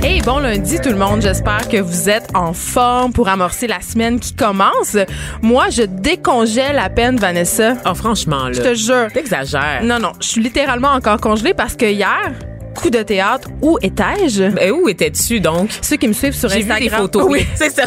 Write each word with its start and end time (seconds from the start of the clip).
Hey, 0.00 0.22
bon 0.22 0.38
lundi 0.38 0.78
tout 0.80 0.90
le 0.90 0.96
monde. 0.96 1.22
J'espère 1.22 1.68
que 1.68 1.78
vous 1.78 2.08
êtes 2.08 2.28
en 2.34 2.52
forme 2.52 3.12
pour 3.12 3.28
amorcer 3.28 3.66
la 3.66 3.80
semaine 3.80 4.20
qui 4.20 4.32
commence. 4.32 4.96
Moi, 5.42 5.70
je 5.70 5.82
décongèle 5.82 6.78
à 6.78 6.88
peine, 6.88 7.16
Vanessa. 7.16 7.74
Oh, 7.84 7.94
franchement, 7.94 8.44
là. 8.44 8.52
Je 8.52 8.62
te 8.62 8.74
jure. 8.74 9.08
T'exagères. 9.12 9.80
Non, 9.82 9.98
non, 9.98 10.12
je 10.20 10.28
suis 10.28 10.40
littéralement 10.40 10.92
encore 10.92 11.20
congelée 11.20 11.52
parce 11.52 11.74
que 11.74 11.86
hier, 11.86 12.32
coup 12.80 12.90
de 12.90 13.02
théâtre, 13.02 13.48
où 13.60 13.78
étais-je? 13.82 14.44
Ben, 14.44 14.70
où 14.72 14.88
étais-tu, 14.88 15.40
donc? 15.40 15.70
Ceux 15.82 15.96
qui 15.96 16.06
me 16.08 16.12
suivent 16.12 16.34
sur 16.34 16.48
J'ai 16.48 16.62
vu 16.62 16.70
Instagram. 16.70 16.82
des 16.82 16.96
photos. 16.96 17.26
Oui. 17.28 17.46
c'est 17.56 17.70
ça. 17.70 17.84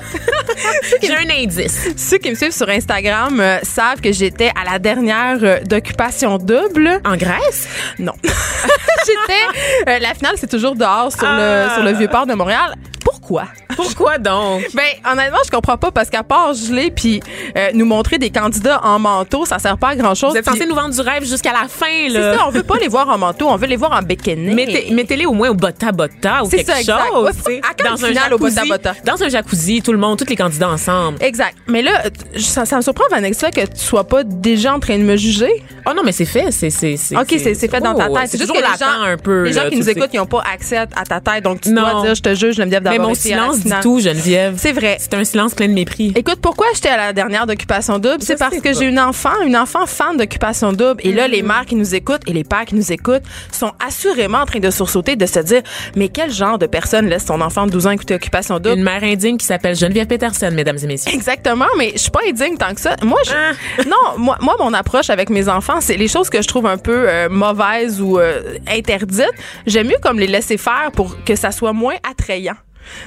J'ai 1.02 1.16
un 1.16 1.30
indice. 1.44 1.90
Ceux 1.98 2.18
qui 2.18 2.30
me 2.30 2.36
suivent 2.36 2.52
sur 2.54 2.68
Instagram 2.70 3.40
euh, 3.40 3.60
savent 3.64 4.02
que 4.02 4.12
j'étais 4.12 4.52
à 4.60 4.70
la 4.70 4.80
dernière 4.80 5.38
euh, 5.44 5.60
d'occupation 5.62 6.38
double. 6.38 7.00
En 7.06 7.16
Grèce? 7.16 7.68
Non. 8.00 8.14
j'étais. 8.24 9.90
euh, 9.90 10.00
la 10.00 10.14
finale, 10.14 10.36
c'est 10.38 10.50
toujours 10.50 10.76
dehors 10.76 11.12
sur, 11.12 11.24
Ah. 11.28 11.68
le, 11.68 11.74
sur 11.76 11.84
le 11.84 11.98
Vieux-Port 11.98 12.26
de 12.26 12.34
Montréal. 12.34 12.76
Pourquoi? 13.04 13.46
Pourquoi 13.76 14.18
donc? 14.18 14.62
Ben, 14.74 15.12
honnêtement, 15.12 15.40
je 15.46 15.52
comprends 15.52 15.78
pas 15.78 15.92
parce 15.92 16.10
qu'à 16.10 16.24
part 16.24 16.54
geler 16.54 16.92
puis 16.92 17.22
euh, 17.58 17.70
nous 17.74 17.86
montrer 17.86 18.18
des 18.18 18.30
candidats 18.30 18.80
en 18.84 19.00
manteau, 19.00 19.46
ça 19.46 19.60
sert 19.60 19.78
pas 19.78 19.90
à 19.90 19.96
grand 19.96 20.16
chose. 20.16 20.32
Vous 20.32 20.38
êtes 20.38 20.46
censé 20.46 20.66
nous 20.66 20.76
vendre 20.76 20.94
du 20.94 21.02
rêve 21.02 21.26
jusqu'à 21.26 21.52
la 21.52 21.68
fin, 21.68 21.86
C'est 22.08 22.10
là. 22.10 22.38
ça, 22.38 22.48
on 22.48 22.52
veut 22.52 22.64
pas 22.64 22.78
les 22.78 22.88
voir 22.88 23.08
en 23.10 23.18
manteau, 23.18 23.48
on 23.50 23.56
veut 23.58 23.68
les 23.68 23.76
voir 23.76 23.92
en 23.92 24.02
bikini. 24.02 24.54
Mettez- 24.54 24.92
Mettez-les 24.94 25.26
au 25.26 25.34
moins 25.34 25.50
au 25.50 25.54
botta 25.54 25.92
botta 25.92 26.44
ou 26.44 26.50
C'est 26.50 26.58
quelque 26.58 26.72
ça, 26.72 26.80
exact. 26.80 27.08
chose. 27.12 27.30
Ouais, 27.46 27.62
à 27.70 27.74
quelle 27.74 27.98
finale 27.98 28.34
au 28.34 28.38
botta 28.38 28.64
botta? 28.66 28.94
Dans 29.06 29.22
un 29.22 29.30
jacuzzi, 29.30 29.82
tout 29.82 29.92
le 29.92 29.98
monde, 29.98 30.18
tous 30.18 30.30
les 30.30 30.36
candidats 30.36 30.70
ensemble. 30.70 31.18
Exact. 31.22 31.56
Mais 31.68 31.82
là, 31.82 32.04
ça, 32.38 32.66
ça 32.66 32.78
me 32.78 32.82
surprend, 32.82 33.06
Vanessa, 33.12 33.52
que 33.52 33.62
tu 33.62 33.78
sois 33.80 34.04
pas 34.04 34.24
déjà 34.24 34.74
en 34.74 34.80
train 34.80 34.98
de 34.98 35.04
me 35.04 35.16
juger. 35.18 35.64
Oh 35.86 35.92
non, 35.96 36.04
mais 36.04 36.12
c'est 36.12 36.26
fait. 36.26 36.52
C'est, 36.52 36.70
c'est, 36.70 36.98
c'est, 36.98 37.18
OK, 37.18 37.28
c'est 37.30 37.54
c'est 37.54 37.68
fait 37.70 37.80
dans 37.80 37.96
ta 37.96 38.10
oh, 38.10 38.18
tête. 38.18 38.30
C'est 38.30 38.38
juste 38.38 38.52
que 38.52 38.58
les 38.58 38.64
gens, 38.64 39.02
un 39.04 39.18
peu. 39.18 39.44
les 39.44 39.54
gens 39.54 39.64
là, 39.64 39.70
qui 39.70 39.78
nous 39.78 39.90
écoutent, 39.90 40.10
ils 40.14 40.18
n'ont 40.18 40.26
pas 40.26 40.44
accès 40.54 40.78
à, 40.78 40.86
ta 40.88 41.20
tête. 41.20 41.44
Donc, 41.44 41.62
tu 41.62 41.72
Non. 41.72 41.82
dois 41.82 42.02
dire, 42.04 42.16
je 42.16 42.22
te 42.22 42.34
juge, 42.36 42.56
Geneviève 42.56 42.84
Mais 42.84 42.91
d'avoir 42.92 43.10
mon 43.10 43.14
été 43.16 43.30
silence 43.30 43.60
dit 43.60 43.72
tout, 43.82 44.00
Geneviève. 44.00 44.56
C'est 44.58 44.72
vrai. 44.72 44.98
C'est 45.00 45.14
un 45.14 45.24
silence 45.24 45.54
plein 45.54 45.68
de 45.68 45.74
mépris. 45.74 46.14
Écoute, 46.16 46.40
pourquoi 46.42 46.68
j'étais 46.76 46.90
à 46.90 46.98
la 46.98 47.14
dernière 47.14 47.46
d'Occupation 47.48 48.00
Double? 48.00 48.18
C'est 48.22 48.38
parce 48.38 48.60
que 48.60 48.74
j'ai 48.74 48.86
une 48.86 49.00
enfant, 49.00 49.42
une 49.46 49.58
enfant 49.58 49.86
fan 49.86 50.18
d'Occupation 50.18 50.74
Double. 50.74 51.02
Et 51.04 51.12
là, 51.12 51.28
Mm. 51.28 51.32
les 51.32 51.42
mères 51.44 51.66
qui 51.66 51.76
nous 51.76 51.96
écoutent 51.96 52.22
et 52.28 52.34
les 52.34 52.44
pères 52.44 52.66
qui 52.66 52.76
nous 52.76 52.92
écoutent 52.92 53.24
sont 53.52 53.72
assurément 53.86 54.40
en 54.40 54.46
train 54.46 54.60
de 54.60 54.70
sursauter, 54.70 55.16
de 55.16 55.26
se 55.26 55.40
dire, 55.40 55.62
mais 55.96 56.10
quel 56.10 56.32
genre 56.32 56.58
de 56.58 56.66
personne 56.66 57.08
laisse 57.08 57.26
son 57.26 57.42
enfant 57.42 57.66
de 57.66 57.72
12 57.72 57.88
ans 57.88 57.92
écouter 57.92 58.16
Occupation 58.16 58.60
Double? 58.60 58.78
Une 58.78 58.84
mère 58.84 59.04
indigne 59.04 59.38
qui 59.38 59.46
s'appelle 59.46 59.76
Geneviève 59.76 60.08
Peterson, 60.08 60.50
mesdames 60.54 60.78
et 60.84 60.88
messieurs. 60.88 61.14
Exactement, 61.14 61.66
mais 61.78 61.92
je 61.94 62.00
suis 62.00 62.12
pas 62.12 62.20
indigne 62.28 62.58
tant 62.58 62.74
que 62.74 62.82
ça. 62.82 62.96
Moi, 63.04 63.20
je, 63.26 63.32
Ah. 63.32 63.82
non, 63.88 64.18
moi, 64.18 64.38
moi, 64.42 64.56
mon 64.60 64.74
approche 64.74 65.10
avec 65.10 65.30
mes 65.30 65.48
enfants, 65.50 65.80
c'est 65.82 65.98
les 65.98 66.08
choses 66.08 66.30
que 66.30 66.42
je 66.42 66.48
trouve 66.48 66.66
un 66.66 66.78
peu 66.78 67.06
euh, 67.08 67.30
mauvaises 67.30 68.02
ou 68.02 68.20
euh, 68.20 68.42
interdites. 68.68 69.26
J'aime 69.66 69.88
mieux 69.88 69.98
comme 70.02 70.20
les 70.20 70.28
laisser 70.28 70.58
faire 70.58 70.92
pour 70.94 71.24
que 71.24 71.36
ça 71.36 71.52
soit 71.52 71.74
moins 71.74 71.96
attrayant. 72.10 72.56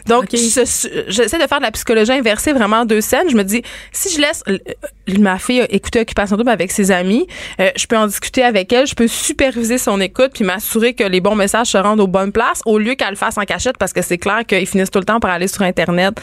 Donc, 0.07 0.27
j'essaie 0.31 1.39
de 1.39 1.47
faire 1.47 1.59
de 1.59 1.65
la 1.65 1.71
psychologie 1.71 2.13
inversée 2.13 2.53
vraiment 2.53 2.79
en 2.79 2.85
deux 2.85 3.01
scènes. 3.01 3.29
Je 3.29 3.37
me 3.37 3.45
dis, 3.45 3.63
si 3.93 4.15
je 4.15 4.21
laisse 4.21 4.43
euh, 4.49 4.59
ma 5.19 5.39
fille 5.39 5.67
écouter 5.71 6.01
Occupation 6.01 6.37
Double 6.37 6.51
avec 6.51 6.71
ses 6.71 6.91
amis, 6.91 7.27
euh, 7.61 7.71
je 7.77 7.87
peux 7.87 7.97
en 7.97 8.07
discuter 8.07 8.43
avec 8.43 8.73
elle, 8.73 8.87
je 8.87 8.95
peux 8.95 9.09
superviser 9.09 9.79
son 9.79 10.01
écoute 10.01 10.33
puis 10.35 10.45
m'assurer 10.45 10.95
que 10.95 11.05
les 11.05 11.21
bons 11.21 11.35
messages 11.35 11.69
se 11.69 11.79
rendent 11.79 12.01
aux 12.01 12.07
bonnes 12.07 12.33
places 12.33 12.61
au 12.65 12.79
lieu 12.79 12.95
qu'elle 12.95 13.11
le 13.11 13.17
fasse 13.17 13.39
en 13.39 13.45
cachette 13.45 13.79
parce 13.79 13.93
que 13.93 14.03
c'est 14.03 14.19
clair 14.19 14.45
qu'ils 14.47 14.67
finissent 14.67 14.91
tout 14.91 14.99
le 14.99 15.05
temps 15.05 15.21
par 15.21 15.31
aller 15.31 15.49
sur 15.49 15.63
Internet 15.63 16.21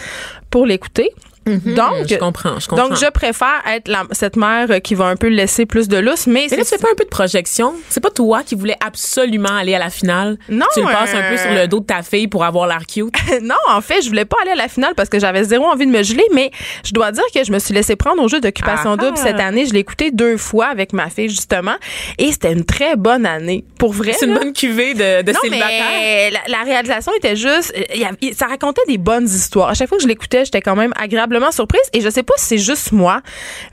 pour 0.49 0.65
l'écouter. 0.65 1.11
Donc, 1.47 2.07
je 2.07 2.15
comprends, 2.15 2.59
je 2.59 2.67
comprends. 2.67 2.89
donc, 2.89 2.97
je 2.97 3.09
préfère 3.09 3.61
être 3.67 3.87
la- 3.87 4.03
cette 4.11 4.35
mère 4.35 4.67
euh, 4.69 4.79
qui 4.79 4.93
va 4.93 5.05
un 5.05 5.15
peu 5.15 5.27
laisser 5.27 5.65
plus 5.65 5.87
de 5.87 5.97
lousse, 5.97 6.27
mais, 6.27 6.47
Mais 6.51 6.57
là, 6.57 6.63
tu 6.63 6.69
c'est 6.69 6.75
fais 6.77 6.81
pas 6.83 6.89
un 6.91 6.95
peu 6.95 7.03
de 7.03 7.09
projection? 7.09 7.73
C'est 7.89 7.99
pas 7.99 8.11
toi 8.11 8.43
qui 8.43 8.53
voulais 8.55 8.77
absolument 8.85 9.49
aller 9.55 9.73
à 9.73 9.79
la 9.79 9.89
finale? 9.89 10.37
Non, 10.49 10.67
Tu 10.73 10.81
le 10.81 10.85
passes 10.85 11.13
un 11.15 11.21
peu 11.29 11.33
euh, 11.33 11.37
sur 11.37 11.51
le 11.51 11.67
dos 11.67 11.79
de 11.79 11.85
ta 11.85 12.03
fille 12.03 12.27
pour 12.27 12.43
avoir 12.45 12.67
l'air 12.67 12.85
cute? 12.85 13.13
non, 13.41 13.55
en 13.69 13.81
fait, 13.81 14.01
je 14.03 14.07
voulais 14.09 14.25
pas 14.25 14.37
aller 14.43 14.51
à 14.51 14.55
la 14.55 14.67
finale 14.67 14.93
parce 14.95 15.09
que 15.09 15.19
j'avais 15.19 15.43
zéro 15.43 15.65
envie 15.65 15.87
de 15.87 15.91
me 15.91 16.03
geler, 16.03 16.25
mais 16.33 16.51
je 16.85 16.91
dois 16.93 17.11
dire 17.11 17.23
que 17.33 17.43
je 17.43 17.51
me 17.51 17.57
suis 17.59 17.73
laissé 17.73 17.95
prendre 17.95 18.21
au 18.21 18.27
jeu 18.27 18.39
d'occupation 18.39 18.91
Ah. 18.93 18.97
double 18.97 19.17
cette 19.17 19.39
année. 19.39 19.65
Je 19.65 19.73
l'ai 19.73 19.79
écouté 19.79 20.11
deux 20.11 20.37
fois 20.37 20.67
avec 20.67 20.93
ma 20.93 21.09
fille, 21.09 21.29
justement, 21.29 21.75
et 22.19 22.31
c'était 22.31 22.53
une 22.53 22.65
très 22.65 22.95
bonne 22.95 23.25
année. 23.25 23.65
Pour 23.79 23.93
vrai. 23.93 24.13
C'est 24.13 24.27
une 24.27 24.35
bonne 24.35 24.53
cuvée 24.53 24.93
de, 24.93 25.23
de 25.23 25.31
non, 25.31 25.39
célibataire. 25.41 25.85
mais 25.91 26.29
la, 26.31 26.39
la 26.47 26.63
réalisation 26.63 27.11
était 27.17 27.35
juste. 27.35 27.73
euh, 27.75 28.31
ça 28.33 28.45
racontait 28.45 28.81
des 28.87 28.97
bonnes 28.99 29.25
histoires. 29.25 29.69
À 29.69 29.73
chaque 29.73 29.89
fois 29.89 29.97
que 29.97 30.03
je 30.03 30.07
l'écoutais, 30.07 30.45
j'étais 30.45 30.61
quand 30.61 30.75
même 30.75 30.93
surprise. 31.51 31.81
Et 31.93 32.01
je 32.01 32.09
sais 32.09 32.23
pas 32.23 32.33
si 32.37 32.45
c'est 32.45 32.57
juste 32.57 32.91
moi, 32.91 33.21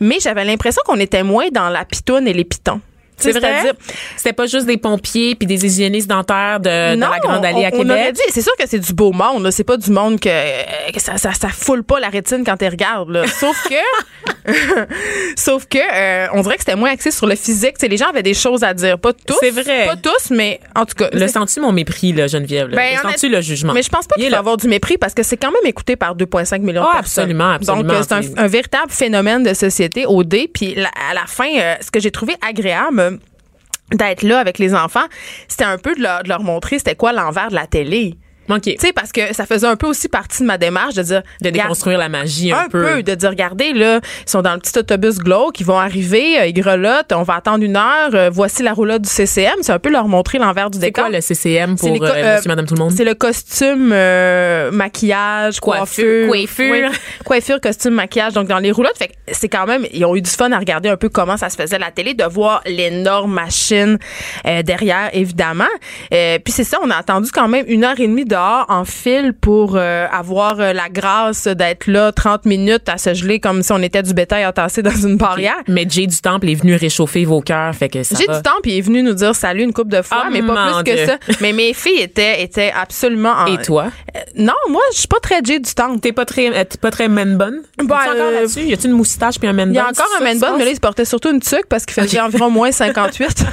mais 0.01 0.19
j'avais 0.21 0.45
l'impression 0.45 0.83
qu'on 0.85 1.01
était 1.01 1.23
moins 1.23 1.49
dans 1.51 1.69
la 1.69 1.85
pitoune 1.85 2.29
et 2.29 2.33
les 2.33 2.45
pitons. 2.45 2.81
C'est 3.19 3.33
vrai? 3.33 3.41
C'est-à-dire, 3.41 3.73
C'était 4.17 4.33
pas 4.33 4.47
juste 4.47 4.67
des 4.67 4.77
pompiers 4.77 5.35
puis 5.35 5.47
des 5.47 5.65
hygiénistes 5.67 6.09
dentaires 6.09 6.61
de, 6.61 6.99
la 6.99 7.19
Grande 7.21 7.45
Allée 7.45 7.65
à 7.65 7.71
on, 7.73 7.79
on 7.81 7.91
aurait 7.91 8.07
Québec? 8.07 8.15
dit, 8.15 8.33
c'est 8.33 8.43
sûr 8.43 8.53
que 8.59 8.65
c'est 8.67 8.79
du 8.79 8.93
beau 8.93 9.13
monde, 9.13 9.43
là. 9.45 9.51
c'est 9.51 9.65
pas 9.65 9.77
du 9.77 9.91
monde 9.91 10.21
que, 10.21 10.93
que 10.93 11.01
ça, 11.01 11.17
ça, 11.19 11.33
ça 11.33 11.49
foule 11.49 11.83
pas 11.85 12.01
la 12.01 12.09
rétine 12.09 12.45
quand 12.45 12.57
tu 12.57 12.67
regardes. 12.67 13.11
Là. 13.11 13.27
Sauf 13.41 13.57
que, 13.69 14.53
sauf 15.37 15.67
que, 15.67 15.79
euh, 15.79 16.27
on 16.35 16.43
dirait 16.43 16.55
que 16.57 16.63
c'était 16.63 16.77
moins 16.77 16.91
axé 16.93 17.11
sur 17.11 17.27
le 17.27 17.35
physique. 17.37 17.75
Les 17.83 17.97
gens 17.97 18.09
avaient 18.09 18.23
des 18.23 18.35
choses 18.35 18.63
à 18.65 18.75
dire, 18.75 18.99
pas 18.99 19.13
tous, 19.13 19.37
C'est 19.41 19.51
vrai. 19.51 19.87
pas 19.87 19.97
tous, 19.97 20.31
mais 20.31 20.61
en 20.77 20.85
tout 20.85 20.95
cas. 20.95 21.09
Le 21.13 21.27
sens-tu 21.29 21.61
mon 21.61 21.73
mépris, 21.73 22.13
là, 22.13 22.27
Geneviève? 22.27 22.69
là? 22.69 22.77
Ben, 22.77 22.97
le 23.03 23.11
sens-tu 23.11 23.29
le 23.29 23.41
jugement? 23.41 23.73
Mais 23.73 23.83
je 23.83 23.89
pense 23.89 24.07
pas 24.07 24.17
qu'il 24.17 24.31
va 24.31 24.39
avoir 24.39 24.57
du 24.57 24.69
mépris 24.69 24.99
parce 24.99 25.15
que 25.15 25.23
c'est 25.23 25.37
quand 25.37 25.51
même 25.51 25.65
écouté 25.65 25.97
par 25.97 26.15
2,5 26.17 26.59
millions 26.61 26.83
de 26.83 26.87
Ah, 26.89 26.97
personnes. 26.99 27.23
absolument, 27.25 27.51
absolument. 27.53 27.83
Donc, 27.85 27.93
euh, 27.93 28.03
c'est 28.09 28.39
un, 28.39 28.47
véritable 28.49 28.91
phénomène 28.91 29.43
de 29.43 29.55
société 29.55 30.07
au 30.07 30.25
dé. 30.25 30.51
Puis 30.53 30.75
la- 30.75 30.91
à 31.11 31.15
la 31.15 31.27
fin, 31.27 31.49
euh, 31.59 31.75
ce 31.81 31.91
que 31.91 32.01
j'ai 32.01 32.11
trouvé 32.11 32.35
agréable 32.47 33.08
d'être 33.93 34.23
là 34.23 34.39
avec 34.39 34.59
les 34.59 34.75
enfants, 34.75 35.07
c'était 35.49 35.65
un 35.65 35.79
peu 35.79 35.95
de 35.95 36.03
leur, 36.03 36.23
de 36.23 36.29
leur 36.29 36.43
montrer 36.43 36.79
c'était 36.79 36.97
quoi 36.97 37.13
l'envers 37.13 37.49
de 37.49 37.55
la 37.55 37.67
télé. 37.67 38.17
OK. 38.49 38.63
Tu 38.63 38.77
sais, 38.79 38.93
parce 38.93 39.13
que 39.13 39.35
ça 39.35 39.47
faisait 39.47 39.67
un 39.67 39.77
peu 39.77 39.87
aussi 39.87 40.09
partie 40.09 40.43
de 40.43 40.47
ma 40.47 40.59
démarche 40.59 40.95
de 40.95 41.03
dire. 41.03 41.23
De 41.41 41.51
déconstruire 41.51 41.99
la 41.99 42.09
magie 42.09 42.53
un, 42.53 42.61
un 42.61 42.69
peu. 42.69 43.03
de 43.03 43.15
dire 43.15 43.31
regardez 43.31 43.73
là 43.73 44.01
ils 44.27 44.31
sont 44.31 44.43
dans 44.43 44.55
le 44.55 44.59
petit 44.61 44.79
autobus 44.79 45.19
glow 45.19 45.51
qui 45.51 45.65
vont 45.65 45.79
arriver 45.79 46.39
euh, 46.41 46.47
ils 46.47 46.53
grelottent 46.53 47.13
on 47.13 47.23
va 47.23 47.35
attendre 47.35 47.65
une 47.65 47.77
heure 47.77 48.11
euh, 48.15 48.31
voici 48.33 48.63
la 48.63 48.73
roulotte 48.73 49.03
du 49.03 49.09
CCM 49.09 49.57
c'est 49.63 49.73
un 49.73 49.79
peu 49.79 49.91
leur 49.91 50.09
montrer 50.09 50.39
l'envers 50.39 50.71
du 50.71 50.79
C'est 50.79 50.87
décor 50.87 51.05
quoi 51.05 51.15
le 51.15 51.21
CCM 51.21 51.77
C'est 51.77 51.89
pour 51.89 52.05
les 52.05 52.11
euh, 52.11 52.15
euh, 52.15 52.37
monsieur, 52.37 52.49
madame, 52.49 52.67
tout 52.67 52.75
le 52.75 52.81
monde? 52.81 52.93
c'est 52.93 53.05
le 53.05 53.15
costume, 53.15 53.91
euh, 53.93 54.71
maquillage, 54.71 55.61
coiffure. 55.61 56.29
Coiffure. 56.29 56.67
Coiffure. 56.69 56.91
Oui. 56.91 56.99
coiffure, 57.25 57.61
costume, 57.61 57.95
maquillage. 57.95 58.33
Donc, 58.35 58.49
dans 58.49 58.59
les 58.59 58.71
roulottes, 58.71 58.97
fait 58.99 59.13
c'est 59.33 59.49
quand 59.49 59.67
même, 59.67 59.87
ils 59.93 60.05
ont 60.05 60.17
eu 60.17 60.23
du 60.23 60.31
fun 60.31 60.51
à 60.53 60.59
regarder 60.59 60.89
un 60.89 60.97
peu 60.97 61.09
comment 61.09 61.37
ça 61.37 61.51
se 61.51 61.57
faisait 61.57 61.77
à 61.77 61.79
la 61.79 61.91
télé, 61.91 62.15
de 62.15 62.25
voir 62.25 62.63
l'énorme 62.67 63.33
machine 63.33 63.99
euh, 64.47 64.63
derrière, 64.63 65.11
évidemment. 65.13 65.65
Euh, 66.13 66.39
puis 66.43 66.53
c'est 66.53 66.65
ça, 66.65 66.79
on 66.83 66.91
a 66.91 66.97
attendu 66.97 67.31
quand 67.33 67.49
même 67.49 67.65
une 67.69 67.85
heure 67.85 67.99
et 67.99 68.07
demie 68.07 68.25
dehors 68.39 68.67
en 68.69 68.85
fil 68.85 69.33
pour 69.33 69.75
euh, 69.75 70.07
avoir 70.11 70.61
euh, 70.61 70.73
la 70.73 70.89
grâce 70.89 71.47
d'être 71.47 71.87
là 71.87 72.13
30 72.13 72.45
minutes 72.45 72.89
à 72.89 72.99
se 72.99 73.15
geler 73.15 73.41
comme 73.41 73.63
si 73.63 73.73
on 73.73 73.83
était 73.83 74.03
du 74.03 74.15
bétail 74.15 74.47
entassé 74.47 74.83
dans 74.83 74.91
une 74.91 75.17
barrière. 75.17 75.57
Mais 75.67 75.87
Jay 75.89 76.07
du 76.07 76.19
Temple 76.21 76.49
est 76.49 76.55
venu 76.55 76.75
réchauffer 76.77 77.25
vos 77.25 77.41
cœurs, 77.41 77.75
fait 77.75 77.89
que 77.89 78.03
ça 78.03 78.17
J'ai 78.19 78.27
va. 78.27 78.37
du 78.37 78.43
temps, 78.43 78.59
puis 78.63 78.73
il 78.73 78.79
est 78.79 78.83
venu 78.83 79.03
nous 79.03 79.15
dire 79.15 79.35
salut 79.35 79.63
une 79.63 79.73
couple 79.73 79.91
de 79.91 80.03
fois, 80.03 80.27
mais 80.31 80.43
pas 80.43 80.83
plus 80.83 80.93
que 80.93 81.07
ça. 81.07 81.17
Mais 81.41 81.53
mes 81.53 81.73
filles 81.75 82.01
étaient, 82.01 82.43
étaient 82.43 82.73
absolument 82.75 83.33
en, 83.33 83.47
Et 83.47 83.59
toi? 83.63 83.87
Euh, 84.17 84.21
non, 84.37 84.55
moi, 84.69 84.83
je 84.93 84.99
suis 84.99 85.09
pas 85.09 85.21
très 85.21 85.41
J 85.45 85.61
du 85.61 85.75
temps. 85.75 85.99
T'es 85.99 86.13
pas 86.13 86.25
très, 86.25 86.65
t'es 86.65 86.79
pas 86.79 86.91
très 86.91 87.09
man 87.09 87.37
bun? 87.37 87.55
Ben, 87.79 87.97
encore 87.97 88.31
là-dessus? 88.33 88.63
Y 88.63 88.75
a-tu 88.75 88.87
une 88.87 88.93
moustache 88.93 89.39
puis 89.39 89.49
un 89.49 89.53
man 89.53 89.71
Il 89.71 89.77
y 89.77 89.79
a 89.79 89.89
encore 89.89 90.07
un 90.17 90.19
ça 90.19 90.25
man 90.25 90.39
bun, 90.39 90.57
mais 90.57 90.65
là, 90.65 90.71
il 90.71 90.77
se 90.77 90.81
portait 90.81 91.05
surtout 91.05 91.31
une 91.31 91.41
tuque 91.41 91.67
parce 91.69 91.85
qu'il 91.85 92.01
faisait 92.01 92.21
environ 92.21 92.51
moins 92.51 92.71
58. 92.71 93.45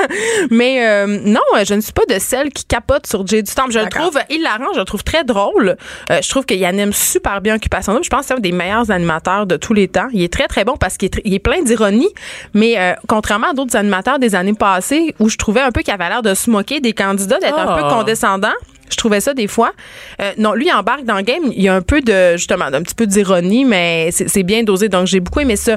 mais 0.50 0.86
euh, 0.86 1.06
non, 1.24 1.40
je 1.64 1.74
ne 1.74 1.80
suis 1.80 1.92
pas 1.92 2.06
de 2.08 2.18
celle 2.18 2.50
qui 2.50 2.64
capote 2.64 3.06
sur 3.06 3.26
Jay 3.26 3.42
du 3.42 3.52
Temple. 3.52 3.72
Je 3.72 3.78
le 3.78 3.84
D'accord. 3.84 4.10
Trouve 4.32 4.40
hilarant, 4.40 4.72
je 4.74 4.78
le 4.78 4.84
trouve 4.84 5.04
très 5.04 5.24
drôle. 5.24 5.76
Euh, 6.10 6.20
je 6.22 6.28
trouve 6.28 6.44
qu'il 6.46 6.64
anime 6.64 6.92
super 6.92 7.40
bien 7.40 7.56
Occupation 7.56 7.92
Double. 7.92 8.04
Je 8.04 8.10
pense 8.10 8.20
que 8.22 8.26
c'est 8.28 8.34
un 8.34 8.40
des 8.40 8.52
meilleurs 8.52 8.90
animateurs 8.90 9.46
de 9.46 9.56
tous 9.56 9.74
les 9.74 9.88
temps. 9.88 10.08
Il 10.12 10.22
est 10.22 10.32
très, 10.32 10.46
très 10.48 10.64
bon 10.64 10.76
parce 10.76 10.96
qu'il 10.96 11.10
il 11.24 11.34
est 11.34 11.38
plein 11.38 11.62
d'ironie. 11.62 12.08
Mais 12.54 12.78
euh, 12.78 12.94
contrairement 13.08 13.50
à 13.50 13.52
d'autres 13.54 13.76
animateurs 13.76 14.18
des 14.18 14.34
années 14.34 14.54
passées 14.54 15.14
où 15.18 15.28
je 15.28 15.36
trouvais 15.36 15.60
un 15.60 15.70
peu 15.70 15.82
qu'il 15.82 15.92
avait 15.92 16.08
l'air 16.08 16.22
de 16.22 16.34
se 16.34 16.50
moquer 16.50 16.80
des 16.80 16.92
candidats, 16.92 17.38
d'être 17.38 17.58
un 17.58 17.76
peu 17.76 17.82
Ah. 17.84 17.94
condescendant, 17.98 18.52
je 18.92 18.96
trouvais 18.96 19.20
ça 19.20 19.34
des 19.34 19.46
fois. 19.48 19.72
Euh, 20.20 20.32
non, 20.38 20.52
lui, 20.54 20.66
il 20.66 20.72
embarque 20.72 21.04
dans 21.04 21.16
le 21.16 21.22
game. 21.22 21.42
Il 21.52 21.62
y 21.62 21.68
a 21.68 21.74
un 21.74 21.82
peu 21.82 22.00
de, 22.00 22.36
justement, 22.36 22.70
d'un 22.70 22.82
petit 22.82 22.94
peu 22.94 23.06
d'ironie, 23.06 23.64
mais 23.64 24.10
c'est 24.12 24.42
bien 24.42 24.62
dosé. 24.62 24.88
Donc, 24.88 25.06
j'ai 25.06 25.20
beaucoup 25.20 25.40
aimé 25.40 25.56
ça. 25.56 25.76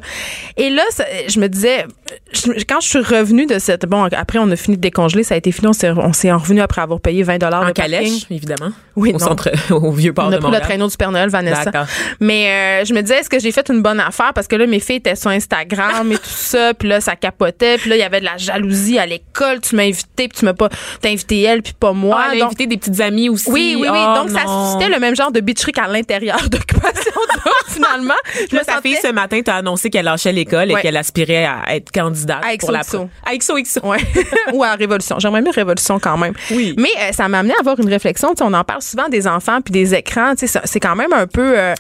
Et 0.57 0.69
là, 0.69 0.83
ça- 0.89 1.05
je 1.27 1.39
me 1.39 1.47
disais, 1.47 1.85
je- 2.33 2.51
quand 2.67 2.79
je 2.81 2.87
suis 2.89 2.99
revenue 2.99 3.45
de 3.45 3.59
cette. 3.59 3.85
Bon, 3.85 4.03
après, 4.03 4.39
on 4.39 4.49
a 4.51 4.55
fini 4.55 4.77
de 4.77 4.81
décongeler, 4.81 5.23
ça 5.23 5.35
a 5.35 5.37
été 5.37 5.51
fini. 5.51 5.67
On 5.67 5.73
s'est, 6.13 6.31
en 6.31 6.37
revenu 6.37 6.61
après 6.61 6.81
avoir 6.81 6.99
payé 6.99 7.23
20 7.23 7.37
de 7.37 7.45
En 7.45 7.49
parking. 7.49 7.73
calèche, 7.73 8.25
évidemment. 8.29 8.71
Oui, 8.95 9.11
Au 9.13 9.19
centre, 9.19 9.49
au 9.71 9.91
vieux 9.91 10.13
port 10.13 10.25
On 10.27 10.29
de 10.31 10.35
a 10.35 10.39
pris 10.39 10.51
le 10.51 10.59
traîneau 10.59 10.87
du 10.87 10.95
Père 10.97 11.11
Noël, 11.11 11.29
Vanessa. 11.29 11.65
D'accord. 11.65 11.87
Mais 12.19 12.81
euh, 12.81 12.85
je 12.85 12.93
me 12.93 13.01
disais, 13.01 13.19
est-ce 13.19 13.29
que 13.29 13.39
j'ai 13.39 13.51
fait 13.51 13.67
une 13.69 13.81
bonne 13.81 13.99
affaire? 13.99 14.31
Parce 14.33 14.47
que 14.47 14.55
là, 14.55 14.65
mes 14.67 14.79
filles 14.79 14.97
étaient 14.97 15.15
sur 15.15 15.29
Instagram 15.31 16.11
et 16.11 16.15
tout 16.15 16.21
ça, 16.25 16.73
puis 16.73 16.87
là, 16.87 17.01
ça 17.01 17.15
capotait, 17.15 17.77
puis 17.77 17.89
là, 17.89 17.95
il 17.95 17.99
y 17.99 18.03
avait 18.03 18.19
de 18.19 18.25
la 18.25 18.37
jalousie 18.37 18.97
à 18.99 19.05
l'école. 19.05 19.59
Tu 19.61 19.75
m'as 19.75 19.83
invité, 19.83 20.27
puis 20.27 20.37
tu 20.39 20.45
m'as 20.45 20.53
pas. 20.53 20.69
T'as 21.01 21.09
invité 21.09 21.41
elle, 21.41 21.61
puis 21.61 21.73
pas 21.73 21.91
moi. 21.93 22.17
Ah, 22.19 22.27
elle 22.31 22.37
a 22.37 22.39
Donc- 22.41 22.47
invité 22.47 22.67
des 22.67 22.77
petites 22.77 22.99
aussi. 23.29 23.49
oui, 23.51 23.75
oui, 23.79 23.87
oui. 23.91 23.97
Oh, 24.01 24.15
Donc, 24.15 24.29
ça 24.29 24.41
suscitait 24.45 24.89
le 24.93 24.99
même 24.99 25.15
genre 25.15 25.31
de 25.31 25.39
bitcherie 25.39 25.71
qu'à 25.71 25.87
l'intérieur 25.87 26.37
d'occupation 26.49 27.11
finalement. 27.67 28.13
Je 28.49 28.55
Là, 28.55 28.61
me 28.61 28.65
ta 28.65 28.73
sentais- 28.75 28.89
fille, 28.89 28.97
ce 29.01 29.11
matin, 29.11 29.41
t'a 29.43 29.55
annoncé 29.55 29.89
qu'elle 29.89 30.05
lâchait 30.05 30.31
l'école 30.31 30.71
Ouais. 30.71 30.79
et 30.79 30.81
qu'elle 30.81 30.97
aspirait 30.97 31.45
à 31.45 31.75
être 31.75 31.91
candidate 31.91 32.43
À 32.43 32.57
pour 32.57 32.71
la 32.71 32.81
XOXO. 32.81 33.09
À 33.25 33.35
XOXO. 33.37 33.79
Ouais. 33.83 33.97
Ou 34.53 34.63
à 34.63 34.73
Révolution. 34.75 35.17
J'aimerais 35.19 35.41
mieux 35.41 35.51
Révolution 35.51 35.99
quand 35.99 36.17
même. 36.17 36.33
Oui. 36.51 36.73
Mais 36.77 36.89
euh, 36.99 37.11
ça 37.11 37.27
m'a 37.27 37.39
amené 37.39 37.53
à 37.55 37.59
avoir 37.59 37.79
une 37.79 37.89
réflexion. 37.89 38.29
Tu 38.33 38.37
sais, 38.37 38.43
on 38.43 38.53
en 38.53 38.63
parle 38.63 38.81
souvent 38.81 39.09
des 39.09 39.27
enfants 39.27 39.59
puis 39.61 39.71
des 39.71 39.93
écrans. 39.93 40.31
Tu 40.31 40.41
sais, 40.41 40.47
ça- 40.47 40.61
C'est 40.65 40.79
quand 40.79 40.95
même 40.95 41.13
un 41.13 41.27
peu 41.27 41.57
euh, 41.59 41.73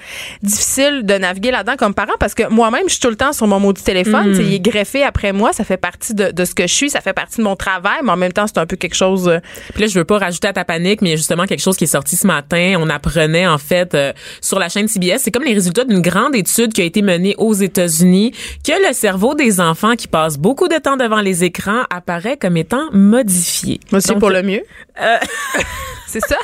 difficile 0.43 1.01
de 1.05 1.13
naviguer 1.17 1.51
là-dedans 1.51 1.75
comme 1.77 1.93
parent 1.93 2.13
parce 2.19 2.33
que 2.33 2.47
moi-même, 2.49 2.83
je 2.87 2.91
suis 2.93 2.99
tout 2.99 3.09
le 3.09 3.15
temps 3.15 3.33
sur 3.33 3.47
mon 3.47 3.59
maudit 3.59 3.83
téléphone. 3.83 4.31
Tu 4.31 4.35
sais, 4.37 4.43
Il 4.43 4.53
est 4.53 4.59
greffé 4.59 5.03
après 5.03 5.31
moi. 5.33 5.53
Ça 5.53 5.63
fait 5.63 5.77
partie 5.77 6.13
de, 6.13 6.31
de 6.31 6.45
ce 6.45 6.53
que 6.53 6.67
je 6.67 6.73
suis. 6.73 6.89
Ça 6.89 7.01
fait 7.01 7.13
partie 7.13 7.37
de 7.37 7.43
mon 7.43 7.55
travail. 7.55 7.99
Mais 8.03 8.11
en 8.11 8.17
même 8.17 8.33
temps, 8.33 8.47
c'est 8.47 8.57
un 8.57 8.65
peu 8.65 8.75
quelque 8.75 8.95
chose... 8.95 9.27
euh, 9.27 9.39
Puis 9.73 9.81
là, 9.83 9.87
je 9.87 9.97
veux 9.97 10.05
pas 10.05 10.17
rajouter 10.19 10.47
à 10.47 10.53
ta 10.53 10.65
panique, 10.65 11.01
mais 11.01 11.14
a 11.15 11.17
justement 11.17 11.45
quelque 11.45 11.61
chose 11.61 11.75
qui 11.75 11.85
est 11.85 11.87
sorti 11.87 12.15
ce 12.15 12.27
matin. 12.27 12.75
On 12.79 12.89
apprenait, 12.89 13.47
en 13.47 13.57
fait, 13.57 13.95
euh, 13.95 14.13
sur 14.41 14.59
la 14.59 14.69
chaîne 14.69 14.87
CBS, 14.87 15.19
c'est 15.19 15.31
comme 15.31 15.43
les 15.43 15.53
résultats 15.53 15.83
d'une 15.83 16.01
grande 16.01 16.35
étude 16.35 16.73
qui 16.73 16.81
a 16.81 16.85
été 16.85 17.01
menée 17.01 17.35
aux 17.37 17.53
États-Unis, 17.53 18.31
que 18.63 18.87
le 18.87 18.93
cerveau 18.93 19.33
des 19.35 19.59
enfants 19.59 19.95
qui 19.95 20.07
passent 20.07 20.37
beaucoup 20.37 20.67
de 20.67 20.77
temps 20.77 20.97
devant 20.97 21.21
les 21.21 21.43
écrans 21.43 21.83
apparaît 21.89 22.37
comme 22.37 22.57
étant 22.57 22.91
modifié. 22.91 23.79
Donc, 23.91 24.19
pour 24.19 24.29
le 24.29 24.43
mieux. 24.43 24.63
euh, 25.01 25.17
C'est 26.19 26.27
ça? 26.29 26.37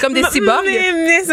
Comme 0.00 0.14
des 0.14 0.22
cyborgs? 0.30 0.64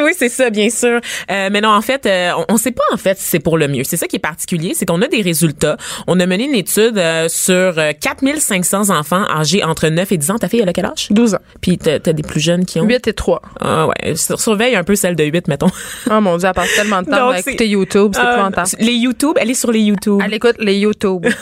Oui, 0.04 0.12
c'est 0.18 0.28
ça, 0.30 0.50
bien 0.50 0.70
sûr. 0.70 1.00
Euh, 1.32 1.50
mais 1.52 1.62
non, 1.62 1.70
en 1.70 1.82
fait, 1.82 2.06
euh, 2.06 2.32
on, 2.50 2.56
on 2.56 2.58
sait 2.58 2.72
pas 2.72 2.84
en 2.92 2.98
fait 2.98 3.18
si 3.18 3.26
c'est 3.26 3.40
pour 3.40 3.58
le 3.58 3.68
mieux. 3.70 3.84
C'est 3.86 3.96
ça 3.98 4.06
qui 4.08 4.18
est 4.18 4.20
particulier, 4.20 4.74
c'est 4.76 4.86
qu'on 4.86 5.02
a 5.02 5.08
des 5.08 5.22
résultats. 5.22 5.78
On 6.08 6.20
a 6.20 6.26
mené 6.26 6.44
une 6.44 6.56
étude 6.56 6.98
euh, 6.98 7.30
sur 7.30 7.54
euh, 7.78 7.92
4500 8.00 8.90
enfants 8.90 9.24
âgés 9.30 9.64
entre 9.64 9.88
9 9.88 10.12
et 10.12 10.18
10 10.18 10.32
ans. 10.32 10.38
Ta 10.38 10.50
fille, 10.50 10.60
elle 10.62 10.68
a 10.70 10.74
quel 10.74 10.86
âge? 10.86 11.08
12 11.12 11.36
ans. 11.36 11.40
Puis 11.62 11.78
t'as 11.78 12.00
t'as 12.00 12.14
des 12.14 12.24
plus 12.24 12.42
jeunes 12.42 12.66
qui 12.66 12.80
ont... 12.80 12.86
8 12.86 13.08
et 13.08 13.14
3. 13.14 13.42
Ah 13.62 13.88
ouais, 13.88 14.16
sur- 14.16 14.40
surveille 14.40 14.76
un 14.76 14.84
peu 14.84 14.96
celle 14.96 15.16
de 15.16 15.24
8, 15.24 15.48
mettons. 15.48 15.70
Oh 16.12 16.20
mon 16.20 16.36
Dieu, 16.38 16.48
elle 16.48 16.54
passe 16.54 16.76
tellement 16.76 17.02
de 17.02 17.10
temps 17.10 17.28
Donc, 17.28 17.36
à 17.36 17.40
écouter 17.40 17.68
YouTube. 17.68 18.12
C'est 18.16 18.22
Euh, 18.22 18.32
épouvantable. 18.34 18.70
les 18.80 18.94
YouTube, 18.94 19.38
elle 19.40 19.50
est 19.52 19.54
sur 19.54 19.72
les 19.72 19.80
YouTube. 19.82 20.20
Elle 20.24 20.34
écoute 20.34 20.56
les 20.60 20.76
YouTube. 20.76 21.26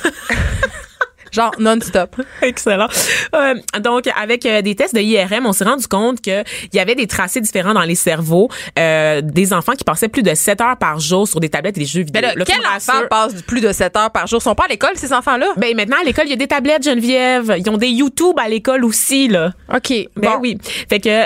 Genre 1.37 1.51
non-stop. 1.59 2.15
Excellent. 2.41 2.87
Euh, 3.35 3.53
donc, 3.79 4.05
avec 4.19 4.43
euh, 4.47 4.61
des 4.63 4.73
tests 4.75 4.95
de 4.95 5.01
IRM, 5.01 5.45
on 5.45 5.53
s'est 5.53 5.65
rendu 5.65 5.85
compte 5.87 6.19
qu'il 6.19 6.43
y 6.73 6.79
avait 6.79 6.95
des 6.95 7.05
tracés 7.05 7.41
différents 7.41 7.73
dans 7.75 7.81
les 7.83 7.93
cerveaux 7.95 8.49
euh, 8.79 9.21
des 9.21 9.53
enfants 9.53 9.73
qui 9.73 9.83
passaient 9.83 10.07
plus 10.07 10.23
de 10.23 10.33
7 10.33 10.61
heures 10.61 10.77
par 10.77 10.99
jour 10.99 11.27
sur 11.27 11.39
des 11.39 11.49
tablettes 11.49 11.77
et 11.77 11.81
des 11.81 11.85
jeux 11.85 12.01
vidéo. 12.01 12.21
Mais 12.23 12.33
là, 12.35 12.43
quel 12.45 12.57
enfant 12.75 13.05
passe 13.09 13.41
plus 13.43 13.61
de 13.61 13.71
7 13.71 13.95
heures 13.97 14.11
par 14.11 14.25
jour? 14.25 14.39
Ils 14.41 14.43
sont 14.43 14.55
pas 14.55 14.65
à 14.65 14.67
l'école, 14.69 14.91
ces 14.95 15.13
enfants-là? 15.13 15.47
Ben 15.57 15.75
maintenant 15.75 15.97
à 16.01 16.03
l'école, 16.03 16.25
il 16.25 16.31
y 16.31 16.33
a 16.33 16.37
des 16.37 16.47
tablettes 16.47 16.83
Geneviève, 16.83 17.55
ils 17.59 17.69
ont 17.69 17.77
des 17.77 17.89
YouTube 17.89 18.35
à 18.43 18.49
l'école 18.49 18.83
aussi 18.83 19.27
là. 19.27 19.51
OK. 19.73 19.89
Ben 20.15 20.31
bon. 20.31 20.37
oui. 20.41 20.57
Fait 20.89 20.99
que 20.99 21.25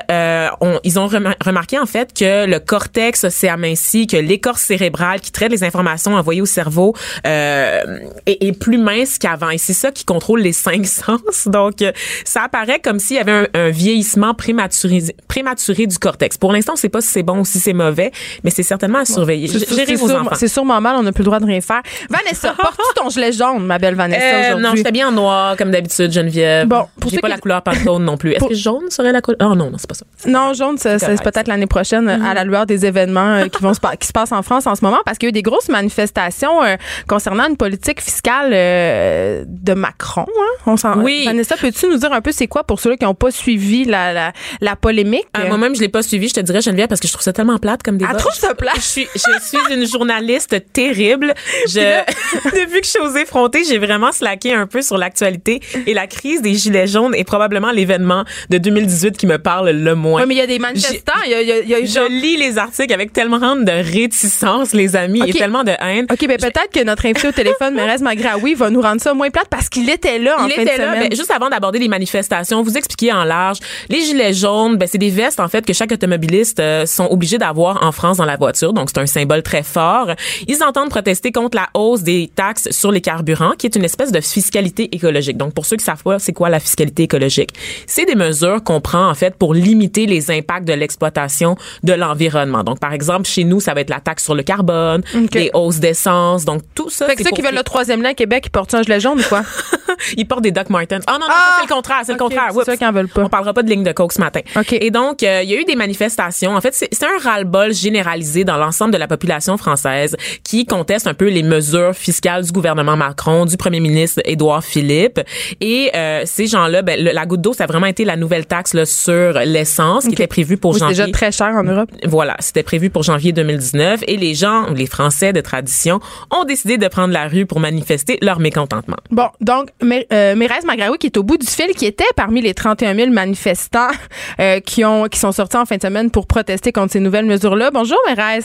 on- 0.62 0.80
ils 0.84 1.00
ont 1.00 1.08
remar- 1.08 1.36
remarqué 1.46 1.80
en 1.80 1.86
fait 1.86 2.14
que 2.14 2.46
le 2.46 2.60
cortex 2.60 3.30
s'est 3.30 3.48
aminci, 3.50 4.08
que 4.08 4.18
l'écorce 4.18 4.62
cérébrale 4.62 5.22
qui 5.22 5.32
traite 5.32 5.52
les 5.52 5.64
informations 5.64 6.16
envoyées 6.16 6.42
au 6.42 6.46
cerveau 6.46 6.94
est, 7.24 7.84
est 8.26 8.58
plus 8.60 8.78
mince 8.78 9.18
qu'avant. 9.18 9.50
Et 9.50 9.58
c'est 9.58 9.74
ça 9.74 9.92
qui 9.92 10.01
contrôle 10.06 10.42
les 10.42 10.54
cinq 10.54 10.86
sens. 10.88 11.48
Donc 11.48 11.82
euh, 11.82 11.92
ça 12.26 12.44
apparaît 12.44 12.80
comme 12.80 13.00
s'il 13.00 13.18
y 13.18 13.20
avait 13.20 13.32
un, 13.32 13.48
un 13.54 13.70
vieillissement 13.70 14.34
prématuré, 14.34 15.02
prématuré 15.28 15.88
du 15.88 15.98
cortex. 15.98 16.38
Pour 16.38 16.52
l'instant, 16.54 16.74
on 16.74 16.78
sait 16.78 16.90
pas 16.90 17.02
si 17.02 17.08
c'est 17.10 17.24
bon 17.24 17.40
ou 17.40 17.46
si 17.46 17.60
c'est 17.60 17.74
mauvais, 17.74 18.12
mais 18.44 18.50
c'est 18.52 18.64
certainement 18.64 19.00
à 19.00 19.06
surveiller. 19.06 19.48
C'est 19.48 19.96
vos 19.96 20.12
enfants. 20.12 20.36
Sûrement 20.48 20.82
mal, 20.82 20.96
on 20.98 21.04
n'a 21.04 21.12
plus 21.12 21.22
le 21.22 21.26
droit 21.26 21.40
de 21.40 21.46
rien 21.46 21.62
faire. 21.62 21.82
Vanessa, 22.10 22.54
portes-tu 22.54 23.02
ton 23.02 23.10
gilet 23.10 23.32
jaune, 23.32 23.66
ma 23.66 23.78
belle 23.80 23.96
Vanessa, 23.96 24.56
Euh, 24.56 24.60
non, 24.60 24.72
j'étais 24.76 24.92
bien 24.92 25.08
en 25.10 25.12
noir 25.12 25.56
comme 25.58 25.72
d'habitude, 25.72 26.12
Geneviève. 26.12 26.68
Bon, 26.68 26.86
pour 27.00 27.10
j'ai 27.12 27.20
pas 27.20 27.28
qui- 27.28 27.34
la 27.34 27.40
couleur 27.40 27.62
pantone 27.62 28.04
non 28.04 28.18
plus. 28.18 28.32
Est-ce 28.32 28.40
Pour- 28.40 28.50
que 28.50 28.56
jaune 28.56 28.90
serait 28.90 29.12
la 29.12 29.22
couleur? 29.22 29.38
Oh 29.42 29.56
non, 29.56 29.70
non, 29.72 29.78
c'est 29.78 29.88
pas 29.88 29.96
ça. 29.96 30.06
Non, 30.28 30.54
jaune, 30.54 30.78
c'est 30.78 30.98
peut-être 31.24 31.48
l'année 31.48 31.68
prochaine 31.68 32.08
euh, 32.10 32.18
à 32.24 32.34
la 32.34 32.44
lueur 32.44 32.66
des 32.66 32.86
événements 32.86 33.36
euh, 33.36 33.48
qui 33.48 33.62
vont 33.62 33.74
se 33.74 33.80
pa- 33.80 33.96
qui 33.96 34.08
se 34.08 34.12
passent 34.14 34.32
en 34.32 34.42
France 34.42 34.68
en 34.68 34.76
ce 34.76 34.84
moment 34.84 35.00
parce 35.06 35.18
qu'il 35.18 35.28
y 35.28 35.30
a 35.30 35.32
eu 35.32 35.34
des 35.34 35.42
grosses 35.42 35.70
manifestations 35.70 36.64
euh, 36.64 36.76
concernant 37.08 37.48
une 37.48 37.58
politique 37.58 38.02
fiscale 38.02 38.52
euh, 38.54 39.44
de 39.48 39.74
Macron. 39.82 40.26
Hein? 40.28 40.62
On 40.68 40.78
s'en- 40.78 40.98
Oui. 41.02 41.24
Vanessa, 41.26 41.56
peux-tu 41.58 41.88
nous 41.88 41.98
dire 41.98 42.14
un 42.14 42.22
peu 42.22 42.32
c'est 42.32 42.48
quoi 42.48 42.64
pour 42.64 42.80
ceux 42.80 42.96
qui 42.96 43.04
n'ont 43.04 43.14
pas 43.16 43.32
suivi 43.32 43.84
la, 43.86 44.14
la, 44.14 44.34
la 44.62 44.76
polémique? 44.76 45.26
Euh, 45.38 45.48
Moi-même, 45.48 45.76
je 45.76 45.82
l'ai 45.82 45.90
pas 45.90 46.04
suivi, 46.04 46.30
je 46.30 46.36
te 46.36 46.40
dirais, 46.40 46.62
Geneviève, 46.62 46.88
parce 46.88 47.02
que 47.02 47.08
je 47.08 47.14
trouve 47.14 47.24
ça 47.24 47.34
tellement 47.34 47.58
plate 47.58 47.82
comme 47.84 47.98
débat. 47.98 48.12
Elle 48.14 48.18
trouve 48.20 48.34
ça 48.34 48.54
plate. 48.56 48.76
Je 48.76 48.82
suis, 48.82 49.08
je 49.14 49.20
suis 49.20 49.74
une 49.76 49.86
journaliste 49.88 50.56
terrible. 50.74 51.34
Je, 51.68 51.80
depuis 52.46 52.82
que 52.82 52.86
je 52.86 52.92
suis 52.92 53.00
aux 53.00 53.16
effrontés, 53.16 53.64
j'ai 53.68 53.78
vraiment 53.78 54.12
slacké 54.12 54.54
un 54.54 54.68
peu 54.68 54.82
sur 54.82 54.98
l'actualité 54.98 55.62
et 55.88 55.94
la 55.94 56.08
crise 56.08 56.42
des 56.42 56.54
gilets 56.56 56.88
jaunes 56.88 57.14
est 57.16 57.24
probablement 57.24 57.72
l'événement 57.72 58.24
de 58.50 58.58
2018 58.58 59.18
qui 59.18 59.28
me 59.28 59.38
parle 59.38 59.70
le 59.72 59.96
moins. 59.96 60.22
Oui, 60.22 60.28
mais 60.28 60.36
il 60.36 60.38
y 60.38 60.42
a 60.42 60.48
des 60.48 60.60
manifestants. 60.60 61.14
Il 61.26 61.32
y 61.32 61.36
a, 61.36 61.42
y 61.42 61.52
a- 61.74 61.80
y 61.80 61.88
Je 61.88 62.08
lis 62.10 62.38
les 62.38 62.58
articles 62.58 62.94
avec 62.94 63.14
tellement 63.14 63.56
de 63.56 63.72
réticence, 63.72 64.74
les 64.74 64.96
amis, 64.96 65.22
et 65.26 65.34
tellement 65.34 65.64
de 65.64 65.72
haine. 65.80 66.06
OK, 66.12 66.28
ben 66.28 66.38
peut-être 66.38 66.72
que 66.74 66.84
notre 66.84 67.06
invité 67.06 67.28
au 67.28 67.32
téléphone, 67.32 67.74
Mérez 67.76 67.98
Magraoui, 68.02 68.54
va 68.56 68.70
nous 68.70 68.82
rendre 68.82 69.02
ça 69.02 69.14
moins 69.14 69.30
plate 69.30 69.48
parce 69.50 69.70
qu'il 69.72 69.90
était 69.90 70.20
là 70.20 70.36
en 70.40 70.46
Il 70.46 70.52
fin 70.54 70.62
était 70.62 70.76
de 70.78 70.82
là, 70.82 70.94
semaine. 70.94 71.10
ben, 71.10 71.16
juste 71.18 71.32
avant 71.32 71.50
d'aborder 71.50 71.80
les 71.80 71.88
manifestations, 71.88 72.62
vous 72.62 72.78
expliquer 72.78 73.12
en 73.12 73.24
large. 73.24 73.58
Les 73.90 74.02
gilets 74.02 74.34
jaunes, 74.34 74.76
ben, 74.78 74.88
c'est 74.88 74.98
des 74.98 75.10
vestes 75.10 75.40
en 75.40 75.48
fait 75.48 75.66
que 75.66 75.74
chaque 75.74 75.92
automobiliste 75.92 76.60
euh, 76.60 76.86
sont 76.86 77.08
obligés 77.10 77.38
d'avoir 77.38 77.84
en 77.84 77.92
France 77.92 78.18
dans 78.18 78.26
la 78.26 78.38
voiture, 78.38 78.74
donc 78.74 78.90
c'est 78.94 79.00
un 79.02 79.06
symbole 79.08 79.42
très 79.44 79.64
fort. 79.64 80.12
Ils 80.48 80.62
entendent 80.64 80.90
protester 80.90 81.32
contre 81.32 81.58
la 81.58 81.70
hausse 81.74 82.04
des 82.04 82.30
taxes 82.36 82.70
sur 82.72 82.92
les 82.92 83.02
carburants, 83.02 83.54
qui 83.58 83.66
est 83.66 83.76
une 83.76 83.86
espèce 83.86 84.12
de 84.12 84.22
fiscalité 84.22 84.94
écologique. 84.96 85.38
Donc 85.38 85.54
pour 85.54 85.66
ceux 85.66 85.78
qui 85.78 85.86
savent 85.86 86.04
pas, 86.04 86.20
c'est 86.20 86.34
quoi 86.34 86.50
la 86.50 86.60
fiscalité 86.60 87.04
écologique? 87.04 87.50
C'est 87.88 88.06
des 88.06 88.16
mesures 88.16 88.64
qu'on 88.64 88.82
prend 88.82 89.10
en 89.10 89.16
fait 89.16 89.36
pour 89.36 89.54
limiter 89.54 90.06
les 90.06 90.30
impacts 90.32 90.68
de 90.68 90.74
l'exploitation 90.74 91.56
de 91.84 91.94
l'environnement. 91.94 92.64
Donc 92.64 92.80
par 92.80 92.94
exemple, 92.94 93.26
chez 93.28 93.44
nous, 93.46 93.60
ça 93.60 93.74
va 93.74 93.82
être 93.82 93.90
la 93.90 94.00
taxe 94.00 94.24
sur 94.24 94.36
le 94.36 94.44
carbone, 94.44 95.02
les 95.34 95.50
hausses 95.54 95.80
d'essence, 95.80 96.46
donc 96.46 96.62
tout 96.76 96.90
ça. 96.90 97.08
fait 97.08 97.16
que 97.16 97.24
c'est 97.24 97.30
ceux 97.30 97.36
qui 97.36 97.42
veulent 97.42 97.56
le 97.56 97.64
troisième 97.64 98.02
lien 98.02 98.10
à 98.10 98.14
Québec, 98.14 98.44
ils 98.48 98.50
portent 98.52 98.74
un 98.74 98.84
gilet 98.84 99.00
jaune 99.00 99.20
ou 99.20 99.24
quoi? 99.24 99.42
ils 100.18 100.28
portent 100.28 100.42
des 100.44 100.52
Doc 100.52 100.70
Martens. 100.70 101.04
Ah 101.08 101.14
non, 101.14 101.20
non, 101.22 101.26
ça, 101.28 101.34
Ah! 101.36 101.54
c'est 101.62 101.68
le 101.70 101.74
contraire, 101.74 102.02
c'est 102.06 102.12
Ok, 102.14 102.18
le 102.20 102.24
contraire. 102.24 102.48
c'est 102.52 102.58
Oups. 102.58 102.66
ceux 102.66 102.76
qui 102.76 102.86
en 102.86 102.92
veulent 102.92 103.08
pas. 103.08 103.22
On 103.24 103.30
parlera 103.30 103.54
pas 103.54 103.64
de 103.64 103.70
ligne 103.70 103.84
de 103.84 103.92
coke 103.92 104.14
ce 104.14 104.20
matin. 104.20 104.42
Ok. 104.56 104.74
Et 104.74 104.92
donc, 104.92 105.24
euh, 105.24 105.42
il 105.44 105.50
y 105.50 105.56
a 105.56 105.60
eu 105.60 105.66
des 105.66 105.76
manifestations. 105.76 106.56
En 106.56 106.62
fait, 106.62 106.74
c'est 106.74 107.04
un 107.04 107.18
ras-le-bol 107.22 107.74
généralisé 107.74 108.44
dans 108.44 108.58
l'ensemble 108.58 108.92
de 108.94 108.98
la 108.98 109.08
population 109.08 109.58
française 109.58 110.16
qui 110.44 110.66
conteste 110.66 111.08
un 111.08 111.14
peu 111.14 111.30
les 111.30 111.44
mesures 111.44 111.94
fiscales 111.94 112.44
du 112.46 112.52
gouvernement 112.52 112.96
Macron, 112.98 113.46
du 113.46 113.58
premier 113.58 113.80
ministre 113.80 114.22
Édouard 114.26 114.64
Philippe. 114.64 115.20
Et 115.60 115.92
euh, 115.96 116.24
ces 116.26 116.48
gens-là, 116.48 116.82
ben, 116.82 117.04
le- 117.04 117.12
la 117.12 117.26
goutte 117.26 117.42
d'eau, 117.42 117.54
ça 117.54 117.66
a 117.66 117.68
vraiment 117.68 117.86
été 117.88 118.06
la 118.06 118.16
nouvelle 118.16 118.46
taxe 118.46 118.74
là, 118.74 118.86
sur 118.86 119.34
l'essence 119.46 120.06
qui 120.06 120.14
était 120.14 120.28
prévue 120.28 120.58
pour 120.58 120.72
Oui, 120.74 120.80
janvier. 120.80 120.96
déjà 120.96 121.12
très 121.12 121.32
cher 121.32 121.48
en 121.56 121.64
Europe. 121.64 121.90
Voilà, 122.06 122.36
c'était 122.40 122.64
prévu 122.64 122.90
pour 122.90 123.04
janvier 123.04 123.32
2019 123.32 124.04
et 124.08 124.18
les 124.18 124.34
gens, 124.36 124.68
les 124.72 124.86
Français 124.88 125.34
de 125.34 125.42
tradition, 125.42 126.00
ont 126.32 126.44
décidé 126.44 126.78
de 126.78 126.88
prendre 126.88 127.14
la 127.14 127.28
rue 127.28 127.46
pour 127.46 127.60
manifester 127.60 128.18
leur 128.22 128.40
mécontentement. 128.40 128.98
Bon, 129.12 129.28
donc, 129.42 129.51
Mé- 129.82 130.06
euh, 130.14 130.36
Mérez 130.36 130.66
Magraoui, 130.66 130.98
qui 130.98 131.08
est 131.08 131.18
au 131.18 131.24
bout 131.24 131.38
du 131.38 131.46
fil, 131.48 131.68
qui 131.76 131.86
était 131.86 132.04
parmi 132.16 132.42
les 132.42 132.54
31 132.54 132.96
000 132.96 133.12
manifestants 133.12 133.88
euh, 134.40 134.60
qui, 134.60 134.84
ont, 134.86 135.06
qui 135.06 135.20
sont 135.20 135.32
sortis 135.32 135.58
en 135.58 135.66
fin 135.66 135.78
de 135.78 135.82
semaine 135.82 136.12
pour 136.12 136.28
protester 136.28 136.72
contre 136.72 136.92
ces 136.94 137.00
nouvelles 137.00 137.26
mesures-là. 137.26 137.72
Bonjour, 137.72 137.98
Mérez. 138.08 138.40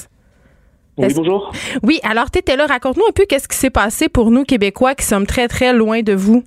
Oui, 0.98 1.08
bonjour. 1.14 1.52
Oui, 1.82 2.00
alors, 2.02 2.30
tu 2.30 2.38
étais 2.38 2.56
là. 2.56 2.66
Raconte-nous 2.66 3.04
un 3.08 3.12
peu 3.14 3.25
qu'est-ce 3.28 3.48
qui 3.48 3.56
s'est 3.56 3.70
passé 3.70 4.08
pour 4.08 4.30
nous, 4.30 4.44
Québécois, 4.44 4.94
qui 4.94 5.04
sommes 5.04 5.26
très, 5.26 5.46
très 5.48 5.72
loin 5.75 6.00
de 6.02 6.14
vous. 6.14 6.42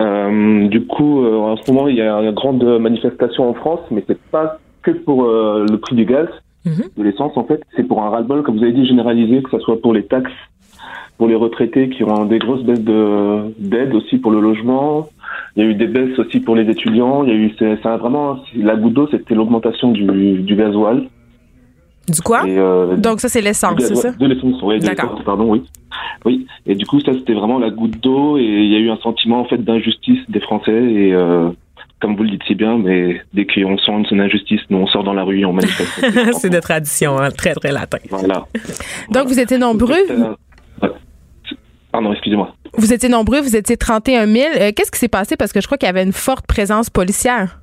Euh, 0.00 0.68
du 0.68 0.86
coup, 0.86 1.24
en 1.26 1.56
ce 1.56 1.70
moment, 1.72 1.88
il 1.88 1.96
y 1.96 2.02
a 2.02 2.12
une 2.20 2.30
grande 2.32 2.62
manifestation 2.78 3.48
en 3.50 3.54
France, 3.54 3.80
mais 3.90 4.04
c'est 4.06 4.20
pas 4.30 4.58
que 4.82 4.92
pour 4.92 5.24
le 5.24 5.76
prix 5.78 5.96
du 5.96 6.04
gaz, 6.04 6.28
Mhm. 6.64 6.82
de 6.96 7.02
l'essence 7.02 7.32
en 7.36 7.44
fait. 7.44 7.62
C'est 7.76 7.84
pour 7.84 8.02
un 8.02 8.10
ras-le-bol, 8.10 8.42
comme 8.42 8.58
vous 8.58 8.62
avez 8.64 8.72
dit, 8.72 8.86
généralisé, 8.86 9.42
que 9.42 9.50
ce 9.50 9.58
soit 9.60 9.80
pour 9.80 9.94
les 9.94 10.04
taxes, 10.06 10.30
pour 11.16 11.28
les 11.28 11.34
retraités 11.34 11.88
qui 11.88 12.04
ont 12.04 12.24
des 12.24 12.38
grosses 12.38 12.62
baisses 12.62 12.84
de 12.84 13.52
d'aide 13.58 13.94
aussi 13.94 14.18
pour 14.18 14.30
le 14.30 14.40
logement. 14.40 15.08
Il 15.56 15.64
y 15.64 15.66
a 15.66 15.70
eu 15.70 15.74
des 15.74 15.88
baisses 15.88 16.18
aussi 16.18 16.40
pour 16.40 16.54
les 16.54 16.70
étudiants. 16.70 17.24
Il 17.24 17.30
y 17.30 17.32
a 17.32 17.36
eu, 17.36 17.52
c'est, 17.58 17.74
vraiment 17.98 18.38
la 18.56 18.76
goutte 18.76 18.94
d'eau, 18.94 19.08
c'était 19.10 19.34
l'augmentation 19.34 19.90
du, 19.90 20.04
du 20.42 20.54
gasoil. 20.54 21.08
Du 22.08 22.22
quoi? 22.22 22.48
Et, 22.48 22.58
euh, 22.58 22.96
Donc, 22.96 23.20
ça, 23.20 23.28
c'est 23.28 23.40
l'essence, 23.40 23.74
c'est 23.78 23.94
ça? 23.94 24.12
De 24.12 24.26
l'essence, 24.26 24.62
oui, 24.62 24.78
D'accord. 24.78 25.20
pardon, 25.24 25.50
oui. 25.50 25.62
Oui. 26.24 26.46
Et 26.66 26.74
du 26.74 26.86
coup, 26.86 27.00
ça, 27.00 27.12
c'était 27.12 27.34
vraiment 27.34 27.58
la 27.58 27.70
goutte 27.70 28.00
d'eau 28.02 28.38
et 28.38 28.42
il 28.42 28.72
y 28.72 28.76
a 28.76 28.78
eu 28.78 28.90
un 28.90 28.96
sentiment, 28.98 29.40
en 29.40 29.44
fait, 29.44 29.58
d'injustice 29.58 30.20
des 30.28 30.40
Français 30.40 30.72
et, 30.72 31.12
euh, 31.12 31.50
comme 32.00 32.16
vous 32.16 32.22
le 32.22 32.30
dites 32.30 32.44
si 32.46 32.54
bien, 32.54 32.78
mais 32.78 33.20
dès 33.34 33.46
qu'on 33.46 33.76
sent 33.78 33.92
une 34.10 34.20
injustice, 34.20 34.60
nous, 34.70 34.78
on 34.78 34.86
sort 34.86 35.04
dans 35.04 35.12
la 35.12 35.24
rue 35.24 35.40
et 35.40 35.44
on 35.44 35.52
manifeste. 35.52 36.32
c'est 36.38 36.50
de 36.50 36.60
tradition, 36.60 37.18
hein, 37.18 37.30
très 37.30 37.54
très 37.54 37.72
latin. 37.72 37.98
Voilà. 38.10 38.46
Donc, 39.10 39.26
vous 39.26 39.38
étiez 39.38 39.58
nombreux. 39.58 39.96
Ouais. 41.98 42.04
Pardon, 42.04 42.12
excusez-moi. 42.12 42.54
Vous 42.76 42.92
étiez 42.92 43.08
nombreux, 43.08 43.40
vous 43.40 43.56
étiez 43.56 43.76
31 43.76 44.26
000. 44.26 44.46
Euh, 44.60 44.70
Qu'est-ce 44.74 44.90
qui 44.90 44.98
s'est 44.98 45.08
passé? 45.08 45.36
Parce 45.36 45.52
que 45.52 45.60
je 45.60 45.66
crois 45.66 45.78
qu'il 45.78 45.86
y 45.86 45.90
avait 45.90 46.02
une 46.02 46.12
forte 46.12 46.46
présence 46.46 46.90
policière. 46.90 47.60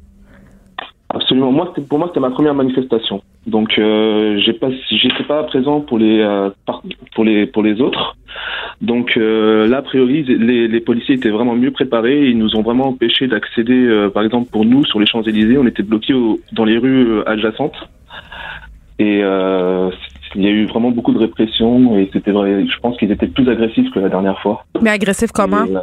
Absolument. 1.10 1.52
Moi, 1.52 1.74
pour 1.88 2.00
moi, 2.00 2.08
c'était 2.10 2.20
ma 2.20 2.32
première 2.32 2.56
manifestation. 2.56 3.22
Donc, 3.48 3.78
euh, 3.78 4.38
j'ai 4.44 4.54
pas, 4.54 4.70
j'étais 4.90 5.24
pas 5.24 5.44
présent 5.44 5.80
pour 5.80 6.00
les, 6.00 6.20
euh, 6.20 6.50
par- 6.66 6.82
pour 7.14 7.24
les, 7.24 7.46
pour 7.46 7.64
les 7.64 7.80
autres. 7.80 8.18
Donc 8.82 9.16
euh, 9.16 9.68
là, 9.68 9.78
a 9.78 9.82
priori, 9.82 10.24
les, 10.24 10.68
les 10.68 10.80
policiers 10.82 11.16
étaient 11.16 11.30
vraiment 11.30 11.56
mieux 11.56 11.72
préparés. 11.72 12.26
Ils 12.28 12.38
nous 12.38 12.58
ont 12.58 12.62
vraiment 12.64 12.88
empêché 12.88 13.28
d'accéder, 13.28 13.72
euh, 13.86 14.10
par 14.10 14.24
exemple, 14.24 14.50
pour 14.52 14.66
nous, 14.66 14.84
sur 14.84 15.00
les 15.00 15.06
Champs 15.06 15.22
Élysées, 15.22 15.58
on 15.58 15.66
était 15.68 15.84
bloqués 15.84 16.14
au- 16.14 16.40
dans 16.52 16.66
les 16.66 16.78
rues 16.78 17.22
adjacentes. 17.26 17.78
Et 19.00 19.22
il 20.36 20.44
y 20.44 20.48
a 20.48 20.52
eu 20.52 20.66
vraiment 20.66 20.92
beaucoup 20.92 21.14
de 21.14 21.20
répression. 21.20 21.98
Et 21.98 22.10
c'était 22.14 22.32
vrai. 22.32 22.66
Je 22.66 22.80
pense 22.80 22.98
qu'ils 22.98 23.12
étaient 23.12 23.28
plus 23.28 23.48
agressifs 23.50 23.90
que 23.92 24.00
la 24.00 24.10
dernière 24.10 24.40
fois. 24.42 24.64
Mais 24.82 24.92
agressif 24.92 25.32
comment? 25.32 25.66
Et, 25.66 25.76
euh, 25.76 25.82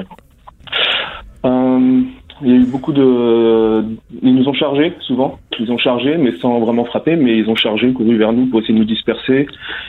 euh, 1.45 2.01
il 2.43 2.49
y 2.49 2.53
a 2.53 2.57
eu 2.57 2.65
beaucoup 2.67 2.93
de. 2.93 3.85
Ils 4.23 4.35
nous 4.35 4.49
ont 4.49 4.53
chargés 4.55 4.93
souvent. 5.01 5.39
Ils 5.59 5.71
ont 5.71 5.79
chargé, 5.79 6.17
mais 6.17 6.33
sans 6.33 6.61
vraiment 6.61 6.85
frapper. 6.85 7.17
Mais 7.17 7.37
ils 7.37 7.49
ont 7.49 7.57
chargé, 7.57 7.93
couru 7.93 8.17
vers 8.17 8.33
nous 8.33 8.47
pour 8.47 8.61
essayer 8.61 8.75
de 8.75 8.79
nous 8.81 8.85
disperser. 8.85 9.47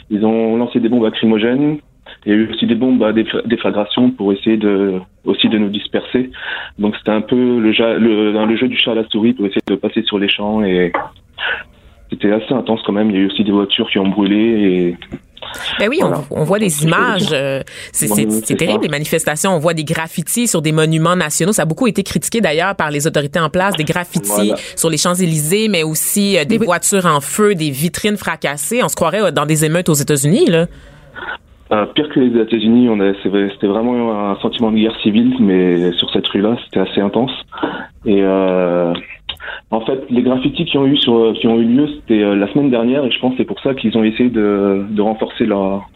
Ils 0.09 0.25
ont 0.25 0.55
lancé 0.57 0.79
des 0.79 0.89
bombes 0.89 1.03
lacrymogènes. 1.03 1.77
Il 2.25 2.31
y 2.31 2.35
a 2.35 2.37
eu 2.37 2.49
aussi 2.51 2.65
des 2.65 2.75
bombes 2.75 3.01
à 3.03 3.11
déf- 3.11 3.45
déflagration 3.47 4.11
pour 4.11 4.31
essayer 4.33 4.57
de 4.57 4.99
aussi 5.25 5.49
de 5.49 5.57
nous 5.57 5.69
disperser. 5.69 6.31
Donc 6.79 6.95
c'était 6.97 7.11
un 7.11 7.21
peu 7.21 7.59
le, 7.59 7.71
ja- 7.71 7.97
le, 7.97 8.33
dans 8.33 8.45
le 8.45 8.55
jeu 8.55 8.67
du 8.67 8.77
chat 8.77 8.91
à 8.91 8.95
la 8.95 9.07
souris 9.09 9.33
pour 9.33 9.45
essayer 9.45 9.61
de 9.67 9.75
passer 9.75 10.03
sur 10.03 10.19
les 10.19 10.29
champs 10.29 10.63
et 10.63 10.91
c'était 12.13 12.31
assez 12.31 12.53
intense 12.53 12.79
quand 12.85 12.93
même. 12.93 13.09
Il 13.09 13.15
y 13.15 13.19
a 13.19 13.21
eu 13.23 13.27
aussi 13.27 13.43
des 13.43 13.51
voitures 13.51 13.89
qui 13.89 13.99
ont 13.99 14.07
brûlé 14.07 14.35
et 14.37 14.97
Ben 15.79 15.87
oui, 15.89 15.97
Voilà. 16.01 16.21
on, 16.31 16.41
on 16.41 16.43
voit 16.43 16.59
des 16.59 16.83
images. 16.83 17.29
euh, 17.33 17.61
c'est 17.91 18.07
terrible, 18.55 18.79
ça. 18.79 18.83
les 18.83 18.89
manifestations. 18.89 19.51
On 19.55 19.59
voit 19.59 19.73
des 19.73 19.83
graffitis 19.83 20.47
sur 20.47 20.61
des 20.61 20.71
monuments 20.71 21.15
nationaux. 21.15 21.51
Ça 21.51 21.63
a 21.63 21.65
beaucoup 21.65 21.87
été 21.87 22.03
critiqué 22.03 22.39
d'ailleurs 22.41 22.75
par 22.75 22.91
les 22.91 23.07
autorités 23.07 23.39
en 23.39 23.49
place, 23.49 23.75
des 23.75 23.83
graffitis 23.83 24.29
Voilà. 24.31 24.55
sur 24.75 24.89
les 24.89 24.97
Champs-Élysées, 24.97 25.67
mais 25.69 25.83
aussi 25.83 26.37
euh, 26.37 26.45
des 26.45 26.57
voitures 26.57 27.05
en 27.05 27.19
feu, 27.21 27.55
des 27.55 27.69
vitrines 27.71 28.17
fracassées. 28.17 28.81
On 28.83 28.89
se 28.89 28.95
croirait 28.95 29.21
euh, 29.23 29.31
dans 29.31 29.45
des 29.45 29.65
émeutes 29.65 29.89
aux 29.89 29.93
États-Unis, 29.93 30.45
là. 30.49 30.67
Euh, 31.71 31.85
pire 31.87 32.07
que 32.13 32.19
les 32.19 32.39
États-Unis, 32.39 32.87
c'était 33.53 33.65
vraiment 33.67 34.31
un 34.31 34.35
sentiment 34.41 34.71
de 34.71 34.77
guerre 34.77 34.95
civile, 35.01 35.33
mais 35.39 35.91
sur 35.93 36.07
cette 36.11 36.27
rue-là, 36.27 36.55
c'était 36.65 36.81
assez 36.81 37.01
intense. 37.01 37.31
Et 38.05 38.21
euh, 38.21 38.93
en 39.71 39.81
fait, 39.81 39.99
les 40.09 40.21
graffitis 40.21 40.65
qui 40.65 40.77
ont 40.77 40.85
eu 40.85 40.97
sur, 40.97 41.33
qui 41.39 41.47
ont 41.47 41.57
eu 41.59 41.65
lieu, 41.65 41.87
c'était 41.87 42.21
euh, 42.23 42.35
la 42.35 42.51
semaine 42.51 42.69
dernière, 42.69 43.03
et 43.05 43.11
je 43.11 43.19
pense 43.19 43.31
que 43.31 43.37
c'est 43.39 43.45
pour 43.45 43.59
ça 43.61 43.73
qu'ils 43.73 43.97
ont 43.97 44.03
essayé 44.03 44.29
de, 44.29 44.83
de 44.89 45.01
renforcer 45.01 45.45
leur, 45.45 45.89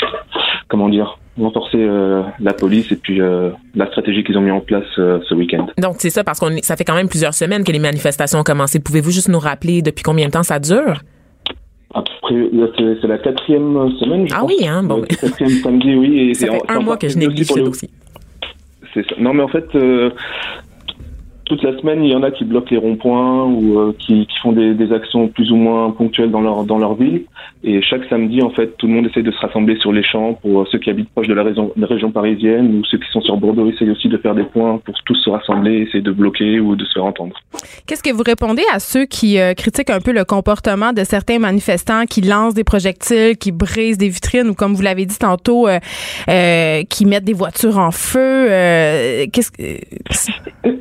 comment 0.67 0.89
dire, 0.89 1.17
renforcer 1.39 1.77
euh, 1.79 2.23
la 2.39 2.53
police 2.53 2.91
et 2.91 2.95
puis 2.95 3.21
euh, 3.21 3.51
la 3.75 3.85
stratégie 3.87 4.23
qu'ils 4.23 4.37
ont 4.37 4.41
mis 4.41 4.49
en 4.51 4.59
place 4.61 4.85
euh, 4.97 5.19
ce 5.29 5.35
week-end. 5.35 5.67
Donc 5.77 5.95
c'est 5.99 6.09
ça 6.09 6.23
parce 6.23 6.39
qu'on 6.39 6.49
ça 6.63 6.75
fait 6.75 6.83
quand 6.83 6.95
même 6.95 7.09
plusieurs 7.09 7.33
semaines 7.35 7.63
que 7.63 7.71
les 7.71 7.77
manifestations 7.79 8.39
ont 8.39 8.43
commencé. 8.43 8.79
Pouvez-vous 8.79 9.11
juste 9.11 9.29
nous 9.29 9.39
rappeler 9.39 9.81
depuis 9.83 10.01
combien 10.03 10.25
de 10.27 10.31
temps 10.31 10.43
ça 10.43 10.57
dure? 10.59 11.01
C'est 12.27 13.07
la 13.07 13.17
quatrième 13.17 13.89
semaine. 13.99 14.27
je 14.27 14.33
Ah 14.35 14.41
pense. 14.41 14.49
oui, 14.51 14.67
hein, 14.67 14.83
bon. 14.83 15.01
Quatrième 15.03 15.49
samedi, 15.61 15.95
oui. 15.95 16.29
Et 16.29 16.33
Ça 16.33 16.47
fait 16.47 16.61
un 16.69 16.79
mois 16.81 16.97
que 16.97 17.07
je 17.07 17.17
néglige 17.17 17.47
ce 17.47 17.59
le- 17.59 17.65
dossier. 17.65 17.89
C'est 18.93 19.07
ça. 19.07 19.15
Non, 19.19 19.33
mais 19.33 19.43
en 19.43 19.47
fait, 19.47 19.65
euh, 19.75 20.09
toute 21.47 21.63
la 21.63 21.77
semaine, 21.77 22.03
il 22.03 22.11
y 22.11 22.15
en 22.15 22.23
a 22.23 22.31
qui 22.31 22.45
bloquent 22.45 22.67
les 22.71 22.77
ronds-points 22.77 23.45
ou 23.45 23.79
euh, 23.79 23.95
qui, 23.97 24.27
qui 24.27 24.37
font 24.39 24.51
des, 24.51 24.73
des 24.73 24.91
actions 24.91 25.27
plus 25.27 25.51
ou 25.51 25.55
moins 25.55 25.91
ponctuelles 25.91 26.31
dans 26.31 26.41
leur 26.41 26.63
dans 26.63 26.77
leur 26.77 26.95
ville. 26.95 27.23
Et 27.63 27.81
chaque 27.81 28.05
samedi, 28.09 28.41
en 28.41 28.49
fait, 28.49 28.77
tout 28.77 28.87
le 28.87 28.93
monde 28.93 29.07
essaie 29.07 29.23
de 29.23 29.31
se 29.31 29.39
rassembler 29.39 29.77
sur 29.77 29.91
les 29.91 30.03
champs. 30.03 30.33
Pour 30.33 30.61
euh, 30.61 30.65
ceux 30.71 30.77
qui 30.79 30.89
habitent 30.89 31.09
proche 31.09 31.27
de 31.27 31.33
la 31.33 31.43
région, 31.43 31.71
de 31.75 31.81
la 31.81 31.87
région 31.87 32.11
parisienne 32.11 32.77
ou 32.77 32.85
ceux 32.85 32.97
qui 32.97 33.09
sont 33.11 33.21
sur 33.21 33.37
Bordeaux, 33.37 33.69
essayent 33.69 33.89
aussi 33.91 34.07
de 34.07 34.17
faire 34.17 34.35
des 34.35 34.43
points 34.43 34.77
pour 34.83 34.95
tous 35.05 35.15
se 35.15 35.29
rassembler, 35.29 35.79
essayer 35.81 36.01
de 36.01 36.11
bloquer 36.11 36.59
ou 36.59 36.75
de 36.75 36.85
se 36.85 36.93
faire 36.93 37.05
entendre. 37.05 37.35
Qu'est-ce 37.85 38.03
que 38.03 38.13
vous 38.13 38.23
répondez 38.25 38.63
à 38.73 38.79
ceux 38.79 39.05
qui 39.05 39.39
euh, 39.39 39.53
critiquent 39.53 39.89
un 39.89 40.01
peu 40.01 40.11
le 40.11 40.25
comportement 40.25 40.93
de 40.93 41.03
certains 41.03 41.39
manifestants 41.39 42.05
qui 42.05 42.21
lancent 42.21 42.53
des 42.53 42.63
projectiles, 42.63 43.37
qui 43.37 43.51
brisent 43.51 43.97
des 43.97 44.09
vitrines 44.09 44.49
ou 44.49 44.53
comme 44.53 44.73
vous 44.73 44.81
l'avez 44.81 45.05
dit 45.05 45.17
tantôt, 45.17 45.67
euh, 45.67 45.79
euh, 46.29 46.83
qui 46.89 47.05
mettent 47.05 47.25
des 47.25 47.33
voitures 47.33 47.77
en 47.77 47.91
feu? 47.91 48.47
euh, 48.49 49.25
Qu'est-ce 49.31 49.51
que 49.51 49.63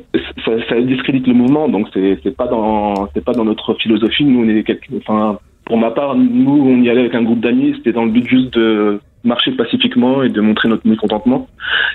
ça, 0.47 0.53
ça 0.69 0.81
discrédite 0.81 1.27
le 1.27 1.33
mouvement, 1.33 1.67
donc 1.67 1.87
c'est 1.93 2.17
c'est 2.23 2.35
pas 2.35 2.47
dans 2.47 3.07
c'est 3.13 3.23
pas 3.23 3.33
dans 3.33 3.45
notre 3.45 3.73
philosophie. 3.75 4.25
Nous, 4.25 4.43
on 4.43 4.49
est 4.49 4.63
quelque- 4.63 4.87
enfin 4.97 5.37
pour 5.65 5.77
ma 5.77 5.91
part, 5.91 6.15
nous 6.15 6.63
on 6.65 6.81
y 6.81 6.89
allait 6.89 7.01
avec 7.01 7.15
un 7.15 7.23
groupe 7.23 7.41
d'amis, 7.41 7.73
c'était 7.77 7.91
dans 7.91 8.05
le 8.05 8.11
but 8.11 8.25
juste 8.27 8.53
de 8.53 8.99
marcher 9.25 9.51
pacifiquement 9.51 10.23
et 10.23 10.29
de 10.29 10.39
montrer 10.39 10.69
notre 10.69 10.87
mécontentement. 10.87 11.47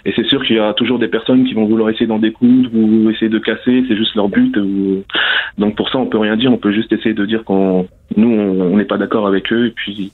Et 0.05 0.13
c'est 0.15 0.27
sûr 0.27 0.45
qu'il 0.45 0.57
y 0.57 0.59
a 0.59 0.75
toujours 0.75 0.99
des 0.99 1.09
personnes 1.09 1.45
qui 1.45 1.55
vont 1.55 1.65
vouloir 1.65 1.89
essayer 1.89 2.07
d'en 2.07 2.19
découdre 2.19 2.69
ou 2.75 3.09
essayer 3.09 3.31
de 3.31 3.39
casser, 3.39 3.85
c'est 3.89 3.97
juste 3.97 4.15
leur 4.15 4.29
but. 4.29 4.55
Donc 5.57 5.75
pour 5.77 5.89
ça, 5.89 5.97
on 5.99 6.05
peut 6.07 6.19
rien 6.19 6.37
dire, 6.37 6.53
on 6.53 6.59
peut 6.59 6.73
juste 6.73 6.93
essayer 6.93 7.15
de 7.15 7.25
dire 7.25 7.45
qu'on 7.45 7.87
nous 8.17 8.29
on 8.29 8.77
n'est 8.77 8.85
pas 8.85 8.99
d'accord 8.99 9.27
avec 9.27 9.51
eux. 9.53 9.67
Et 9.69 9.71
puis, 9.71 10.13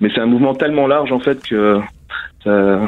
mais 0.00 0.10
c'est 0.14 0.20
un 0.20 0.26
mouvement 0.26 0.54
tellement 0.54 0.86
large 0.86 1.10
en 1.10 1.18
fait 1.18 1.42
que 1.48 1.80
ça- 2.44 2.80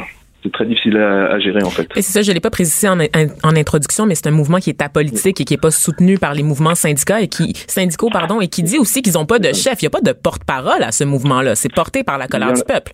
c'est 0.46 0.52
très 0.52 0.64
difficile 0.66 0.96
à, 0.96 1.32
à 1.34 1.38
gérer 1.38 1.62
en 1.62 1.70
fait. 1.70 1.88
Et 1.96 2.02
c'est 2.02 2.12
ça, 2.12 2.22
je 2.22 2.30
l'ai 2.32 2.40
pas 2.40 2.50
précisé 2.50 2.88
en, 2.88 2.98
en 3.00 3.56
introduction, 3.56 4.06
mais 4.06 4.14
c'est 4.14 4.28
un 4.28 4.32
mouvement 4.32 4.58
qui 4.58 4.70
est 4.70 4.80
apolitique 4.80 5.40
et 5.40 5.44
qui 5.44 5.54
est 5.54 5.60
pas 5.60 5.70
soutenu 5.70 6.18
par 6.18 6.32
les 6.34 6.42
mouvements 6.42 6.74
syndicats 6.74 7.20
et 7.20 7.28
qui 7.28 7.52
syndicaux 7.66 8.10
pardon 8.10 8.40
et 8.40 8.48
qui 8.48 8.62
dit 8.62 8.78
aussi 8.78 9.02
qu'ils 9.02 9.18
ont 9.18 9.26
pas 9.26 9.38
de 9.38 9.52
chef, 9.52 9.82
il 9.82 9.84
y 9.84 9.86
a 9.88 9.90
pas 9.90 10.00
de 10.00 10.12
porte-parole 10.12 10.82
à 10.82 10.92
ce 10.92 11.04
mouvement-là, 11.04 11.54
c'est 11.56 11.72
porté 11.74 12.04
par 12.04 12.16
la 12.18 12.28
colère 12.28 12.52
du 12.52 12.62
peuple. 12.62 12.92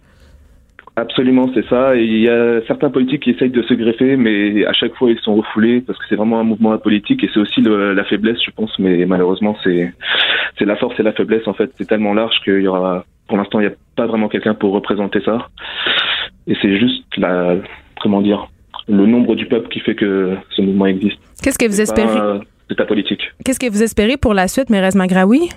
Absolument, 0.95 1.51
c'est 1.55 1.67
ça. 1.69 1.97
Et 1.97 2.05
il 2.05 2.21
y 2.21 2.29
a 2.29 2.61
certains 2.67 2.91
politiques 2.91 3.23
qui 3.23 3.31
essayent 3.31 3.49
de 3.51 3.63
se 3.63 3.73
greffer, 3.73 4.17
mais 4.17 4.67
à 4.67 4.75
chaque 4.75 4.95
fois 4.95 5.11
ils 5.11 5.19
sont 5.21 5.37
refoulés 5.37 5.81
parce 5.81 5.99
que 5.99 6.05
c'est 6.09 6.17
vraiment 6.17 6.39
un 6.39 6.45
mouvement 6.45 6.73
apolitique 6.73 7.25
et 7.25 7.31
c'est 7.33 7.41
aussi 7.41 7.63
le- 7.63 7.95
la 7.95 8.05
faiblesse, 8.05 8.37
je 8.45 8.51
pense. 8.51 8.79
Mais 8.79 9.07
malheureusement, 9.07 9.57
c'est 9.65 9.91
c'est 10.59 10.67
la 10.67 10.77
force 10.77 10.99
et 11.01 11.03
la 11.03 11.13
faiblesse. 11.13 11.47
En 11.49 11.55
fait, 11.55 11.71
c'est 11.79 11.87
tellement 11.89 12.13
large 12.13 12.35
qu'il 12.45 12.61
y 12.61 12.67
aura, 12.69 13.07
pour 13.29 13.37
l'instant, 13.37 13.61
il 13.61 13.67
n'y 13.67 13.73
a 13.73 13.77
pas 13.97 14.07
vraiment 14.07 14.29
quelqu'un 14.29 14.55
pour 14.55 14.73
représenter 14.73 15.21
ça. 15.25 15.49
Et 16.47 16.57
c'est 16.61 16.79
juste 16.79 17.05
la, 17.17 17.57
comment 18.01 18.21
dire, 18.21 18.49
le 18.89 19.07
nombre 19.07 19.35
du 19.35 19.47
peuple 19.47 19.69
qui 19.69 19.81
fait 19.81 19.95
que 19.95 20.37
ce 20.51 20.63
mouvement 20.63 20.87
existe. 20.87 21.19
qu'est-ce 21.43 21.59
que 21.59 21.67
vous 21.67 21.81
espérez? 21.81 22.41
C'est 22.69 22.79
la 22.79 22.87
politique. 22.87 23.21
Qu'est-ce 23.45 23.61
que 23.61 23.71
vous 23.71 23.83
espérez 23.83 24.17
pour 24.17 24.35
la 24.35 24.49
suite, 24.49 24.71
Mérez 24.71 24.91
Magraoui? 24.95 25.51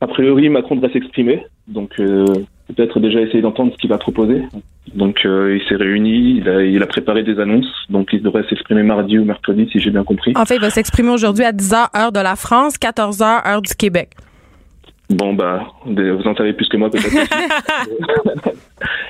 A 0.00 0.06
priori, 0.06 0.48
Macron 0.48 0.76
devrait 0.76 0.92
s'exprimer, 0.92 1.46
donc 1.68 1.92
euh, 1.98 2.24
peut-être 2.68 3.00
déjà 3.00 3.20
essayer 3.20 3.40
d'entendre 3.40 3.72
ce 3.72 3.78
qu'il 3.78 3.90
va 3.90 3.98
proposer. 3.98 4.42
Donc 4.94 5.24
euh, 5.24 5.58
il 5.58 5.68
s'est 5.68 5.76
réuni, 5.76 6.38
il 6.38 6.48
a, 6.48 6.62
il 6.62 6.82
a 6.82 6.86
préparé 6.86 7.22
des 7.22 7.38
annonces, 7.40 7.70
donc 7.88 8.10
il 8.12 8.22
devrait 8.22 8.44
s'exprimer 8.48 8.82
mardi 8.82 9.18
ou 9.18 9.24
mercredi, 9.24 9.68
si 9.70 9.80
j'ai 9.80 9.90
bien 9.90 10.04
compris. 10.04 10.32
En 10.36 10.44
fait, 10.44 10.56
il 10.56 10.60
va 10.60 10.70
s'exprimer 10.70 11.10
aujourd'hui 11.10 11.44
à 11.44 11.52
10h, 11.52 11.96
heure 11.96 12.12
de 12.12 12.20
la 12.20 12.36
France, 12.36 12.76
14h, 12.76 13.48
heure 13.48 13.62
du 13.62 13.74
Québec. 13.74 14.10
Bon 15.10 15.34
bah, 15.34 15.66
vous 15.84 16.26
en 16.26 16.34
savez 16.34 16.54
plus 16.54 16.68
que 16.68 16.76
moi 16.76 16.90
peut-être. 16.90 17.14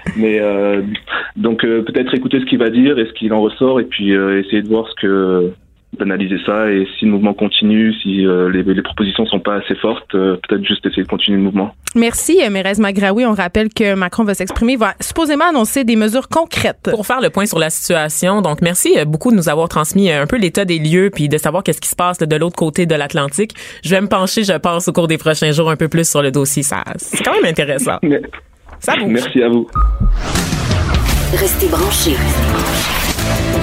Mais 0.16 0.40
euh, 0.40 0.82
donc 1.36 1.64
euh, 1.64 1.82
peut-être 1.82 2.14
écouter 2.14 2.40
ce 2.40 2.46
qu'il 2.46 2.58
va 2.58 2.70
dire 2.70 2.98
et 2.98 3.06
ce 3.06 3.12
qu'il 3.12 3.32
en 3.32 3.40
ressort, 3.40 3.80
et 3.80 3.84
puis 3.84 4.12
euh, 4.12 4.40
essayer 4.40 4.62
de 4.62 4.68
voir 4.68 4.88
ce 4.88 4.94
que 5.00 5.52
d'analyser 5.98 6.36
ça 6.46 6.70
et 6.70 6.86
si 6.98 7.04
le 7.04 7.12
mouvement 7.12 7.34
continue, 7.34 7.92
si 8.02 8.26
euh, 8.26 8.50
les, 8.50 8.62
les 8.62 8.82
propositions 8.82 9.26
sont 9.26 9.40
pas 9.40 9.56
assez 9.56 9.74
fortes, 9.76 10.14
euh, 10.14 10.36
peut-être 10.48 10.64
juste 10.64 10.84
essayer 10.86 11.02
de 11.02 11.08
continuer 11.08 11.38
le 11.38 11.44
mouvement. 11.44 11.74
Merci, 11.94 12.38
euh, 12.44 12.50
Mérez 12.50 12.74
Magraoui. 12.78 13.24
On 13.26 13.32
rappelle 13.34 13.68
que 13.72 13.94
Macron 13.94 14.24
va 14.24 14.34
s'exprimer, 14.34 14.76
va 14.76 14.94
supposément 15.00 15.46
annoncer 15.48 15.84
des 15.84 15.96
mesures 15.96 16.28
concrètes. 16.28 16.88
Pour 16.90 17.06
faire 17.06 17.20
le 17.20 17.30
point 17.30 17.46
sur 17.46 17.58
la 17.58 17.70
situation, 17.70 18.42
donc 18.42 18.60
merci 18.62 18.94
beaucoup 19.06 19.30
de 19.30 19.36
nous 19.36 19.48
avoir 19.48 19.68
transmis 19.68 20.10
un 20.10 20.26
peu 20.26 20.36
l'état 20.38 20.64
des 20.64 20.78
lieux 20.78 21.10
puis 21.14 21.28
de 21.28 21.38
savoir 21.38 21.62
qu'est-ce 21.62 21.80
qui 21.80 21.88
se 21.88 21.96
passe 21.96 22.20
là, 22.20 22.26
de 22.26 22.36
l'autre 22.36 22.56
côté 22.56 22.86
de 22.86 22.94
l'Atlantique. 22.94 23.52
Je 23.82 23.90
vais 23.90 24.00
me 24.00 24.08
pencher, 24.08 24.44
je 24.44 24.52
pense, 24.58 24.88
au 24.88 24.92
cours 24.92 25.08
des 25.08 25.18
prochains 25.18 25.52
jours 25.52 25.70
un 25.70 25.76
peu 25.76 25.88
plus 25.88 26.08
sur 26.08 26.22
le 26.22 26.30
dossier. 26.30 26.62
Ça, 26.62 26.82
c'est 26.96 27.22
quand 27.24 27.34
même 27.34 27.44
intéressant. 27.44 27.98
Mais- 28.02 28.20
Ça 28.80 28.94
bouge. 28.96 29.06
Merci 29.08 29.42
à 29.42 29.48
vous. 29.48 29.66
Restez 31.32 31.68
branchés. 31.68 32.16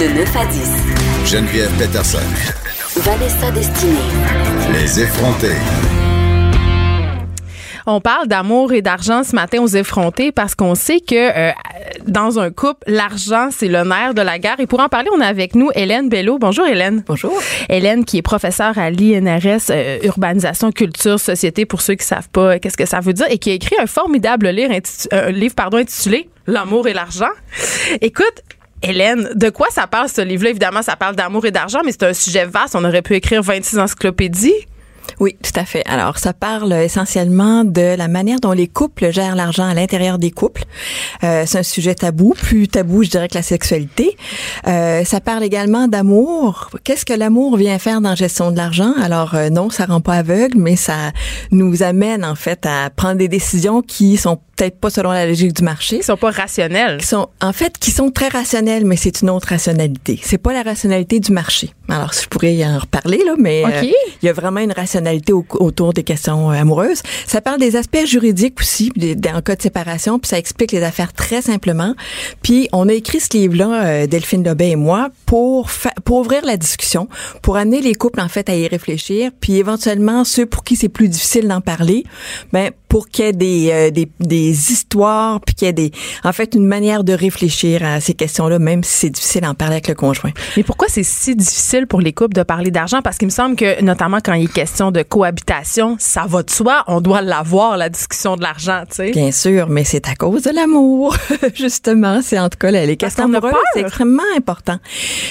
De 0.00 0.18
9 0.18 0.36
à 0.36 0.46
10. 0.46 1.01
Geneviève 1.24 1.70
Peterson. 1.78 2.18
Vanessa 2.96 3.50
Destinée. 3.52 3.94
Les 4.72 5.00
effrontés. 5.00 5.56
On 7.86 8.00
parle 8.00 8.28
d'amour 8.28 8.72
et 8.72 8.82
d'argent 8.82 9.22
ce 9.22 9.34
matin 9.34 9.60
aux 9.60 9.68
effrontés 9.68 10.32
parce 10.32 10.54
qu'on 10.54 10.74
sait 10.74 11.00
que 11.00 11.14
euh, 11.14 11.52
dans 12.06 12.38
un 12.38 12.50
couple, 12.50 12.82
l'argent, 12.86 13.48
c'est 13.50 13.68
le 13.68 13.82
nerf 13.84 14.14
de 14.14 14.22
la 14.22 14.38
guerre. 14.38 14.60
Et 14.60 14.66
pour 14.66 14.80
en 14.80 14.88
parler, 14.88 15.08
on 15.14 15.20
a 15.20 15.26
avec 15.26 15.54
nous 15.54 15.70
Hélène 15.74 16.08
Bello. 16.08 16.38
Bonjour 16.38 16.66
Hélène. 16.66 17.02
Bonjour. 17.06 17.32
Hélène 17.68 18.04
qui 18.04 18.18
est 18.18 18.22
professeure 18.22 18.76
à 18.76 18.90
l'INRS 18.90 19.70
euh, 19.70 19.98
Urbanisation, 20.04 20.70
Culture, 20.72 21.18
Société 21.18 21.66
pour 21.66 21.80
ceux 21.82 21.94
qui 21.94 22.04
savent 22.04 22.28
pas 22.30 22.54
euh, 22.54 22.58
qu'est-ce 22.60 22.76
que 22.76 22.86
ça 22.86 23.00
veut 23.00 23.12
dire 23.12 23.26
et 23.30 23.38
qui 23.38 23.50
a 23.50 23.54
écrit 23.54 23.76
un 23.80 23.86
formidable 23.86 24.48
livre, 24.48 24.72
euh, 25.12 25.28
un 25.28 25.30
livre 25.30 25.54
pardon, 25.54 25.78
intitulé 25.78 26.28
L'amour 26.46 26.88
et 26.88 26.92
l'argent. 26.92 27.30
Écoute, 28.00 28.42
Hélène, 28.82 29.30
de 29.34 29.50
quoi 29.50 29.68
ça 29.70 29.86
parle 29.86 30.08
ce 30.08 30.20
livre-là? 30.20 30.50
Évidemment, 30.50 30.82
ça 30.82 30.96
parle 30.96 31.14
d'amour 31.14 31.46
et 31.46 31.50
d'argent, 31.50 31.80
mais 31.84 31.92
c'est 31.92 32.04
un 32.04 32.14
sujet 32.14 32.46
vaste. 32.46 32.74
On 32.74 32.84
aurait 32.84 33.02
pu 33.02 33.14
écrire 33.14 33.42
26 33.42 33.78
encyclopédies. 33.78 34.66
Oui, 35.20 35.36
tout 35.42 35.52
à 35.58 35.64
fait. 35.64 35.82
Alors, 35.86 36.18
ça 36.18 36.32
parle 36.32 36.72
essentiellement 36.72 37.64
de 37.64 37.96
la 37.96 38.08
manière 38.08 38.40
dont 38.40 38.52
les 38.52 38.66
couples 38.66 39.12
gèrent 39.12 39.36
l'argent 39.36 39.64
à 39.64 39.74
l'intérieur 39.74 40.18
des 40.18 40.30
couples. 40.30 40.64
Euh, 41.22 41.44
c'est 41.46 41.58
un 41.58 41.62
sujet 41.62 41.94
tabou, 41.94 42.34
plus 42.36 42.68
tabou, 42.68 43.02
je 43.02 43.10
dirais, 43.10 43.28
que 43.28 43.34
la 43.34 43.42
sexualité. 43.42 44.16
Euh, 44.66 45.04
ça 45.04 45.20
parle 45.20 45.44
également 45.44 45.86
d'amour. 45.86 46.70
Qu'est-ce 46.84 47.04
que 47.04 47.12
l'amour 47.12 47.56
vient 47.56 47.78
faire 47.78 48.00
dans 48.00 48.10
la 48.10 48.14
gestion 48.14 48.50
de 48.50 48.56
l'argent? 48.56 48.94
Alors, 49.00 49.34
euh, 49.34 49.50
non, 49.50 49.70
ça 49.70 49.86
rend 49.86 50.00
pas 50.00 50.14
aveugle, 50.14 50.58
mais 50.58 50.76
ça 50.76 51.12
nous 51.50 51.82
amène, 51.82 52.24
en 52.24 52.34
fait, 52.34 52.66
à 52.66 52.90
prendre 52.90 53.16
des 53.16 53.28
décisions 53.28 53.82
qui 53.82 54.16
sont 54.16 54.38
peut-être 54.62 54.78
pas 54.78 54.90
selon 54.90 55.10
la 55.10 55.26
logique 55.26 55.52
du 55.54 55.62
marché. 55.64 55.98
Qui 55.98 56.04
sont 56.04 56.16
pas 56.16 56.30
rationnels. 56.30 56.98
Qui 56.98 57.06
sont, 57.06 57.28
en 57.40 57.52
fait, 57.52 57.76
qui 57.78 57.90
sont 57.90 58.10
très 58.10 58.28
rationnels, 58.28 58.84
mais 58.84 58.96
c'est 58.96 59.22
une 59.22 59.30
autre 59.30 59.48
rationalité. 59.48 60.20
C'est 60.22 60.38
pas 60.38 60.52
la 60.52 60.62
rationalité 60.62 61.18
du 61.18 61.32
marché. 61.32 61.70
Alors, 61.88 62.12
je 62.12 62.26
pourrais 62.28 62.54
y 62.54 62.64
en 62.64 62.78
reparler, 62.78 63.20
là, 63.26 63.34
mais 63.38 63.64
euh, 63.64 63.68
il 64.22 64.26
y 64.26 64.28
a 64.28 64.32
vraiment 64.32 64.60
une 64.60 64.72
rationalité 64.72 65.32
au- 65.32 65.44
autour 65.58 65.92
des 65.92 66.04
questions 66.04 66.50
euh, 66.50 66.54
amoureuses. 66.54 67.02
Ça 67.26 67.40
parle 67.40 67.58
des 67.58 67.74
aspects 67.76 68.06
juridiques 68.06 68.60
aussi, 68.60 68.92
en 69.34 69.42
cas 69.42 69.56
de 69.56 69.62
séparation, 69.62 70.18
puis 70.18 70.28
ça 70.28 70.38
explique 70.38 70.72
les 70.72 70.82
affaires 70.82 71.12
très 71.12 71.42
simplement. 71.42 71.94
Puis, 72.42 72.68
on 72.72 72.88
a 72.88 72.92
écrit 72.92 73.20
ce 73.20 73.36
livre-là, 73.36 73.84
euh, 73.84 74.06
Delphine 74.06 74.44
Lobet 74.44 74.70
et 74.70 74.76
moi, 74.76 75.10
pour, 75.26 75.68
pour 76.04 76.18
ouvrir 76.20 76.44
la 76.46 76.56
discussion, 76.56 77.08
pour 77.42 77.56
amener 77.56 77.80
les 77.80 77.94
couples, 77.94 78.20
en 78.20 78.28
fait, 78.28 78.48
à 78.48 78.54
y 78.54 78.66
réfléchir, 78.68 79.30
puis 79.40 79.56
éventuellement, 79.56 80.24
ceux 80.24 80.46
pour 80.46 80.62
qui 80.64 80.76
c'est 80.76 80.88
plus 80.88 81.08
difficile 81.08 81.48
d'en 81.48 81.60
parler, 81.60 82.04
ben, 82.52 82.70
pour 82.88 83.08
qu'il 83.08 83.24
y 83.24 83.28
ait 83.28 83.32
des, 83.32 83.68
euh, 83.72 83.90
des, 83.90 84.08
des 84.20 84.51
histoires, 84.52 85.40
puis 85.40 85.54
qu'il 85.54 85.66
y 85.66 85.68
ait 85.68 85.72
des, 85.72 85.90
en 86.24 86.32
fait, 86.32 86.54
une 86.54 86.66
manière 86.66 87.04
de 87.04 87.12
réfléchir 87.12 87.82
à 87.84 88.00
ces 88.00 88.14
questions-là, 88.14 88.58
même 88.58 88.82
si 88.84 88.92
c'est 88.92 89.10
difficile 89.10 89.42
d'en 89.42 89.54
parler 89.54 89.74
avec 89.74 89.88
le 89.88 89.94
conjoint. 89.94 90.30
Mais 90.56 90.62
pourquoi 90.62 90.88
c'est 90.88 91.02
si 91.02 91.34
difficile 91.36 91.86
pour 91.86 92.00
les 92.00 92.12
couples 92.12 92.34
de 92.34 92.42
parler 92.42 92.70
d'argent? 92.70 93.02
Parce 93.02 93.18
qu'il 93.18 93.26
me 93.26 93.32
semble 93.32 93.56
que, 93.56 93.82
notamment 93.82 94.18
quand 94.24 94.34
il 94.34 94.44
est 94.44 94.52
question 94.52 94.90
de 94.90 95.02
cohabitation, 95.02 95.96
ça 95.98 96.24
va 96.28 96.42
de 96.42 96.50
soi. 96.50 96.84
On 96.86 97.00
doit 97.00 97.22
l'avoir, 97.22 97.76
la 97.76 97.88
discussion 97.88 98.36
de 98.36 98.42
l'argent, 98.42 98.82
tu 98.88 98.96
sais. 98.96 99.10
Bien 99.10 99.32
sûr, 99.32 99.68
mais 99.68 99.84
c'est 99.84 100.08
à 100.08 100.14
cause 100.14 100.42
de 100.42 100.50
l'amour, 100.50 101.16
justement. 101.54 102.20
C'est 102.22 102.38
en 102.38 102.48
tout 102.48 102.58
cas 102.58 102.70
les 102.70 102.96
questions 102.96 103.24
a 103.24 103.26
amoureuses, 103.26 103.52
c'est 103.74 103.80
extrêmement 103.80 104.22
important. 104.36 104.78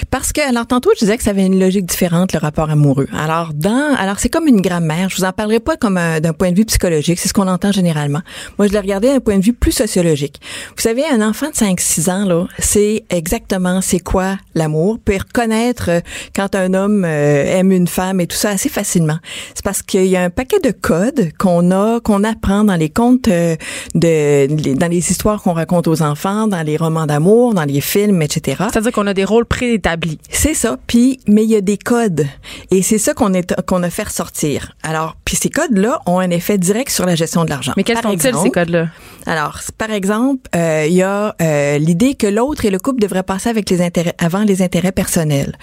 Parce 0.09 0.31
que, 0.33 0.41
alors 0.47 0.67
tantôt, 0.67 0.91
je 0.95 0.99
disais 0.99 1.17
que 1.17 1.23
ça 1.23 1.31
avait 1.31 1.45
une 1.45 1.59
logique 1.59 1.85
différente 1.85 2.33
le 2.33 2.39
rapport 2.39 2.69
amoureux. 2.69 3.07
Alors 3.17 3.51
dans, 3.53 3.95
alors 3.97 4.19
c'est 4.19 4.29
comme 4.29 4.47
une 4.47 4.61
grammaire. 4.61 5.09
Je 5.09 5.17
vous 5.17 5.23
en 5.23 5.31
parlerai 5.31 5.59
pas 5.59 5.77
comme 5.77 5.97
un- 5.97 6.19
d'un 6.19 6.33
point 6.33 6.51
de 6.51 6.57
vue 6.57 6.65
psychologique, 6.65 7.19
c'est 7.19 7.27
ce 7.29 7.33
qu'on 7.33 7.47
entend 7.47 7.71
généralement. 7.71 8.21
Moi, 8.57 8.67
je 8.67 8.73
l'ai 8.73 8.79
d'un 9.09 9.19
point 9.19 9.37
de 9.37 9.43
vue 9.43 9.53
plus 9.53 9.71
sociologique. 9.71 10.39
Vous 10.75 10.81
savez, 10.81 11.03
un 11.11 11.21
enfant 11.27 11.47
de 11.49 11.53
5-6 11.55 12.09
ans 12.11 12.25
là, 12.25 12.45
c'est 12.59 13.03
exactement 13.09 13.81
c'est 13.81 13.99
quoi 13.99 14.37
l'amour, 14.55 14.99
peut 15.03 15.17
reconnaître 15.17 15.89
euh, 15.89 15.99
quand 16.35 16.55
un 16.55 16.73
homme 16.73 17.03
euh, 17.05 17.57
aime 17.59 17.71
une 17.71 17.87
femme 17.87 18.19
et 18.21 18.27
tout 18.27 18.35
ça 18.37 18.49
assez 18.49 18.69
facilement. 18.69 19.17
C'est 19.55 19.63
parce 19.63 19.81
qu'il 19.81 20.05
y 20.05 20.15
a 20.15 20.23
un 20.23 20.29
paquet 20.29 20.59
de 20.59 20.71
codes 20.71 21.31
qu'on 21.37 21.71
a, 21.71 21.99
qu'on 22.01 22.23
apprend 22.23 22.63
dans 22.63 22.75
les 22.75 22.89
contes 22.89 23.27
euh, 23.27 23.55
de, 23.95 24.47
les- 24.53 24.75
dans 24.75 24.87
les 24.89 25.11
histoires 25.11 25.41
qu'on 25.41 25.53
raconte 25.53 25.87
aux 25.87 26.01
enfants, 26.01 26.47
dans 26.47 26.61
les 26.61 26.77
romans 26.77 27.05
d'amour, 27.05 27.53
dans 27.53 27.63
les 27.65 27.81
films, 27.81 28.21
etc. 28.21 28.63
C'est-à-dire 28.71 28.91
qu'on 28.91 29.07
a 29.07 29.13
des 29.13 29.25
rôles 29.25 29.45
préétablis. 29.45 30.19
C'est 30.29 30.53
ça. 30.53 30.77
Puis, 30.87 31.19
mais 31.27 31.43
il 31.43 31.49
y 31.49 31.55
a 31.55 31.61
des 31.61 31.77
codes. 31.77 32.25
Et 32.71 32.81
c'est 32.81 32.97
ça 32.97 33.13
qu'on 33.13 33.33
est, 33.33 33.55
qu'on 33.65 33.83
a 33.83 33.89
fait 33.89 34.03
ressortir. 34.03 34.73
Alors, 34.83 35.15
puis 35.25 35.35
ces 35.35 35.49
codes-là 35.49 35.99
ont 36.05 36.19
un 36.19 36.29
effet 36.29 36.57
direct 36.57 36.91
sur 36.91 37.05
la 37.05 37.15
gestion 37.15 37.45
de 37.45 37.49
l'argent. 37.49 37.73
Mais 37.77 37.83
quels 37.83 37.97
sont-ils, 38.01 38.21
ces 38.21 38.49
codes-là? 38.51 38.87
Alors, 39.25 39.59
par 39.77 39.91
exemple, 39.91 40.49
euh, 40.55 40.85
il 40.87 40.93
y 40.93 41.03
a 41.03 41.35
euh, 41.41 41.77
l'idée 41.77 42.15
que 42.15 42.27
l'autre 42.27 42.65
et 42.65 42.69
le 42.69 42.79
couple 42.79 42.99
devraient 43.01 43.23
passer 43.23 43.49
avec 43.49 43.69
les 43.69 43.81
intérêts 43.81 44.15
avant 44.17 44.43
les 44.43 44.61
intérêts 44.61 44.91
personnels. 44.91 45.55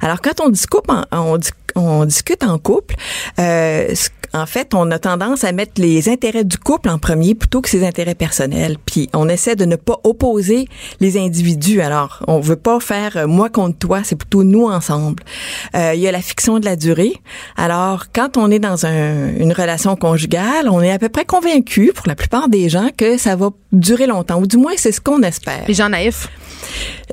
Alors, 0.00 0.20
quand 0.20 0.40
on 0.40 0.48
discute 0.48 0.82
en, 0.88 1.04
on, 1.12 1.36
dis- 1.38 1.50
on 1.76 2.04
discute 2.04 2.42
en 2.42 2.58
couple, 2.58 2.94
euh, 3.38 3.94
en 4.32 4.44
fait, 4.44 4.74
on 4.74 4.90
a 4.90 4.98
tendance 4.98 5.44
à 5.44 5.52
mettre 5.52 5.80
les 5.80 6.08
intérêts 6.10 6.44
du 6.44 6.58
couple 6.58 6.90
en 6.90 6.98
premier 6.98 7.34
plutôt 7.34 7.62
que 7.62 7.70
ses 7.70 7.86
intérêts 7.86 8.14
personnels. 8.16 8.76
Puis, 8.84 9.08
on 9.14 9.28
essaie 9.28 9.56
de 9.56 9.64
ne 9.64 9.76
pas 9.76 9.98
opposer 10.04 10.66
les 11.00 11.16
individus. 11.16 11.80
Alors, 11.80 12.22
on 12.28 12.40
veut 12.40 12.56
pas 12.56 12.78
faire 12.80 13.16
euh, 13.16 13.26
moi 13.26 13.48
contre 13.48 13.78
toi, 13.78 14.00
c'est 14.04 14.16
plutôt 14.16 14.44
nous 14.44 14.66
ensemble. 14.66 15.22
Euh, 15.74 15.92
il 15.94 16.00
y 16.00 16.08
a 16.08 16.12
la 16.12 16.20
fiction 16.20 16.58
de 16.58 16.64
la 16.66 16.76
durée. 16.76 17.14
Alors, 17.56 18.06
quand 18.12 18.36
on 18.36 18.50
est 18.50 18.58
dans 18.58 18.84
un- 18.84 19.28
une 19.36 19.52
relation 19.52 19.96
conjugale, 19.96 20.68
on 20.68 20.82
est 20.82 20.90
à 20.92 20.98
peu 20.98 21.08
près 21.08 21.24
convaincu, 21.24 21.92
pour 21.94 22.06
la 22.06 22.14
plupart 22.14 22.48
des 22.48 22.68
gens, 22.68 22.88
que 22.96 23.16
ça 23.16 23.36
va 23.36 23.50
durer 23.72 24.06
longtemps, 24.06 24.38
ou 24.40 24.46
du 24.46 24.56
moins 24.58 24.72
c'est 24.76 24.92
ce 24.92 25.00
qu'on 25.00 25.22
espère. 25.22 25.64
Les 25.68 25.74
gens 25.74 25.88
naïfs. 25.88 26.28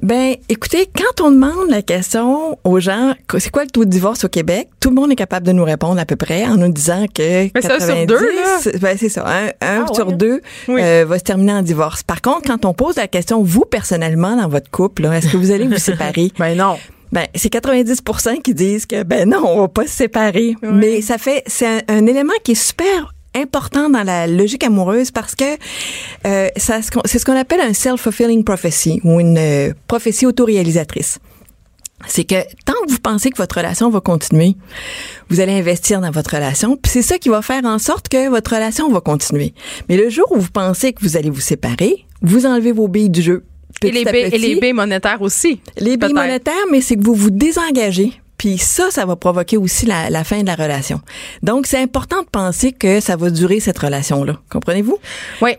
Ben, 0.01 0.35
écoutez, 0.49 0.89
quand 0.93 1.23
on 1.25 1.31
demande 1.31 1.69
la 1.69 1.81
question 1.81 2.57
aux 2.63 2.79
gens, 2.79 3.13
c'est 3.37 3.49
quoi 3.51 3.63
le 3.63 3.69
taux 3.69 3.85
de 3.85 3.89
divorce 3.89 4.25
au 4.25 4.27
Québec, 4.27 4.67
tout 4.79 4.89
le 4.89 4.95
monde 4.95 5.11
est 5.11 5.15
capable 5.15 5.45
de 5.47 5.51
nous 5.53 5.63
répondre 5.63 5.99
à 5.99 6.05
peu 6.05 6.15
près 6.15 6.45
en 6.45 6.55
nous 6.57 6.71
disant 6.71 7.05
que 7.13 7.43
Mais 7.43 7.51
c'est 7.61 7.71
un 7.71 7.79
sur 7.79 7.87
90, 7.95 8.05
deux, 8.07 8.35
là. 8.35 8.71
ben, 8.81 8.97
c'est 8.99 9.09
ça, 9.09 9.23
un, 9.27 9.47
un 9.61 9.85
Ah, 9.89 9.93
sur 9.93 10.07
ouais. 10.09 10.15
deux 10.15 10.41
Oui. 10.67 10.81
euh, 10.83 11.05
va 11.07 11.19
se 11.19 11.23
terminer 11.23 11.53
en 11.53 11.61
divorce. 11.61 12.03
Par 12.03 12.21
contre, 12.21 12.41
quand 12.47 12.65
on 12.65 12.73
pose 12.73 12.95
la 12.97 13.07
question, 13.07 13.41
vous 13.43 13.61
personnellement 13.65 14.35
dans 14.35 14.47
votre 14.49 14.69
couple, 14.71 15.05
est-ce 15.05 15.31
que 15.31 15.37
vous 15.37 15.51
allez 15.51 15.67
vous 15.67 15.77
séparer? 15.77 16.31
Ben 16.39 16.57
non. 16.57 16.77
ben, 17.11 17.27
c'est 17.35 17.53
90% 17.53 18.41
qui 18.41 18.53
disent 18.53 18.85
que 18.85 19.03
ben 19.03 19.29
non, 19.29 19.43
on 19.45 19.61
va 19.61 19.67
pas 19.67 19.83
se 19.87 19.93
séparer. 19.95 20.55
Mais 20.63 21.01
ça 21.01 21.17
fait 21.17 21.43
c'est 21.47 21.67
un, 21.67 21.79
un 21.87 22.05
élément 22.07 22.33
qui 22.43 22.51
est 22.53 22.55
super 22.55 23.13
important 23.35 23.89
dans 23.89 24.03
la 24.03 24.27
logique 24.27 24.63
amoureuse 24.63 25.11
parce 25.11 25.35
que 25.35 25.43
euh, 26.25 26.49
ça 26.57 26.79
c'est 27.05 27.19
ce 27.19 27.25
qu'on 27.25 27.37
appelle 27.37 27.61
un 27.61 27.73
self-fulfilling 27.73 28.43
prophecy 28.43 29.01
ou 29.03 29.19
une 29.19 29.37
euh, 29.37 29.73
prophétie 29.87 30.25
autoréalisatrice. 30.25 31.19
C'est 32.05 32.25
que 32.25 32.35
tant 32.65 32.73
que 32.85 32.91
vous 32.91 32.99
pensez 32.99 33.29
que 33.29 33.37
votre 33.37 33.57
relation 33.57 33.89
va 33.89 34.01
continuer, 34.01 34.55
vous 35.29 35.39
allez 35.39 35.53
investir 35.53 36.01
dans 36.01 36.11
votre 36.11 36.35
relation, 36.35 36.75
puis 36.75 36.91
c'est 36.91 37.01
ça 37.01 37.17
qui 37.17 37.29
va 37.29 37.41
faire 37.41 37.63
en 37.63 37.79
sorte 37.79 38.09
que 38.09 38.29
votre 38.29 38.53
relation 38.53 38.89
va 38.91 38.99
continuer. 38.99 39.53
Mais 39.87 39.95
le 39.95 40.09
jour 40.09 40.25
où 40.31 40.39
vous 40.39 40.51
pensez 40.51 40.91
que 40.91 41.01
vous 41.01 41.15
allez 41.15 41.29
vous 41.29 41.39
séparer, 41.39 42.05
vous 42.21 42.45
enlevez 42.45 42.73
vos 42.73 42.89
billes 42.89 43.09
du 43.09 43.21
jeu. 43.21 43.45
Et 43.81 43.91
les, 43.91 44.01
et 44.01 44.37
les 44.37 44.59
baies 44.59 44.73
monétaires 44.73 45.21
aussi. 45.21 45.59
Les 45.77 45.97
billes 45.97 46.13
monétaires, 46.13 46.53
mais 46.71 46.81
c'est 46.81 46.95
que 46.95 47.03
vous 47.03 47.15
vous 47.15 47.31
désengagez. 47.31 48.13
Puis 48.43 48.57
ça, 48.57 48.91
ça 48.91 49.05
va 49.05 49.15
provoquer 49.15 49.55
aussi 49.55 49.85
la, 49.85 50.09
la 50.09 50.25
fin 50.25 50.41
de 50.41 50.47
la 50.47 50.55
relation. 50.55 50.99
Donc, 51.43 51.65
c'est 51.65 51.81
important 51.81 52.23
de 52.23 52.27
penser 52.27 52.73
que 52.73 52.99
ça 52.99 53.15
va 53.15 53.29
durer 53.29 53.61
cette 53.61 53.79
relation-là. 53.79 54.37
Comprenez-vous? 54.49 54.97
Oui. 55.41 55.51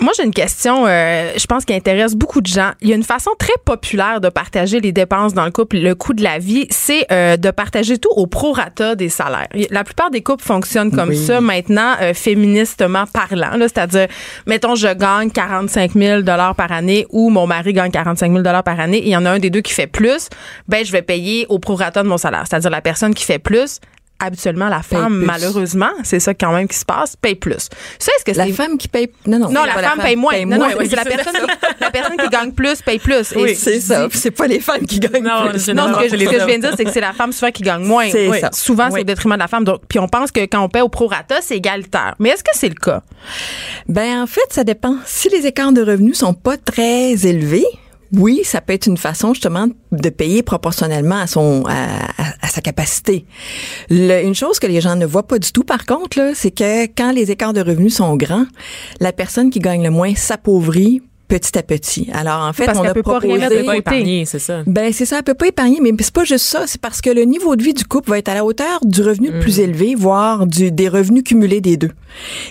Moi, 0.00 0.12
j'ai 0.16 0.24
une 0.24 0.32
question, 0.32 0.86
euh, 0.86 1.32
je 1.36 1.44
pense, 1.44 1.66
qui 1.66 1.74
intéresse 1.74 2.14
beaucoup 2.14 2.40
de 2.40 2.46
gens. 2.46 2.70
Il 2.80 2.88
y 2.88 2.92
a 2.92 2.96
une 2.96 3.02
façon 3.04 3.32
très 3.38 3.52
populaire 3.66 4.22
de 4.22 4.30
partager 4.30 4.80
les 4.80 4.92
dépenses 4.92 5.34
dans 5.34 5.44
le 5.44 5.50
couple, 5.50 5.76
le 5.76 5.94
coût 5.94 6.14
de 6.14 6.22
la 6.22 6.38
vie, 6.38 6.66
c'est 6.70 7.04
euh, 7.12 7.36
de 7.36 7.50
partager 7.50 7.98
tout 7.98 8.08
au 8.16 8.26
prorata 8.26 8.94
des 8.94 9.10
salaires. 9.10 9.48
La 9.70 9.84
plupart 9.84 10.10
des 10.10 10.22
couples 10.22 10.42
fonctionnent 10.42 10.90
comme 10.90 11.10
Oui. 11.10 11.18
ça 11.18 11.42
maintenant, 11.42 11.96
euh, 12.00 12.14
féministement 12.14 13.04
parlant. 13.12 13.50
C'est-à-dire, 13.58 14.08
mettons, 14.46 14.74
je 14.74 14.88
gagne 14.94 15.30
45 15.30 15.92
000 15.92 16.22
par 16.56 16.72
année 16.72 17.06
ou 17.10 17.28
mon 17.28 17.46
mari 17.46 17.74
gagne 17.74 17.90
45 17.90 18.32
000 18.32 18.42
par 18.64 18.80
année 18.80 18.98
et 18.98 19.06
il 19.08 19.12
y 19.12 19.16
en 19.18 19.26
a 19.26 19.30
un 19.32 19.38
des 19.38 19.50
deux 19.50 19.60
qui 19.60 19.74
fait 19.74 19.86
plus, 19.86 20.28
ben 20.66 20.82
je 20.82 20.92
vais 20.92 21.02
payer 21.02 21.44
au 21.50 21.58
prorata 21.58 22.02
de 22.02 22.08
mon 22.08 22.16
salaire. 22.16 22.44
C'est-à-dire, 22.48 22.70
la 22.70 22.80
personne 22.80 23.12
qui 23.14 23.24
fait 23.24 23.38
plus, 23.38 23.80
habituellement, 24.20 24.68
la 24.68 24.82
femme, 24.82 25.22
malheureusement, 25.24 25.90
c'est 26.04 26.20
ça 26.20 26.34
quand 26.34 26.52
même 26.52 26.68
qui 26.68 26.76
se 26.78 26.84
passe, 26.84 27.16
paye 27.16 27.34
plus. 27.34 27.68
Ça, 27.98 28.12
est-ce 28.16 28.24
que 28.30 28.36
La 28.36 28.46
c'est 28.46 28.52
femme 28.52 28.78
qui 28.78 28.88
paye... 28.88 29.10
Non, 29.26 29.38
non. 29.38 29.50
non, 29.50 29.64
la 29.64 29.74
pas 29.74 29.82
femme 29.82 29.98
paye 30.00 30.16
moins. 30.16 30.44
non, 30.44 30.58
non, 30.58 30.66
oui, 30.78 30.86
c'est 30.88 30.96
la 30.96 31.04
personne, 31.04 31.34
la 31.80 31.90
personne 31.90 32.16
qui 32.16 32.28
gagne 32.28 32.52
plus 32.52 32.82
paye 32.82 32.98
plus. 32.98 33.32
Et 33.32 33.36
Oui, 33.36 33.54
c'est 33.54 33.80
ça. 33.80 34.08
Puis 34.08 34.18
C'est 34.18 34.30
pas 34.30 34.46
les 34.46 34.60
femmes 34.60 34.86
qui 34.86 35.00
gagnent 35.00 35.24
Non, 35.24 35.48
plus. 35.50 35.68
Non, 35.70 35.92
ce 35.94 36.00
que, 36.02 36.08
ce 36.10 36.16
je 36.16 36.46
viens 36.46 36.58
de 36.58 36.62
dire, 36.62 36.74
c'est 36.76 36.84
que 36.84 36.92
c'est 36.92 37.00
la 37.00 37.12
femme 37.12 37.32
souvent 37.32 37.50
qui 37.50 37.62
gagne 37.62 37.84
moins. 37.84 38.08
C'est 38.10 38.28
Oui. 38.28 38.40
ça. 38.40 38.50
Souvent, 38.52 38.90
c'est 38.90 39.00
au 39.00 39.04
détriment 39.04 39.34
de 39.34 39.40
la 39.40 39.48
femme. 39.48 39.64
Donc, 39.64 39.80
puis 39.88 39.98
on 39.98 40.08
pense 40.08 40.30
que 40.30 40.40
quand 40.40 40.60
on 40.62 40.68
paie 40.68 40.80
au 40.82 40.88
prorata, 40.88 41.36
c'est 41.40 41.56
égalitaire. 41.56 42.14
Mais 42.18 42.30
est-ce 42.30 42.44
que 42.44 42.50
c'est 42.54 42.68
le 42.68 42.74
cas? 42.74 43.02
Ben 43.88 44.22
en 44.22 44.26
fait, 44.26 44.40
ça 44.50 44.64
dépend. 44.64 44.96
Si 45.06 45.28
les 45.28 45.46
écarts 45.46 45.72
de 45.72 45.82
revenus 45.82 46.18
sont 46.18 46.34
pas 46.34 46.56
très 46.56 47.26
élevés, 47.26 47.66
oui, 48.12 48.40
ça 48.44 48.60
peut 48.60 48.72
être 48.72 48.86
une 48.86 48.96
façon 48.96 49.34
justement 49.34 49.68
de 49.92 50.08
payer 50.08 50.42
proportionnellement 50.42 51.18
à 51.18 51.26
son 51.26 51.64
à, 51.66 52.48
sa 52.48 52.60
capacité. 52.60 53.24
Une 53.90 54.34
chose 54.34 54.58
que 54.58 54.66
les 54.66 54.80
gens 54.80 54.96
ne 54.96 55.06
voient 55.06 55.26
pas 55.26 55.38
du 55.38 55.52
tout, 55.52 55.62
par 55.62 55.86
contre, 55.86 56.32
c'est 56.34 56.50
que 56.50 56.86
quand 56.86 57.12
les 57.12 57.30
écarts 57.30 57.52
de 57.52 57.60
revenus 57.60 57.94
sont 57.94 58.16
grands, 58.16 58.46
la 58.98 59.12
personne 59.12 59.50
qui 59.50 59.60
gagne 59.60 59.84
le 59.84 59.90
moins 59.90 60.14
s'appauvrit 60.14 61.02
petit 61.30 61.56
à 61.56 61.62
petit. 61.62 62.08
Alors 62.12 62.42
en 62.42 62.52
fait, 62.52 62.66
Parce 62.66 62.78
on 62.78 62.84
a 62.84 62.92
peut 62.92 63.02
pas 63.02 63.18
rien 63.18 63.38
proposé 63.38 63.38
mettre 63.38 63.62
de 63.62 63.66
Pas 63.66 63.76
côté. 63.76 63.78
épargné, 63.96 64.24
c'est 64.26 64.38
ça. 64.38 64.62
ben 64.66 64.92
c'est 64.92 65.06
ça, 65.06 65.18
elle 65.18 65.22
peut 65.22 65.34
pas 65.34 65.46
épargner, 65.46 65.78
mais 65.80 65.92
c'est 66.00 66.12
pas 66.12 66.24
juste 66.24 66.44
ça, 66.44 66.66
c'est 66.66 66.80
parce 66.80 67.00
que 67.00 67.08
le 67.10 67.22
niveau 67.22 67.56
de 67.56 67.62
vie 67.62 67.72
du 67.72 67.84
couple 67.84 68.10
va 68.10 68.18
être 68.18 68.28
à 68.28 68.34
la 68.34 68.44
hauteur 68.44 68.80
du 68.82 69.00
revenu 69.02 69.30
le 69.30 69.38
plus 69.40 69.60
élevé, 69.60 69.94
voire 69.94 70.46
du, 70.46 70.72
des 70.72 70.88
revenus 70.88 71.22
cumulés 71.22 71.60
des 71.60 71.76
deux. 71.76 71.90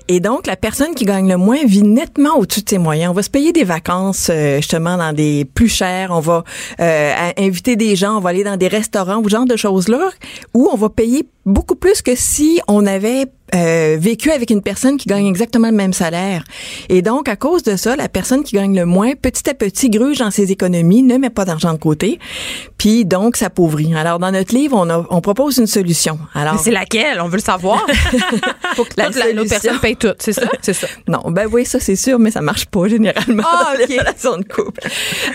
Et 0.07 0.19
donc 0.21 0.47
la 0.47 0.55
personne 0.55 0.95
qui 0.95 1.05
gagne 1.05 1.27
le 1.29 1.37
moins 1.37 1.57
vit 1.65 1.83
nettement 1.83 2.37
au-dessus 2.37 2.61
de 2.61 2.69
ses 2.69 2.77
moyens. 2.77 3.11
On 3.11 3.13
va 3.13 3.23
se 3.23 3.29
payer 3.29 3.51
des 3.51 3.65
vacances 3.65 4.29
euh, 4.31 4.57
justement 4.57 4.97
dans 4.97 5.13
des 5.13 5.45
plus 5.45 5.69
chers, 5.69 6.11
on 6.11 6.21
va 6.21 6.43
euh, 6.79 7.31
inviter 7.37 7.75
des 7.75 7.95
gens, 7.97 8.17
on 8.17 8.21
va 8.21 8.29
aller 8.29 8.45
dans 8.45 8.57
des 8.57 8.69
restaurants 8.69 9.17
ou 9.17 9.25
ce 9.25 9.29
genre 9.29 9.45
de 9.45 9.57
choses 9.57 9.89
là 9.89 10.09
où 10.53 10.69
on 10.71 10.77
va 10.77 10.89
payer 10.89 11.27
beaucoup 11.45 11.75
plus 11.75 12.01
que 12.01 12.15
si 12.15 12.61
on 12.67 12.85
avait 12.85 13.25
euh, 13.55 13.97
vécu 13.99 14.31
avec 14.31 14.49
une 14.49 14.61
personne 14.61 14.97
qui 14.97 15.07
gagne 15.07 15.25
exactement 15.27 15.69
le 15.69 15.75
même 15.75 15.93
salaire. 15.93 16.43
Et 16.89 17.01
donc, 17.01 17.27
à 17.29 17.35
cause 17.35 17.63
de 17.63 17.75
ça, 17.75 17.95
la 17.95 18.09
personne 18.09 18.43
qui 18.43 18.55
gagne 18.55 18.75
le 18.77 18.85
moins, 18.85 19.13
petit 19.13 19.49
à 19.49 19.53
petit, 19.53 19.89
gruge 19.89 20.19
dans 20.19 20.31
ses 20.31 20.51
économies, 20.51 21.03
ne 21.03 21.17
met 21.17 21.29
pas 21.29 21.45
d'argent 21.45 21.73
de 21.73 21.77
côté. 21.79 22.19
Puis 22.77 23.05
donc, 23.05 23.35
ça 23.37 23.49
pauvrit. 23.49 23.93
Alors, 23.95 24.19
dans 24.19 24.31
notre 24.31 24.53
livre, 24.55 24.77
on, 24.79 24.89
a- 24.89 25.05
on 25.09 25.21
propose 25.21 25.57
une 25.57 25.67
solution. 25.67 26.17
Alors, 26.33 26.59
c'est 26.59 26.71
laquelle? 26.71 27.19
On 27.21 27.27
veut 27.27 27.37
le 27.37 27.41
savoir. 27.41 27.85
Faut 28.75 28.83
que 28.83 28.89
La 28.97 29.05
toute 29.07 29.15
la, 29.15 29.25
l'autre 29.33 29.49
solution. 29.49 29.59
personne 29.61 29.79
paye 29.79 29.95
tout, 29.95 30.13
c'est 30.19 30.33
ça? 30.33 30.49
C'est 30.61 30.73
ça. 30.73 30.87
Non, 31.07 31.21
ben 31.31 31.47
oui, 31.51 31.65
ça 31.65 31.79
c'est 31.79 31.95
sûr, 31.95 32.19
mais 32.19 32.29
ça 32.31 32.41
marche 32.41 32.65
pas 32.67 32.87
généralement 32.87 33.43
Ah, 33.51 33.73
dans 33.77 33.83
ok. 33.83 33.89
les 33.89 33.99
relations 33.99 34.37
de 34.37 34.43
couple. 34.43 34.79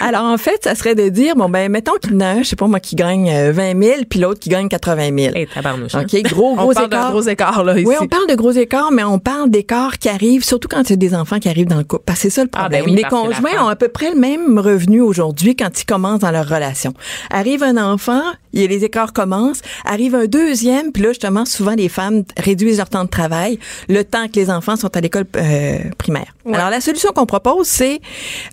Alors 0.00 0.22
en 0.24 0.38
fait, 0.38 0.60
ça 0.62 0.74
serait 0.74 0.94
de 0.94 1.08
dire 1.08 1.34
bon 1.34 1.48
ben 1.48 1.70
mettons 1.70 1.94
qu'il 2.00 2.12
y 2.12 2.16
en 2.16 2.20
a 2.20 2.26
un, 2.26 2.42
je 2.42 2.48
sais 2.50 2.56
pas 2.56 2.66
moi, 2.66 2.78
qui 2.80 2.94
gagne 2.94 3.28
euh, 3.30 3.50
20 3.52 3.82
000, 3.82 3.94
puis 4.08 4.20
l'autre 4.20 4.38
qui 4.40 4.50
gagne 4.50 4.68
80 4.68 5.10
000. 5.18 5.34
Hey, 5.36 5.46
tabarnouche. 5.52 5.94
hein? 5.94 6.02
Ok, 6.04 6.22
gros 6.22 6.54
gros 6.56 6.70
On 6.70 6.72
parle 6.74 6.88
d'un 6.88 6.96
écart. 6.98 7.10
gros 7.10 7.22
écart, 7.22 7.64
là, 7.64 7.76
ici. 7.78 7.86
Oui, 7.88 7.96
on 8.04 8.08
parle 8.08 8.26
de 8.28 8.34
gros 8.34 8.50
écarts, 8.52 8.90
mais 8.92 9.04
on 9.04 9.18
parle 9.18 9.50
d'écarts 9.50 9.98
qui 9.98 10.08
arrivent, 10.08 10.44
surtout 10.44 10.68
quand 10.68 10.82
c'est 10.86 10.96
des 10.96 11.14
enfants 11.14 11.38
qui 11.38 11.48
arrivent 11.48 11.66
dans 11.68 11.78
le 11.78 11.84
couple. 11.84 12.04
Parce 12.06 12.18
que 12.20 12.22
c'est 12.24 12.30
ça 12.30 12.44
le 12.44 12.50
Ah, 12.54 12.60
problème. 12.60 12.84
ben 12.84 12.90
oui, 12.90 12.96
les 12.96 13.02
conjoints 13.04 13.64
ont 13.64 13.68
à 13.68 13.76
peu 13.76 13.88
près 13.88 14.10
le 14.10 14.16
même 14.18 14.58
revenu 14.58 15.00
aujourd'hui 15.00 15.56
quand 15.56 15.80
ils 15.80 15.84
commencent 15.84 16.20
dans 16.20 16.30
leur 16.30 16.48
relation. 16.48 16.92
Arrive 17.30 17.62
un 17.62 17.76
enfant, 17.76 18.22
il 18.54 18.62
y 18.62 18.64
a 18.64 18.68
les 18.68 18.84
écarts 18.84 19.12
commencent. 19.12 19.60
Arrive 19.84 20.14
un 20.14 20.26
deuxième, 20.26 20.92
puis 20.92 21.02
là, 21.02 21.10
justement, 21.10 21.44
souvent, 21.44 21.74
les 21.74 21.88
femmes 21.88 22.24
réduisent 22.36 22.78
leur 22.78 22.88
temps 22.88 23.04
de 23.04 23.10
travail 23.10 23.58
le 23.88 24.02
temps 24.04 24.28
que 24.28 24.36
les 24.36 24.50
enfants 24.50 24.76
sont 24.76 24.96
à 24.96 25.00
l'école 25.00 25.24
euh, 25.36 25.78
primaire. 25.98 26.34
Alors, 26.46 26.70
la 26.70 26.80
solution 26.80 27.10
qu'on 27.12 27.26
propose, 27.26 27.66
c'est, 27.66 28.00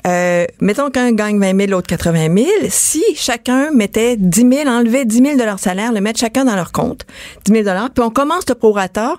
euh, 0.07 0.45
mettons 0.59 0.89
qu'un 0.89 1.11
gagne 1.11 1.39
20 1.39 1.57
000, 1.57 1.71
l'autre 1.71 1.87
80 1.87 2.35
000. 2.35 2.47
Si 2.69 3.03
chacun 3.15 3.71
mettait 3.71 4.17
10 4.17 4.49
000, 4.65 4.69
enlevait 4.69 5.05
10 5.05 5.17
000 5.17 5.37
de 5.37 5.43
leur 5.43 5.59
salaire, 5.59 5.91
le 5.93 6.01
mettre 6.01 6.19
chacun 6.19 6.45
dans 6.45 6.55
leur 6.55 6.71
compte, 6.71 7.05
10 7.45 7.63
000 7.63 7.75
puis 7.93 8.03
on 8.03 8.09
commence 8.09 8.47
le 8.49 8.55
prorata 8.55 9.15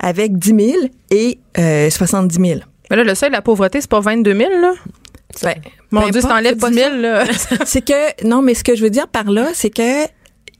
avec 0.00 0.38
10 0.38 0.48
000 0.48 0.78
et 1.10 1.38
euh, 1.58 1.90
70 1.90 2.34
000. 2.34 2.60
Mais 2.90 2.96
là, 2.96 3.04
le 3.04 3.14
seuil 3.14 3.30
de 3.30 3.34
la 3.34 3.42
pauvreté, 3.42 3.80
c'est 3.80 3.90
pas 3.90 4.00
22 4.00 4.34
000, 4.36 4.50
là? 4.60 4.74
Ben, 5.42 5.54
Mon 5.90 6.02
peu 6.02 6.10
Dieu, 6.10 6.20
si 6.20 6.28
t'enlèves 6.28 6.54
c'est 6.54 6.60
pas 6.60 6.70
10 6.70 6.76
000, 6.76 6.96
là. 6.96 7.24
c'est 7.64 7.84
que 7.84 8.26
non, 8.26 8.42
mais 8.42 8.54
ce 8.54 8.64
que 8.64 8.74
je 8.76 8.82
veux 8.82 8.90
dire 8.90 9.08
par 9.08 9.30
là, 9.30 9.48
c'est 9.54 9.70
que 9.70 10.04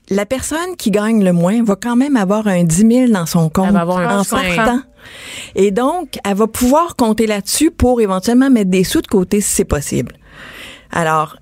la 0.09 0.25
personne 0.25 0.75
qui 0.77 0.91
gagne 0.91 1.23
le 1.23 1.33
moins 1.33 1.63
va 1.63 1.75
quand 1.75 1.95
même 1.95 2.15
avoir 2.17 2.47
un 2.47 2.63
10 2.63 2.75
000 3.07 3.11
dans 3.11 3.25
son 3.25 3.49
compte 3.49 3.67
Elle 3.69 3.73
va 3.73 3.81
avoir 3.81 3.97
un 3.99 4.19
en 4.19 4.23
partant. 4.23 4.79
Et 5.55 5.71
donc, 5.71 6.17
elle 6.23 6.35
va 6.35 6.47
pouvoir 6.47 6.95
compter 6.95 7.27
là-dessus 7.27 7.71
pour 7.71 8.01
éventuellement 8.01 8.49
mettre 8.49 8.69
des 8.71 8.83
sous 8.83 9.01
de 9.01 9.07
côté 9.07 9.41
si 9.41 9.49
c'est 9.55 9.65
possible. 9.65 10.13
Alors, 10.91 11.37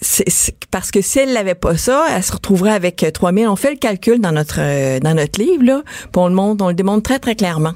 c'est 0.00 0.28
c'est- 0.28 0.54
parce 0.70 0.90
que 0.90 1.00
si 1.00 1.18
elle 1.20 1.32
n'avait 1.32 1.54
pas 1.54 1.76
ça, 1.76 2.04
elle 2.10 2.22
se 2.22 2.32
retrouverait 2.32 2.72
avec 2.72 3.02
euh, 3.02 3.10
3 3.10 3.32
000. 3.32 3.50
On 3.52 3.56
fait 3.56 3.70
le 3.70 3.76
calcul 3.78 4.20
dans 4.20 4.32
notre 4.32 4.56
euh, 4.58 4.98
dans 5.00 5.14
notre 5.14 5.40
livre 5.40 5.62
là, 5.64 5.82
puis 5.84 6.08
on 6.16 6.28
le 6.28 6.34
montre, 6.34 6.64
on 6.64 6.68
le 6.68 6.74
démontre 6.74 7.02
très 7.02 7.18
très 7.18 7.34
clairement. 7.36 7.72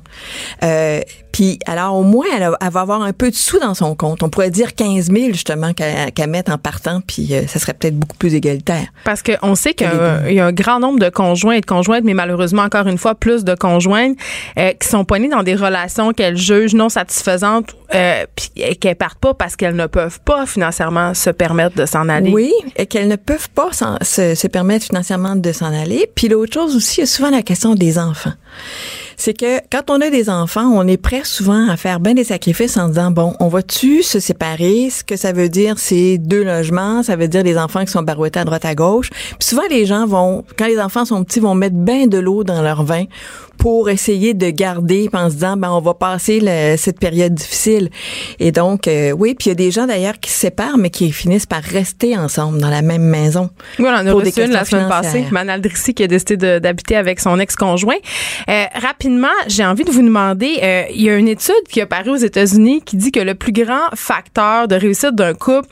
Euh, 0.63 1.01
puis 1.33 1.59
alors 1.67 1.95
au 1.97 2.03
moins 2.03 2.27
elle, 2.37 2.43
a- 2.45 2.57
elle 2.61 2.71
va 2.71 2.81
avoir 2.81 3.03
un 3.03 3.13
peu 3.13 3.31
de 3.31 3.35
sous 3.37 3.59
dans 3.59 3.75
son 3.75 3.95
compte. 3.95 4.23
On 4.23 4.29
pourrait 4.29 4.51
dire 4.51 4.75
15 4.75 5.11
000 5.13 5.33
justement 5.33 5.73
qu'elle 5.73 6.13
qu'elle 6.13 6.31
mette 6.31 6.49
en 6.49 6.59
partant, 6.59 7.01
puis 7.07 7.29
euh, 7.35 7.47
ça 7.47 7.59
serait 7.59 7.75
peut-être 7.75 7.97
beaucoup 7.99 8.17
plus 8.17 8.35
égalitaire. 8.35 8.87
Parce 9.05 9.23
qu'on 9.23 9.55
sait 9.55 9.75
qu'il 9.75 9.87
y, 9.87 9.91
a 9.91 9.93
un- 10.23 10.29
il 10.29 10.35
y 10.35 10.41
a 10.41 10.47
un 10.47 10.53
grand 10.53 10.81
nombre 10.81 10.99
de 10.99 11.09
conjoints 11.09 11.55
et 11.55 11.61
de 11.61 11.67
conjointes, 11.67 12.05
mais 12.05 12.15
malheureusement, 12.15 12.63
encore 12.63 12.87
une 12.87 12.99
fois, 12.99 13.15
plus 13.15 13.45
de 13.45 13.55
conjointes 13.55 14.17
euh, 14.59 14.73
qui 14.81 14.89
sont 14.89 15.05
poignées 15.05 15.29
dans 15.29 15.43
des 15.43 15.55
relations 15.55 16.13
qu'elles 16.13 16.37
jugent 16.37 16.75
non 16.75 16.89
satisfaisantes 16.89 17.75
euh, 17.95 18.25
puis 18.37 18.51
et 18.57 18.77
qu'elles 18.77 18.97
partent 18.97 19.19
pas 19.19 19.35
parce 19.35 19.57
qu'elles 19.57 19.77
ne 19.77 19.87
peuvent 19.87 20.21
pas 20.21 20.47
financièrement 20.47 21.15
se 21.15 21.31
permettre 21.31 21.77
de 21.77 21.87
s'en 21.87 22.09
aller. 22.09 22.31
Oui, 22.31 22.53
et 22.77 22.87
qu'elles 22.87 23.09
ne 23.09 23.17
peuvent 23.17 23.49
pas 23.51 23.71
se, 24.03 24.35
se 24.35 24.47
permettre 24.47 24.87
financièrement 24.87 25.37
de 25.37 25.53
s'en 25.53 25.67
aller. 25.73 26.11
Puis 26.15 26.29
l'autre 26.29 26.53
chose 26.55 26.77
aussi, 26.77 26.97
il 26.99 27.01
y 27.01 27.05
a 27.05 27.07
souvent 27.07 27.31
la 27.31 27.43
question 27.43 27.75
des 27.75 27.99
enfants. 27.99 28.33
C'est 29.21 29.35
que 29.35 29.59
quand 29.71 29.91
on 29.91 30.01
a 30.01 30.11
des 30.11 30.31
enfants, 30.31 30.71
on 30.73 30.87
est 30.87 30.97
prêt 30.97 31.23
souvent 31.25 31.69
à 31.69 31.77
faire 31.77 31.99
bien 31.99 32.15
des 32.15 32.23
sacrifices 32.25 32.77
en 32.77 32.89
disant 32.89 33.11
bon, 33.11 33.35
on 33.41 33.49
va-tu 33.49 34.03
se 34.05 34.21
séparer? 34.21 34.89
Ce 34.91 35.03
que 35.03 35.17
ça 35.17 35.33
veut 35.33 35.49
dire, 35.49 35.75
c'est 35.77 36.19
deux 36.19 36.45
logements. 36.45 37.03
Ça 37.03 37.17
veut 37.17 37.27
dire 37.29 37.43
des 37.43 37.59
enfants 37.59 37.85
qui 37.85 37.91
sont 37.91 38.03
barouettés 38.03 38.39
à 38.39 38.45
droite 38.45 38.65
à 38.65 38.75
gauche. 38.77 39.11
Puis 39.11 39.37
souvent, 39.49 39.63
les 39.69 39.87
gens 39.87 40.07
vont, 40.07 40.45
quand 40.57 40.67
les 40.67 40.81
enfants 40.81 41.05
sont 41.05 41.25
petits, 41.25 41.41
vont 41.41 41.55
mettre 41.57 41.75
bien 41.77 42.07
de 42.07 42.19
l'eau 42.19 42.45
dans 42.45 42.63
leur 42.63 42.85
vin 42.85 43.05
pour 43.59 43.91
essayer 43.91 44.35
de 44.35 44.51
garder, 44.51 45.11
en 45.13 45.31
se 45.31 45.35
disant 45.35 45.57
ben 45.57 45.73
on 45.73 45.81
va 45.81 45.93
passer 45.95 46.39
le- 46.41 46.77
cette 46.77 47.01
période 47.01 47.35
difficile. 47.35 47.91
Et 48.39 48.53
donc 48.53 48.87
euh, 48.87 49.11
oui, 49.11 49.35
puis 49.35 49.47
il 49.47 49.49
y 49.49 49.53
a 49.53 49.57
des 49.57 49.73
gens 49.73 49.85
d'ailleurs 49.87 50.21
qui 50.21 50.31
se 50.31 50.39
séparent, 50.39 50.79
mais 50.79 50.91
qui 50.91 51.11
finissent 51.11 51.45
par 51.47 51.61
rester 51.65 52.17
ensemble 52.17 52.59
dans 52.61 52.71
la 52.71 52.83
même 52.83 53.03
maison. 53.03 53.51
Oui, 53.81 53.87
on 53.89 54.07
a 54.07 54.13
reçu 54.13 54.29
une 54.45 54.53
la 54.53 54.65
semaine 54.65 54.89
passée. 54.89 55.25
Manal 55.33 55.61
Drissi, 55.61 55.93
qui 55.93 56.05
a 56.05 56.07
décidé 56.07 56.61
d'habiter 56.61 56.95
avec 56.95 57.19
son 57.19 57.37
ex-conjoint. 57.41 57.97
Euh, 58.49 58.65
rapidement, 58.81 59.08
j'ai 59.47 59.65
envie 59.65 59.85
de 59.85 59.91
vous 59.91 60.03
demander, 60.03 60.59
euh, 60.63 60.83
il 60.95 61.03
y 61.03 61.11
a 61.11 61.17
une 61.17 61.29
étude 61.29 61.55
qui 61.71 61.81
a 61.81 61.87
paru 61.87 62.11
aux 62.11 62.17
États-Unis 62.17 62.83
qui 62.85 62.97
dit 62.97 63.13
que 63.13 63.21
le 63.21 63.35
plus 63.35 63.53
grand 63.53 63.89
facteur 63.95 64.69
de 64.69 64.75
réussite 64.75 65.15
d'un 65.15 65.35
couple, 65.35 65.69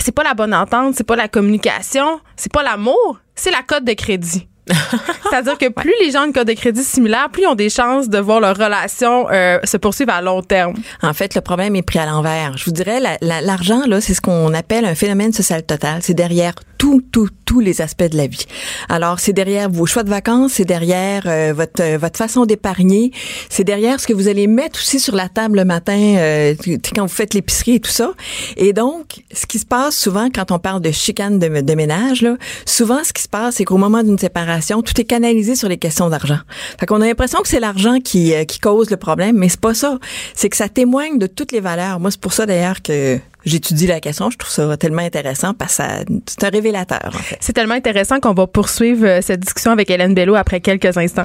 c'est 0.00 0.14
pas 0.14 0.22
la 0.24 0.34
bonne 0.34 0.54
entente, 0.54 0.94
c'est 0.96 1.04
pas 1.06 1.16
la 1.16 1.28
communication, 1.28 2.20
c'est 2.36 2.52
pas 2.52 2.62
l'amour, 2.62 3.18
c'est 3.34 3.50
la 3.50 3.62
cote 3.66 3.84
de 3.84 3.92
crédit. 3.92 4.46
C'est-à-dire 5.30 5.58
que 5.58 5.68
plus 5.68 5.92
les 6.00 6.12
gens 6.12 6.22
ont 6.22 6.26
une 6.26 6.32
cote 6.32 6.46
de 6.46 6.52
crédit 6.52 6.84
similaire, 6.84 7.28
plus 7.32 7.42
ils 7.42 7.46
ont 7.48 7.54
des 7.56 7.70
chances 7.70 8.08
de 8.08 8.18
voir 8.18 8.38
leur 8.40 8.56
relation 8.56 9.26
euh, 9.30 9.58
se 9.64 9.76
poursuivre 9.76 10.12
à 10.12 10.22
long 10.22 10.42
terme. 10.42 10.74
En 11.02 11.12
fait, 11.12 11.34
le 11.34 11.40
problème 11.40 11.74
est 11.74 11.82
pris 11.82 11.98
à 11.98 12.06
l'envers. 12.06 12.56
Je 12.56 12.64
vous 12.66 12.70
dirais, 12.70 13.00
la- 13.00 13.18
la- 13.20 13.40
l'argent, 13.40 13.82
là, 13.86 14.00
c'est 14.00 14.14
ce 14.14 14.20
qu'on 14.20 14.54
appelle 14.54 14.84
un 14.84 14.94
phénomène 14.94 15.32
social 15.32 15.64
total. 15.64 16.00
C'est 16.02 16.14
derrière 16.14 16.54
tout, 16.78 17.02
tout, 17.12 17.28
tous 17.50 17.58
les 17.58 17.80
aspects 17.80 18.04
de 18.04 18.16
la 18.16 18.28
vie. 18.28 18.46
Alors, 18.88 19.18
c'est 19.18 19.32
derrière 19.32 19.68
vos 19.68 19.84
choix 19.84 20.04
de 20.04 20.08
vacances, 20.08 20.52
c'est 20.52 20.64
derrière 20.64 21.24
euh, 21.26 21.52
votre 21.52 21.82
euh, 21.82 21.98
votre 21.98 22.16
façon 22.16 22.46
d'épargner, 22.46 23.10
c'est 23.48 23.64
derrière 23.64 23.98
ce 23.98 24.06
que 24.06 24.12
vous 24.12 24.28
allez 24.28 24.46
mettre 24.46 24.78
aussi 24.78 25.00
sur 25.00 25.16
la 25.16 25.28
table 25.28 25.56
le 25.56 25.64
matin 25.64 25.98
euh, 25.98 26.54
quand 26.94 27.02
vous 27.02 27.12
faites 27.12 27.34
l'épicerie 27.34 27.74
et 27.74 27.80
tout 27.80 27.90
ça. 27.90 28.12
Et 28.56 28.72
donc, 28.72 29.24
ce 29.34 29.46
qui 29.46 29.58
se 29.58 29.66
passe 29.66 29.98
souvent 29.98 30.28
quand 30.32 30.52
on 30.52 30.60
parle 30.60 30.80
de 30.80 30.92
chicane 30.92 31.40
de, 31.40 31.48
de 31.60 31.74
ménage, 31.74 32.22
là, 32.22 32.36
souvent 32.66 33.02
ce 33.02 33.12
qui 33.12 33.22
se 33.22 33.28
passe, 33.28 33.56
c'est 33.56 33.64
qu'au 33.64 33.78
moment 33.78 34.04
d'une 34.04 34.18
séparation, 34.18 34.80
tout 34.80 35.00
est 35.00 35.04
canalisé 35.04 35.56
sur 35.56 35.68
les 35.68 35.76
questions 35.76 36.08
d'argent. 36.08 36.38
Fait 36.78 36.86
qu'on 36.86 37.00
a 37.00 37.06
l'impression 37.06 37.40
que 37.42 37.48
c'est 37.48 37.58
l'argent 37.58 37.98
qui 37.98 38.32
euh, 38.32 38.44
qui 38.44 38.60
cause 38.60 38.90
le 38.90 38.96
problème, 38.96 39.36
mais 39.36 39.48
c'est 39.48 39.60
pas 39.60 39.74
ça. 39.74 39.98
C'est 40.36 40.50
que 40.50 40.56
ça 40.56 40.68
témoigne 40.68 41.18
de 41.18 41.26
toutes 41.26 41.50
les 41.50 41.60
valeurs. 41.60 41.98
Moi, 41.98 42.12
c'est 42.12 42.20
pour 42.20 42.32
ça 42.32 42.46
d'ailleurs 42.46 42.80
que 42.80 43.18
j'étudie 43.44 43.86
la 43.86 44.00
question. 44.00 44.30
Je 44.30 44.38
trouve 44.38 44.50
ça 44.50 44.76
tellement 44.76 45.02
intéressant 45.02 45.54
parce 45.54 45.78
que 45.78 45.82
c'est 46.26 46.44
un 46.44 46.50
révélateur. 46.50 47.10
En 47.14 47.18
fait. 47.18 47.36
C'est 47.40 47.52
tellement 47.52 47.74
intéressant 47.74 48.20
qu'on 48.20 48.34
va 48.34 48.46
poursuivre 48.46 49.06
euh, 49.06 49.20
cette 49.22 49.40
discussion 49.40 49.72
avec 49.72 49.90
Hélène 49.90 50.14
Bello 50.14 50.34
après 50.34 50.60
quelques 50.60 50.96
instants. 50.96 51.24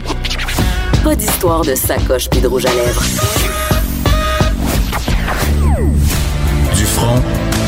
Pas 1.03 1.15
d'histoire 1.15 1.63
de 1.63 1.75
sacoche 1.75 2.29
puis 2.29 2.41
de 2.41 2.47
rouge 2.47 2.65
à 2.65 2.73
lèvres. 2.73 3.03
Du 6.75 6.85
front, 6.85 7.21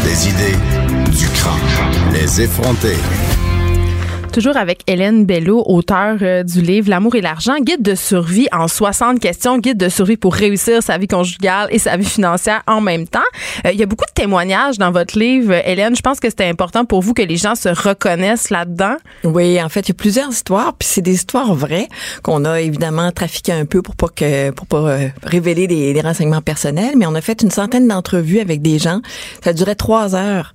des 0.03 0.29
idées, 0.29 0.57
du 1.11 1.27
crâne. 1.29 2.13
Les 2.13 2.41
effronter. 2.41 2.95
Toujours 4.37 4.57
avec 4.57 4.83
Hélène 4.85 5.25
Bello, 5.25 5.63
auteure 5.65 6.17
euh, 6.21 6.43
du 6.43 6.61
livre 6.61 6.91
L'amour 6.91 7.15
et 7.15 7.21
l'argent, 7.21 7.55
guide 7.59 7.81
de 7.81 7.95
survie 7.95 8.47
en 8.51 8.67
60 8.67 9.19
questions, 9.19 9.57
guide 9.57 9.79
de 9.79 9.89
survie 9.89 10.15
pour 10.15 10.35
réussir 10.35 10.83
sa 10.83 10.99
vie 10.99 11.07
conjugale 11.07 11.69
et 11.71 11.79
sa 11.79 11.97
vie 11.97 12.05
financière 12.05 12.61
en 12.67 12.79
même 12.79 13.07
temps. 13.07 13.17
Euh, 13.65 13.71
il 13.71 13.79
y 13.79 13.81
a 13.81 13.87
beaucoup 13.87 14.05
de 14.05 14.11
témoignages 14.13 14.77
dans 14.77 14.91
votre 14.91 15.17
livre, 15.17 15.53
Hélène. 15.65 15.95
Je 15.95 16.03
pense 16.03 16.19
que 16.19 16.29
c'était 16.29 16.45
important 16.45 16.85
pour 16.85 17.01
vous 17.01 17.15
que 17.15 17.23
les 17.23 17.35
gens 17.35 17.55
se 17.55 17.69
reconnaissent 17.69 18.51
là-dedans. 18.51 18.97
Oui, 19.23 19.59
en 19.59 19.69
fait, 19.69 19.79
il 19.79 19.87
y 19.87 19.91
a 19.93 19.95
plusieurs 19.95 20.29
histoires, 20.29 20.75
puis 20.75 20.87
c'est 20.87 21.01
des 21.01 21.15
histoires 21.15 21.55
vraies 21.55 21.87
qu'on 22.21 22.45
a 22.45 22.61
évidemment 22.61 23.11
trafiquées 23.11 23.53
un 23.53 23.65
peu 23.65 23.81
pour 23.81 23.95
pas 23.95 24.09
pour 24.55 24.67
pas 24.67 24.77
euh, 24.77 25.07
révéler 25.23 25.65
des, 25.65 25.93
des 25.93 26.01
renseignements 26.01 26.41
personnels, 26.41 26.93
mais 26.95 27.07
on 27.07 27.15
a 27.15 27.21
fait 27.21 27.41
une 27.41 27.49
centaine 27.49 27.87
d'entrevues 27.87 28.39
avec 28.39 28.61
des 28.61 28.77
gens. 28.77 29.01
Ça 29.43 29.51
durait 29.51 29.73
trois 29.73 30.13
heures 30.13 30.53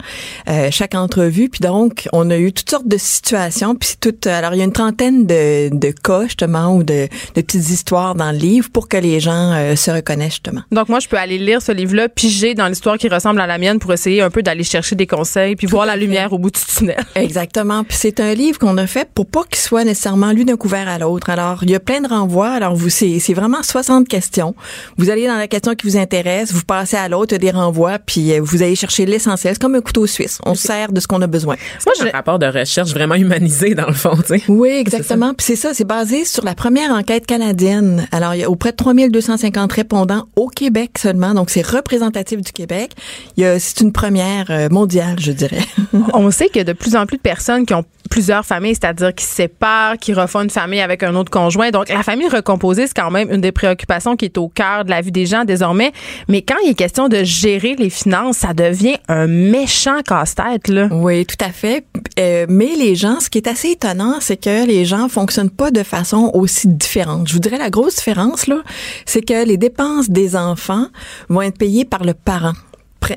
chaque 0.71 0.95
entrevue, 0.95 1.49
puis 1.49 1.59
donc 1.61 2.09
on 2.13 2.31
a 2.31 2.37
eu 2.37 2.53
toutes 2.53 2.71
sortes 2.71 2.87
de 2.87 2.97
situations, 2.97 3.72
puis 3.75 3.91
c'est 3.91 4.01
tout. 4.01 4.29
Alors 4.29 4.55
il 4.55 4.59
y 4.59 4.61
a 4.61 4.65
une 4.65 4.73
trentaine 4.73 5.27
de, 5.27 5.71
de 5.75 5.91
cas 5.91 6.25
justement 6.25 6.77
ou 6.77 6.83
de, 6.83 7.09
de 7.35 7.41
petites 7.41 7.71
histoires 7.71 8.15
dans 8.15 8.31
le 8.33 8.39
livre 8.39 8.69
pour 8.71 8.89
que 8.89 8.97
les 8.97 9.21
gens 9.21 9.53
euh, 9.53 9.77
se 9.77 9.91
reconnaissent 9.91 10.33
justement. 10.33 10.63
Donc 10.71 10.89
moi, 10.89 11.01
je 11.01 11.09
peux 11.09 11.17
aller 11.17 11.39
lire 11.39 11.63
ce 11.63 11.73
livre-là, 11.73 12.09
piger 12.09 12.55
dans 12.55 12.69
l'histoire 12.69 12.99
qui 12.99 13.09
ressemble 13.09 13.41
à 13.41 13.47
la 13.47 13.59
mienne 13.59 13.79
pour 13.79 13.93
essayer 13.93 14.23
un 14.23 14.31
peu 14.31 14.43
d'aller 14.43 14.65
chercher 14.65 14.97
des 14.97 15.07
conseils, 15.07 15.57
puis 15.57 15.67
voir 15.67 15.87
la 15.87 15.97
lumière 15.97 16.33
au 16.33 16.39
bout 16.39 16.51
du 16.51 16.61
tunnel. 16.61 16.97
Exactement. 17.15 17.85
Puis 17.85 17.97
c'est 17.99 18.21
un 18.21 18.35
livre 18.35 18.59
qu'on 18.59 18.77
a 18.79 18.87
fait 18.87 19.09
pour 19.15 19.27
pas 19.27 19.45
qu'il 19.45 19.59
soit 19.59 19.85
nécessairement 19.85 20.33
lu 20.33 20.45
d'un 20.45 20.57
couvert 20.57 20.89
à 20.89 20.99
l'autre. 20.99 21.31
Alors, 21.31 21.61
il 21.63 21.71
y 21.71 21.75
a 21.75 21.81
plein 21.81 22.01
de 22.01 22.09
renvois. 22.09 22.51
Alors, 22.51 22.75
vous, 22.75 22.89
c'est, 22.89 23.19
c'est 23.19 23.35
vraiment 23.35 23.63
60 23.63 24.09
questions. 24.09 24.55
Vous 24.97 25.11
allez 25.11 25.27
dans 25.27 25.37
la 25.37 25.49
question 25.49 25.75
qui 25.75 25.87
vous 25.87 25.97
intéresse, 25.97 26.53
vous 26.53 26.65
passez 26.65 26.97
à 26.97 27.09
l'autre, 27.09 27.33
il 27.33 27.45
y 27.45 27.49
a 27.49 27.53
des 27.53 27.57
renvois, 27.57 27.99
puis 27.99 28.33
euh, 28.33 28.41
vous 28.43 28.63
allez 28.63 28.77
chercher 28.77 29.07
l'essentiel. 29.07 29.55
C'est 29.55 29.61
comme 29.63 29.75
un 29.75 29.81
couteau 29.81 30.07
suisse. 30.07 30.39
On 30.45 30.55
se 30.55 30.63
sert 30.63 30.93
de 30.93 31.01
ce 31.01 31.07
qu'on 31.07 31.23
a 31.23 31.27
besoin. 31.27 31.57
Moi, 31.87 31.95
C'est 31.97 32.09
un 32.09 32.11
rapport 32.11 32.39
de 32.39 32.47
recherche 32.47 32.91
vraiment 32.91 33.15
humanisé, 33.15 33.62
dans 33.71 33.87
le 33.87 33.95
fond, 33.95 34.17
tu 34.17 34.39
sais. 34.39 34.43
Oui, 34.49 34.71
exactement. 34.71 35.35
Puis 35.35 35.47
c'est 35.47 35.57
ça, 35.57 35.75
c'est 35.75 35.85
basé 35.85 36.25
sur 36.25 36.45
la 36.45 36.55
première 36.55 36.91
enquête 36.91 37.27
canadienne. 37.27 38.07
Alors, 38.13 38.35
il 38.35 38.41
y 38.41 38.45
a 38.45 38.51
auprès 38.51 38.73
de 38.73 38.77
3250 38.77 39.73
répondants 39.73 40.27
au 40.37 40.49
Québec 40.49 40.99
seulement. 40.99 41.35
Donc, 41.35 41.51
c'est 41.51 41.67
représentatif 41.67 42.41
du 42.41 42.53
Québec. 42.53 42.93
Il 43.37 43.43
y 43.43 43.47
a, 43.47 43.59
c'est 43.59 43.81
une 43.81 43.93
première 43.93 44.51
euh, 44.51 44.69
mondiale, 44.69 45.17
je 45.19 45.33
dirais. 45.33 45.65
on 46.15 46.31
sait 46.31 46.47
qu'il 46.47 46.59
y 46.59 46.61
a 46.61 46.65
de 46.65 46.73
plus 46.73 46.97
en 46.97 47.07
plus 47.07 47.17
de 47.17 47.23
personnes 47.23 47.67
qui 47.67 47.75
ont 47.75 47.85
plusieurs 48.13 48.45
familles, 48.45 48.75
c'est-à-dire 48.75 49.15
qui 49.15 49.25
séparent, 49.25 49.97
qui 49.97 50.13
refont 50.13 50.43
une 50.43 50.51
famille 50.51 50.83
avec 50.83 51.03
un 51.03 51.15
autre 51.15 51.31
conjoint. 51.31 51.71
Donc, 51.71 51.89
la 51.89 52.03
famille 52.03 52.29
recomposée, 52.29 52.87
c'est 52.87 52.93
quand 52.95 53.11
même 53.11 53.33
une 53.33 53.41
des 53.41 53.53
préoccupations 53.53 54.17
qui 54.17 54.27
est 54.27 54.37
au 54.37 54.49
cœur 54.49 54.85
de 54.85 54.91
la 54.91 55.01
vie 55.01 55.11
des 55.11 55.25
gens 55.25 55.47
désormais. 55.47 55.93
Mais 56.29 56.43
quand 56.43 56.57
il 56.63 56.73
est 56.73 56.75
question 56.75 57.09
de 57.09 57.25
gérer 57.25 57.75
les 57.75 57.89
finances, 57.89 58.37
ça 58.37 58.53
devient 58.53 58.97
un 59.09 59.27
méchant 59.27 60.03
casse-tête, 60.03 60.69
là. 60.69 60.89
Oui, 60.91 61.25
tout 61.25 61.43
à 61.43 61.53
fait. 61.53 61.87
Euh, 62.21 62.45
mais 62.51 62.77
les 62.77 62.97
gens, 62.97 63.19
ce 63.19 63.31
qui 63.31 63.39
est 63.39 63.49
assez 63.49 63.71
étonnant, 63.71 64.17
c'est 64.21 64.37
que 64.37 64.67
les 64.67 64.85
gens 64.85 65.09
fonctionnent 65.09 65.49
pas 65.49 65.71
de 65.71 65.83
façon 65.83 66.31
aussi 66.35 66.69
différente. 66.69 67.29
Je 67.29 67.33
vous 67.33 67.41
dirais 67.41 67.57
la 67.57 67.71
grosse 67.71 67.97
différence, 67.97 68.47
là, 68.47 68.59
c'est 69.07 69.23
que 69.23 69.47
les 69.47 69.57
dépenses 69.57 70.11
des 70.11 70.37
enfants 70.37 70.89
vont 71.31 71.41
être 71.41 71.57
payées 71.57 71.87
par 71.87 72.05
le 72.05 72.13
parent. 72.13 72.53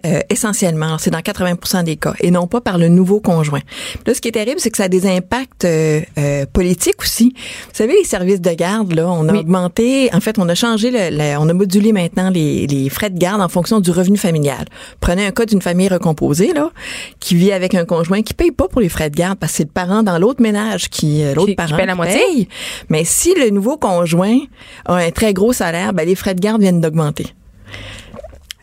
Euh, 0.06 0.20
essentiellement, 0.30 0.98
c'est 0.98 1.12
dans 1.12 1.20
80% 1.20 1.84
des 1.84 1.96
cas, 1.96 2.14
et 2.20 2.32
non 2.32 2.48
pas 2.48 2.62
par 2.62 2.78
le 2.78 2.88
nouveau 2.88 3.20
conjoint. 3.20 3.62
Là, 4.06 4.14
ce 4.14 4.22
qui 4.22 4.28
est 4.28 4.34
terrible, 4.34 4.60
c'est 4.60 4.72
que 4.72 4.78
ça 4.78 4.86
a 4.86 4.88
des 4.88 5.08
impacts 5.08 5.66
euh, 5.66 6.02
euh, 6.18 6.46
politiques 6.52 7.02
aussi. 7.02 7.34
Vous 7.36 7.74
savez, 7.74 7.94
les 7.94 8.04
services 8.04 8.42
de 8.42 8.52
garde, 8.52 8.94
là, 8.94 9.08
on 9.10 9.28
a 9.30 9.34
augmenté, 9.34 10.10
en 10.14 10.20
fait, 10.20 10.38
on 10.40 10.48
a 10.50 10.56
changé, 10.56 10.92
le, 10.92 11.38
on 11.38 11.50
a 11.50 11.54
modulé 11.54 11.92
maintenant 11.92 12.30
les, 12.30 12.68
les, 12.68 12.90
frais 12.90 13.10
de 13.10 13.18
garde 13.18 13.42
en 13.42 13.50
fonction 13.50 13.80
du 13.80 13.92
revenu 13.92 14.18
familial. 14.18 14.66
Prenez 15.00 15.26
un 15.26 15.32
cas 15.32 15.46
d'une 15.46 15.62
famille 15.62 15.88
recomposée, 15.88 16.54
là, 16.54 16.72
qui 17.20 17.36
vit 17.36 17.52
avec 17.52 17.76
un 17.76 17.86
conjoint 17.86 18.22
qui 18.22 18.34
paye 18.34 18.52
pas 18.52 18.68
pour 18.68 18.82
les 18.82 18.90
frais 18.90 19.10
de 19.10 19.16
garde 19.16 19.38
parce 19.40 19.54
que 19.54 19.58
c'est 19.58 19.64
le 19.64 19.70
parent 19.70 20.04
dans 20.04 20.18
l'autre 20.18 20.42
ménage 20.42 20.90
qui, 20.90 21.24
l'autre 21.36 21.56
parent 21.56 21.76
paye 21.76 21.86
la 21.86 21.96
moitié. 21.96 22.20
Paye. 22.20 22.48
Mais 22.90 23.04
si 23.04 23.34
le 23.36 23.50
nouveau 23.50 23.78
conjoint 23.78 24.38
a 24.86 24.96
un 24.96 25.12
très 25.12 25.34
gros 25.34 25.54
salaire, 25.54 25.94
ben, 25.94 26.06
les 26.06 26.16
frais 26.16 26.36
de 26.36 26.40
garde 26.42 26.62
viennent 26.62 26.82
d'augmenter. 26.82 27.28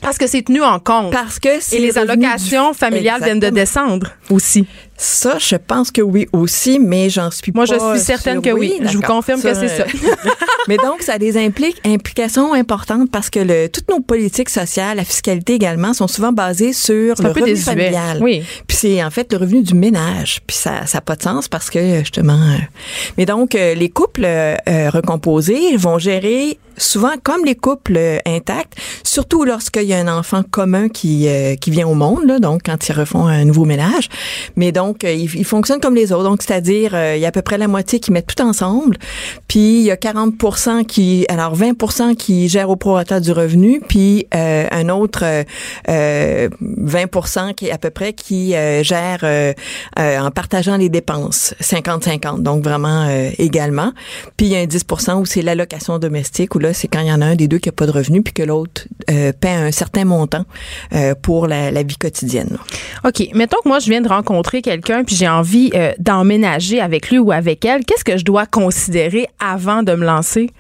Parce 0.03 0.19
que 0.19 0.27
c'est 0.27 0.43
tenu 0.43 0.63
en 0.63 0.79
compte. 0.79 1.13
Parce 1.13 1.39
que 1.39 1.75
Et 1.75 1.79
les 1.79 1.97
allocations 1.97 2.75
familiales 2.75 3.23
viennent 3.23 3.41
de 3.41 3.51
descendre 3.51 4.09
aussi. 4.31 4.67
Ça, 5.03 5.37
je 5.39 5.57
pense 5.57 5.91
que 5.91 6.01
oui 6.01 6.29
aussi, 6.33 6.79
mais 6.79 7.11
j'en 7.11 7.33
suis 7.33 7.51
Moi, 7.53 7.67
pas. 7.67 7.77
Moi, 7.77 7.95
je 7.95 7.99
suis 7.99 8.07
certaine 8.07 8.41
que 8.41 8.51
oui. 8.51 8.79
Je 8.83 8.97
vous 8.97 9.03
confirme 9.03 9.43
que 9.43 9.53
c'est 9.53 9.67
ça. 9.67 9.85
mais 10.69 10.77
donc, 10.77 11.03
ça 11.03 11.15
a 11.15 11.19
des 11.19 11.37
impliques, 11.37 11.81
implications 11.85 12.55
importantes 12.55 13.11
parce 13.11 13.29
que 13.29 13.41
le, 13.41 13.69
toutes 13.69 13.91
nos 13.91 13.99
politiques 13.99 14.49
sociales, 14.49 14.99
la 14.99 15.05
fiscalité 15.05 15.55
également, 15.55 15.93
sont 15.93 16.07
souvent 16.07 16.31
basées 16.31 16.73
sur 16.73 17.17
le 17.21 17.29
revenu 17.31 17.57
familial. 17.57 18.19
Oui. 18.21 18.45
Puis 18.69 18.77
c'est 18.77 19.03
en 19.03 19.11
fait 19.11 19.33
le 19.33 19.39
revenu 19.39 19.63
du 19.63 19.75
ménage. 19.75 20.41
Puis 20.47 20.57
ça 20.57 20.83
n'a 20.95 21.01
pas 21.01 21.17
de 21.17 21.23
sens 21.23 21.49
parce 21.49 21.69
que 21.69 21.99
justement. 21.99 22.35
Euh, 22.35 22.59
mais 23.19 23.27
donc, 23.27 23.57
euh, 23.57 23.75
les 23.75 23.89
couples 23.89 24.25
euh, 24.25 24.57
recomposés 24.91 25.77
vont 25.77 25.99
gérer 25.99 26.59
souvent 26.77 27.13
comme 27.23 27.45
les 27.45 27.55
couples 27.55 27.99
intacts, 28.25 28.75
surtout 29.03 29.45
lorsqu'il 29.45 29.83
y 29.83 29.93
a 29.93 29.99
un 29.99 30.09
enfant 30.09 30.43
commun 30.43 30.89
qui 30.89 31.29
qui 31.61 31.71
vient 31.71 31.87
au 31.87 31.95
monde, 31.95 32.25
là, 32.25 32.39
donc 32.39 32.63
quand 32.65 32.89
ils 32.89 32.93
refont 32.93 33.27
un 33.27 33.45
nouveau 33.45 33.67
ménage. 33.67 34.09
Mais 34.57 34.73
donc 34.73 34.92
donc, 34.93 35.05
euh, 35.05 35.13
ils, 35.15 35.45
fonctionnent 35.45 35.81
comme 35.81 35.95
les 35.95 36.13
autres. 36.13 36.25
Donc, 36.25 36.43
c'est-à-dire, 36.43 36.95
euh, 36.95 37.17
il 37.17 37.23
y 37.23 37.25
a 37.25 37.29
à 37.29 37.33
peu 37.33 37.41
près 37.41 37.57
la 37.57 37.67
moitié 37.67 37.99
qui 37.99 38.13
mettent 38.13 38.27
tout 38.27 38.43
ensemble. 38.43 38.99
Puis, 39.49 39.79
il 39.79 39.85
y 39.85 39.91
a 39.91 39.97
40% 39.97 40.85
qui, 40.85 41.25
alors 41.31 41.55
20 41.55 42.15
qui 42.15 42.51
gèrent 42.51 42.69
au 42.69 42.77
prorata 42.77 43.19
du 43.19 43.33
revenu. 43.33 43.81
Puis, 43.89 44.27
euh, 44.35 44.67
un 44.71 44.91
autre 44.91 45.25
20% 45.89 47.55
qui, 47.55 47.71
à 47.71 47.79
peu 47.79 47.89
près, 47.89 48.13
qui 48.13 48.51
gère 48.83 49.25
en 49.97 50.31
partageant 50.31 50.77
les 50.77 50.91
dépenses. 50.91 51.55
50-50. 51.61 52.43
Donc, 52.43 52.63
vraiment 52.63 53.09
également. 53.39 53.93
Puis, 54.37 54.47
il 54.47 54.53
y 54.53 54.57
a 54.57 54.59
un 54.59 54.67
10% 54.67 55.21
où 55.21 55.25
c'est 55.25 55.43
l'allocation 55.43 55.99
domestique, 55.99 56.55
où 56.55 56.59
là, 56.59 56.75
c'est 56.75 56.89
quand 56.89 57.01
il 57.01 57.09
y 57.09 57.13
en 57.13 57.23
a 57.23 57.27
un 57.27 57.37
des 57.37 57.49
deux 57.49 57.59
qui 57.59 57.69
n'a 57.69 57.73
pas 57.73 57.87
de 57.87 57.93
revenu, 57.93 58.23
puis 58.23 58.35
que 58.35 58.43
l'autre 58.43 58.83
paie 59.07 59.49
un 59.49 59.73
certain 59.73 60.05
montant 60.05 60.45
pour 61.23 61.47
la, 61.47 61.71
la 61.71 61.83
vie 61.83 61.97
quotidienne. 61.97 62.59
OK. 63.05 63.29
Mettons 63.35 63.59
que 63.63 63.69
moi, 63.69 63.79
je 63.79 63.89
viens 63.89 64.03
de 64.03 64.09
rencontrer 64.09 64.61
quelqu'un 64.61 64.82
puis 64.83 65.17
j'ai 65.17 65.29
envie 65.29 65.71
euh, 65.75 65.93
d'emménager 65.99 66.81
avec 66.81 67.11
lui 67.11 67.19
ou 67.19 67.33
avec 67.33 67.65
elle, 67.65 67.85
qu'est-ce 67.85 68.05
que 68.05 68.17
je 68.17 68.25
dois 68.25 68.47
considérer 68.47 69.27
avant 69.39 69.83
de 69.83 69.95
me 69.95 70.05
lancer? 70.05 70.51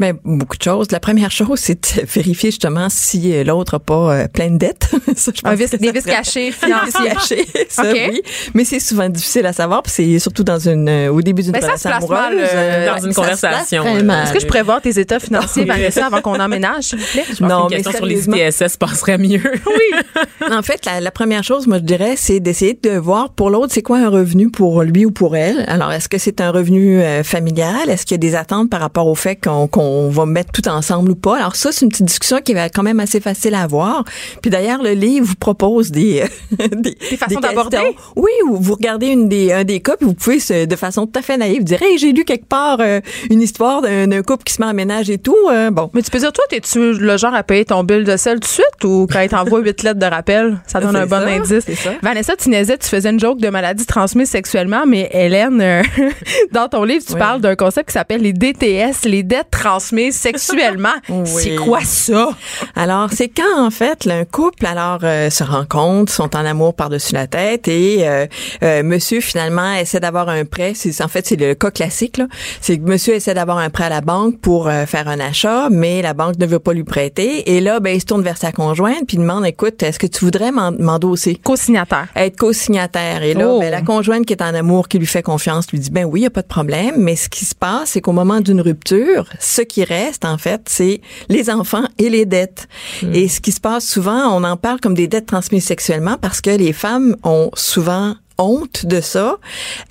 Mais 0.00 0.12
ben, 0.12 0.20
beaucoup 0.24 0.56
de 0.56 0.62
choses. 0.62 0.90
La 0.90 1.00
première 1.00 1.30
chose, 1.30 1.60
c'est 1.60 1.74
de 1.74 2.06
vérifier 2.12 2.50
justement 2.50 2.88
si 2.90 3.32
euh, 3.32 3.44
l'autre 3.44 3.76
n'a 3.76 3.78
pas 3.78 4.14
euh, 4.14 4.28
plein 4.28 4.50
de 4.50 4.58
dettes. 4.58 4.90
ça, 5.16 5.32
je 5.34 5.40
pense 5.40 5.58
des 5.58 5.92
vis 5.92 6.02
cachés 6.02 6.50
financiers. 6.52 7.10
cachés, 7.12 7.46
ça 7.68 7.84
oui. 7.92 8.22
Mais 8.54 8.64
c'est 8.64 8.80
souvent 8.80 9.08
difficile 9.08 9.46
à 9.46 9.52
savoir, 9.52 9.82
puis 9.82 9.92
c'est 9.92 10.18
surtout 10.18 10.44
dans 10.44 10.58
une 10.58 10.88
euh, 10.88 11.12
au 11.12 11.22
début 11.22 11.42
d'une 11.42 11.52
ben, 11.52 11.62
relation 11.62 11.90
amoureuse, 11.90 12.48
dans 12.86 13.06
une 13.06 13.14
conversation. 13.14 13.84
Est-ce 13.86 14.32
que 14.32 14.40
je 14.40 14.46
pourrais 14.46 14.62
voir 14.62 14.80
tes 14.80 14.98
états 14.98 15.20
financiers, 15.20 15.64
Vanessa, 15.64 16.06
avant 16.06 16.20
qu'on 16.20 16.38
emménage, 16.40 16.84
s'il 16.84 16.98
vous 16.98 17.06
plaît? 17.12 17.24
Je 17.38 17.44
non, 17.44 17.68
une 17.68 17.76
question 17.76 17.92
sur 17.92 18.06
les 18.06 18.26
ITSS 18.26 18.76
passerait 18.76 19.18
mieux. 19.18 19.40
oui. 19.66 20.48
en 20.50 20.62
fait, 20.62 20.84
la, 20.86 21.00
la, 21.00 21.10
première 21.10 21.44
chose, 21.44 21.66
moi 21.66 21.78
je 21.78 21.84
dirais, 21.84 22.14
c'est 22.16 22.40
d'essayer 22.40 22.78
de 22.80 22.90
voir 22.90 23.30
pour 23.30 23.50
l'autre, 23.50 23.72
c'est 23.72 23.82
quoi 23.82 23.98
un 23.98 24.08
revenu 24.08 24.50
pour 24.50 24.82
lui 24.82 25.06
ou 25.06 25.10
pour 25.10 25.36
elle. 25.36 25.64
Alors, 25.68 25.92
est-ce 25.92 26.08
que 26.08 26.18
c'est 26.18 26.40
un 26.40 26.50
revenu 26.50 27.00
familial? 27.22 27.88
Est-ce 27.88 28.04
qu'il 28.04 28.14
y 28.14 28.18
a 28.18 28.18
des 28.18 28.34
attentes 28.34 28.70
par 28.70 28.80
rapport 28.80 29.06
au 29.06 29.14
fait 29.14 29.36
qu'on 29.36 29.53
qu'on 29.70 30.08
va 30.08 30.26
mettre 30.26 30.52
tout 30.52 30.68
ensemble 30.68 31.12
ou 31.12 31.16
pas. 31.16 31.36
Alors 31.36 31.56
ça, 31.56 31.72
c'est 31.72 31.84
une 31.84 31.90
petite 31.90 32.06
discussion 32.06 32.40
qui 32.42 32.54
va 32.54 32.68
quand 32.68 32.82
même 32.82 33.00
assez 33.00 33.20
facile 33.20 33.54
à 33.54 33.62
avoir. 33.62 34.04
Puis 34.42 34.50
d'ailleurs, 34.50 34.82
le 34.82 34.92
livre 34.92 35.26
vous 35.26 35.34
propose 35.34 35.90
des 35.90 36.24
des, 36.58 36.96
des 37.10 37.16
façons 37.16 37.40
d'aborder? 37.40 37.78
Oui, 38.16 38.30
ou 38.48 38.56
vous 38.56 38.74
regardez 38.74 39.08
une 39.08 39.28
des 39.28 39.52
un 39.52 39.64
des 39.64 39.80
cas, 39.80 39.96
puis 39.96 40.06
vous 40.06 40.14
pouvez 40.14 40.66
de 40.66 40.76
façon 40.76 41.06
tout 41.06 41.18
à 41.18 41.22
fait 41.22 41.36
naïve 41.36 41.64
dire 41.64 41.82
hey, 41.82 41.98
j'ai 41.98 42.12
lu 42.12 42.24
quelque 42.24 42.46
part 42.46 42.78
euh, 42.80 43.00
une 43.30 43.42
histoire 43.42 43.82
d'un 43.82 44.22
couple 44.22 44.44
qui 44.44 44.52
se 44.52 44.62
met 44.62 44.68
en 44.68 44.74
ménage 44.74 45.10
et 45.10 45.18
tout. 45.18 45.36
Euh, 45.50 45.70
bon. 45.70 45.90
Mais 45.94 46.02
tu 46.02 46.10
peux 46.10 46.18
dire 46.18 46.32
toi, 46.32 46.44
es-tu 46.50 46.92
le 46.92 47.16
genre 47.16 47.34
à 47.34 47.42
payer 47.42 47.64
ton 47.64 47.84
bill 47.84 48.04
de 48.04 48.16
sel 48.16 48.34
tout 48.34 48.40
de 48.40 48.46
suite 48.46 48.84
ou 48.84 49.06
quand 49.10 49.20
il 49.20 49.28
t'envoie 49.28 49.60
huit 49.60 49.82
lettres 49.82 49.98
de 49.98 50.06
rappel, 50.06 50.58
ça 50.66 50.80
donne 50.80 50.96
un 50.96 51.06
bon 51.06 51.26
indice? 51.26 51.64
Ça. 51.74 51.90
Vanessa, 52.02 52.36
tu 52.36 52.48
naisais, 52.48 52.78
tu 52.78 52.88
faisais 52.88 53.10
une 53.10 53.20
joke 53.20 53.40
de 53.40 53.48
maladie 53.48 53.86
transmise 53.86 54.28
sexuellement, 54.28 54.84
mais 54.86 55.08
Hélène, 55.12 55.60
euh, 55.60 55.82
dans 56.52 56.68
ton 56.68 56.84
livre, 56.84 57.04
tu 57.06 57.14
parles 57.16 57.40
d'un 57.40 57.56
concept 57.56 57.88
qui 57.88 57.92
s'appelle 57.94 58.22
les 58.22 58.32
DTS, 58.32 59.04
les 59.04 59.22
dettes 59.22 59.43
transmises 59.50 60.16
sexuellement. 60.16 60.94
C'est 61.24 61.56
quoi 61.56 61.80
ça? 61.82 62.30
Alors, 62.76 63.08
c'est 63.12 63.28
quand, 63.28 63.64
en 63.64 63.70
fait, 63.70 64.06
un 64.06 64.24
couple, 64.24 64.66
alors, 64.66 65.00
euh, 65.02 65.30
se 65.30 65.44
rencontre, 65.44 66.12
sont 66.12 66.36
en 66.36 66.44
amour 66.44 66.74
par-dessus 66.74 67.14
la 67.14 67.26
tête 67.26 67.68
et 67.68 68.06
euh, 68.08 68.26
euh, 68.62 68.82
monsieur, 68.82 69.20
finalement, 69.20 69.74
essaie 69.74 70.00
d'avoir 70.00 70.28
un 70.28 70.44
prêt. 70.44 70.72
C'est, 70.74 71.02
en 71.02 71.08
fait, 71.08 71.26
c'est 71.26 71.36
le 71.36 71.54
cas 71.54 71.70
classique, 71.70 72.18
là. 72.18 72.26
C'est 72.60 72.78
que 72.78 72.84
monsieur 72.84 73.14
essaie 73.14 73.34
d'avoir 73.34 73.58
un 73.58 73.70
prêt 73.70 73.84
à 73.84 73.88
la 73.88 74.00
banque 74.00 74.38
pour 74.40 74.70
faire 74.86 75.08
un 75.08 75.20
achat, 75.20 75.68
mais 75.70 76.02
la 76.02 76.14
banque 76.14 76.38
ne 76.38 76.46
veut 76.46 76.58
pas 76.58 76.72
lui 76.72 76.84
prêter. 76.84 77.54
Et 77.54 77.60
là, 77.60 77.80
ben, 77.80 77.94
il 77.94 78.00
se 78.00 78.06
tourne 78.06 78.22
vers 78.22 78.36
sa 78.36 78.52
conjointe 78.52 79.04
puis 79.06 79.16
demande, 79.16 79.46
écoute, 79.46 79.82
est-ce 79.82 79.98
que 79.98 80.06
tu 80.06 80.24
voudrais 80.24 80.50
m'endosser? 80.52 81.36
Co-signataire. 81.36 82.08
Être 82.16 82.36
co-signataire. 82.36 83.22
Et 83.22 83.34
là, 83.34 83.58
ben, 83.58 83.70
la 83.70 83.80
oh. 83.80 83.84
conjointe 83.84 84.26
qui 84.26 84.32
est 84.32 84.42
en 84.42 84.54
amour, 84.54 84.88
qui 84.88 84.98
lui 84.98 85.06
fait 85.06 85.22
confiance, 85.22 85.70
lui 85.70 85.78
dit, 85.78 85.90
ben 85.90 86.04
oui, 86.04 86.20
il 86.20 86.22
n'y 86.22 86.26
a 86.26 86.30
pas 86.30 86.42
de 86.42 86.48
problème. 86.48 86.94
Mais 86.98 87.16
ce 87.16 87.28
qui 87.28 87.44
se 87.44 87.54
passe, 87.54 87.90
c'est 87.90 88.00
qu'au 88.00 88.12
moment 88.12 88.40
d'une 88.40 88.60
rupture, 88.60 89.26
ce 89.38 89.62
qui 89.62 89.84
reste, 89.84 90.24
en 90.24 90.38
fait, 90.38 90.62
c'est 90.66 91.00
les 91.28 91.50
enfants 91.50 91.84
et 91.98 92.10
les 92.10 92.26
dettes. 92.26 92.68
Hmm. 93.02 93.14
Et 93.14 93.28
ce 93.28 93.40
qui 93.40 93.52
se 93.52 93.60
passe 93.60 93.86
souvent, 93.86 94.28
on 94.34 94.44
en 94.44 94.56
parle 94.56 94.80
comme 94.80 94.94
des 94.94 95.08
dettes 95.08 95.26
transmises 95.26 95.64
sexuellement 95.64 96.16
parce 96.20 96.40
que 96.40 96.50
les 96.50 96.72
femmes 96.72 97.16
ont 97.22 97.50
souvent 97.54 98.14
honte 98.38 98.86
de 98.86 99.00
ça 99.00 99.38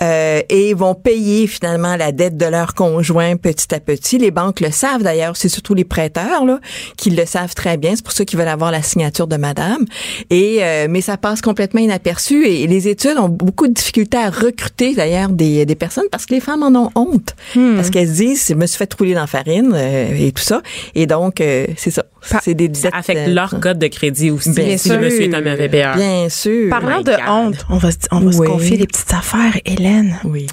euh, 0.02 0.42
et 0.50 0.74
vont 0.74 0.96
payer 0.96 1.48
finalement 1.48 1.96
la 1.96 2.12
dette 2.12 2.38
de 2.38 2.46
leur 2.46 2.74
conjoint 2.74 3.36
petit 3.38 3.74
à 3.74 3.80
petit. 3.80 4.18
Les 4.18 4.32
banques 4.32 4.60
le 4.60 4.72
savent 4.72 5.04
d'ailleurs, 5.04 5.38
c'est 5.38 5.50
surtout 5.50 5.74
les 5.74 5.84
prêteurs 5.84 6.46
là 6.46 6.60
qui 6.98 7.10
le 7.10 7.26
savent 7.26 7.56
très 7.56 7.78
bien. 7.78 7.96
C'est 7.96 8.04
pour 8.04 8.14
ça 8.14 8.26
qu'ils 8.26 8.40
veulent 8.40 8.48
avoir 8.48 8.72
la 8.72 8.82
signature 8.82 9.28
de 9.28 9.38
madame. 9.38 9.86
Et 10.30 10.64
euh, 10.64 10.88
mais 10.90 11.02
ça 11.02 11.18
passe 11.18 11.42
complètement 11.42 11.82
inaperçu 11.82 12.46
et 12.46 12.68
les 12.68 12.88
études 12.88 13.18
ont 13.18 13.30
beaucoup 13.30 13.68
de 13.68 13.74
difficultés 13.74 14.18
à 14.18 14.30
recruter 14.30 14.96
d'ailleurs 14.96 15.30
des, 15.30 15.66
des 15.66 15.76
personnes 15.76 16.08
parce 16.12 16.26
que 16.26 16.34
les 16.34 16.42
femmes 16.42 16.64
en 16.64 16.76
ont 16.76 16.90
honte 16.96 17.36
hmm. 17.56 17.76
parce 17.76 17.90
qu'elles 17.90 18.08
se 18.08 18.14
disent 18.14 18.46
je 18.50 18.54
me 18.54 18.66
suis 18.66 18.78
fait 18.78 18.94
rouler 18.94 19.14
dans 19.14 19.22
la 19.22 19.28
farine 19.28 19.72
euh, 19.74 20.14
et 20.16 20.32
tout 20.32 20.44
ça 20.44 20.62
et 20.96 21.06
donc 21.06 21.36
c'est 21.38 21.92
ça. 21.92 22.04
C'est 22.42 22.54
des 22.54 22.68
dettes, 22.68 22.78
ça 22.78 22.90
affecte 22.94 23.28
leur 23.28 23.60
code 23.60 23.80
de 23.80 23.88
crédit 23.88 24.32
aussi. 24.32 24.52
Bien 24.52 24.78
si 24.78 24.90
sûr, 24.90 24.98
le 24.98 25.06
monsieur 25.06 25.24
est 25.24 25.34
un 25.36 25.42
mauvais 25.42 25.70
payeur. 25.70 25.96
Bien 25.96 26.30
sûr. 26.30 26.70
Parlant 26.70 27.02
de 27.02 27.14
honte, 27.28 27.66
on 27.70 27.78
va 27.78 27.90
on 28.12 28.20
va 28.20 28.32
se 28.32 28.38
confier 28.38 28.78
des 28.78 28.88
petites 28.88 29.14
affaires, 29.14 29.60
Hélène. 29.66 30.20
Oui. 30.24 30.48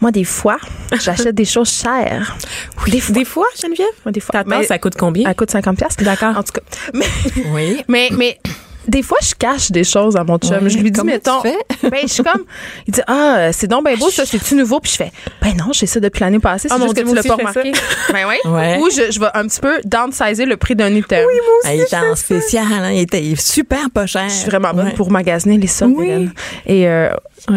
Moi, 0.00 0.10
des 0.10 0.24
fois, 0.24 0.58
j'achète 0.92 1.34
des 1.34 1.44
choses 1.44 1.70
chères. 1.70 2.36
Oui. 2.84 2.92
Des, 2.92 3.00
fois, 3.00 3.14
des 3.14 3.24
fois 3.24 3.46
Geneviève? 3.60 3.86
Moi, 4.04 4.12
des 4.12 4.20
fois. 4.20 4.42
mais, 4.46 4.62
ça 4.64 4.78
coûte 4.78 4.94
combien? 4.98 5.24
Ça 5.26 5.34
coûte 5.34 5.50
50 5.50 5.78
D'accord. 6.00 6.36
En 6.36 6.42
tout 6.42 6.52
cas. 6.52 6.60
Mais, 6.94 7.06
oui. 7.52 7.82
Mais, 7.88 8.08
mais 8.12 8.38
des 8.88 9.02
fois, 9.02 9.18
je 9.22 9.34
cache 9.34 9.70
des 9.70 9.84
choses 9.84 10.16
à 10.16 10.24
mon 10.24 10.38
chum. 10.38 10.68
je 10.68 10.78
lui 10.78 10.90
dis, 10.90 11.00
mettons. 11.02 11.42
ben, 11.82 12.00
je 12.02 12.08
suis 12.08 12.22
comme, 12.22 12.44
il 12.86 12.94
dit, 12.94 13.00
ah, 13.06 13.52
c'est 13.52 13.66
donc 13.66 13.84
ben 13.84 13.98
beau, 13.98 14.10
ça, 14.10 14.24
c'est-tu 14.24 14.54
nouveau? 14.54 14.80
Puis 14.80 14.92
je 14.92 14.96
fais, 14.96 15.12
ben 15.42 15.54
non, 15.56 15.72
j'ai 15.72 15.86
ça 15.86 16.00
depuis 16.00 16.20
l'année 16.20 16.38
passée. 16.38 16.68
C'est 16.68 16.74
oh 16.74 16.82
juste 16.82 16.94
que 16.94 17.08
tu 17.08 17.14
l'as 17.14 17.22
pas 17.22 17.36
remarqué. 17.36 17.72
ben 18.12 18.26
oui. 18.28 18.50
Ouais. 18.50 18.78
Ou 18.78 18.90
je, 18.90 19.10
je 19.10 19.20
vais 19.20 19.28
un 19.34 19.46
petit 19.46 19.60
peu 19.60 19.80
downsizer 19.84 20.46
le 20.46 20.56
prix 20.56 20.74
d'un 20.74 20.94
item. 20.94 21.24
Oui, 21.26 21.34
moi 21.44 21.54
aussi. 21.62 21.76
il 21.76 21.80
était 21.82 21.96
en 21.96 22.16
spécial, 22.16 22.64
hein, 22.70 22.90
il 22.92 23.00
était 23.00 23.34
super 23.36 23.90
pas 23.90 24.06
cher. 24.06 24.28
Je 24.28 24.34
suis 24.34 24.50
vraiment 24.50 24.72
bonne 24.72 24.92
pour 24.94 25.10
magasiner 25.10 25.58
les 25.58 25.66
soldes, 25.66 25.94
oui. 25.96 26.28
Et, 26.66 26.88
euh, 26.88 27.10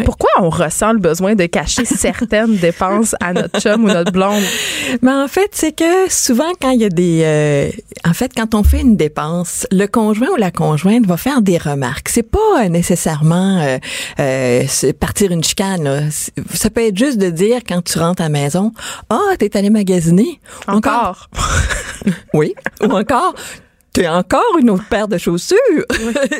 pourquoi 0.06 0.30
on 0.40 0.50
ressent 0.50 0.94
le 0.94 1.00
besoin 1.00 1.36
de 1.36 1.46
cacher 1.46 1.86
certaines 1.86 2.56
dépenses 2.62 3.16
à 3.20 3.34
notre 3.34 3.60
chum 3.60 3.84
ou 3.84 3.88
notre 3.88 4.12
blonde? 4.12 4.44
Mais 5.02 5.12
ben, 5.12 5.24
en 5.24 5.28
fait, 5.28 5.50
c'est 5.52 5.76
que 5.76 6.10
souvent, 6.10 6.52
quand 6.62 6.72
il 6.72 6.82
y 6.82 6.86
a 6.86 6.90
des. 6.90 7.22
Euh, 7.24 7.70
en 8.08 8.14
fait, 8.14 8.32
quand 8.36 8.56
on 8.56 8.64
fait 8.64 8.82
une 8.82 8.96
dépense, 8.96 9.68
le 9.72 9.88
conjoint 9.88 10.30
ou 10.30 10.36
la 10.38 10.52
conjointe 10.52 11.06
va 11.06 11.13
va 11.14 11.18
faire 11.18 11.42
des 11.42 11.58
remarques. 11.58 12.10
C'est 12.10 12.24
pas 12.24 12.64
euh, 12.64 12.70
nécessairement 12.70 13.60
euh, 13.62 13.78
euh, 14.20 14.94
partir 15.00 15.32
une 15.32 15.44
chicane. 15.44 15.84
là. 15.84 16.02
Ça 16.54 16.70
peut 16.70 16.82
être 16.88 16.98
juste 16.98 17.18
de 17.18 17.30
dire 17.30 17.62
quand 17.68 17.84
tu 17.84 18.00
rentres 18.00 18.22
à 18.22 18.26
la 18.26 18.30
maison, 18.30 18.72
ah, 19.10 19.20
t'es 19.38 19.56
allé 19.56 19.70
magasiner. 19.70 20.40
Encore. 20.68 21.30
Oui. 22.34 22.54
Ou 22.82 22.92
encore, 22.92 23.34
t'as 23.94 24.18
encore 24.18 24.58
une 24.60 24.72
autre 24.72 24.86
paire 24.90 25.08
de 25.08 25.18
chaussures. 25.18 25.58
tu 25.90 25.98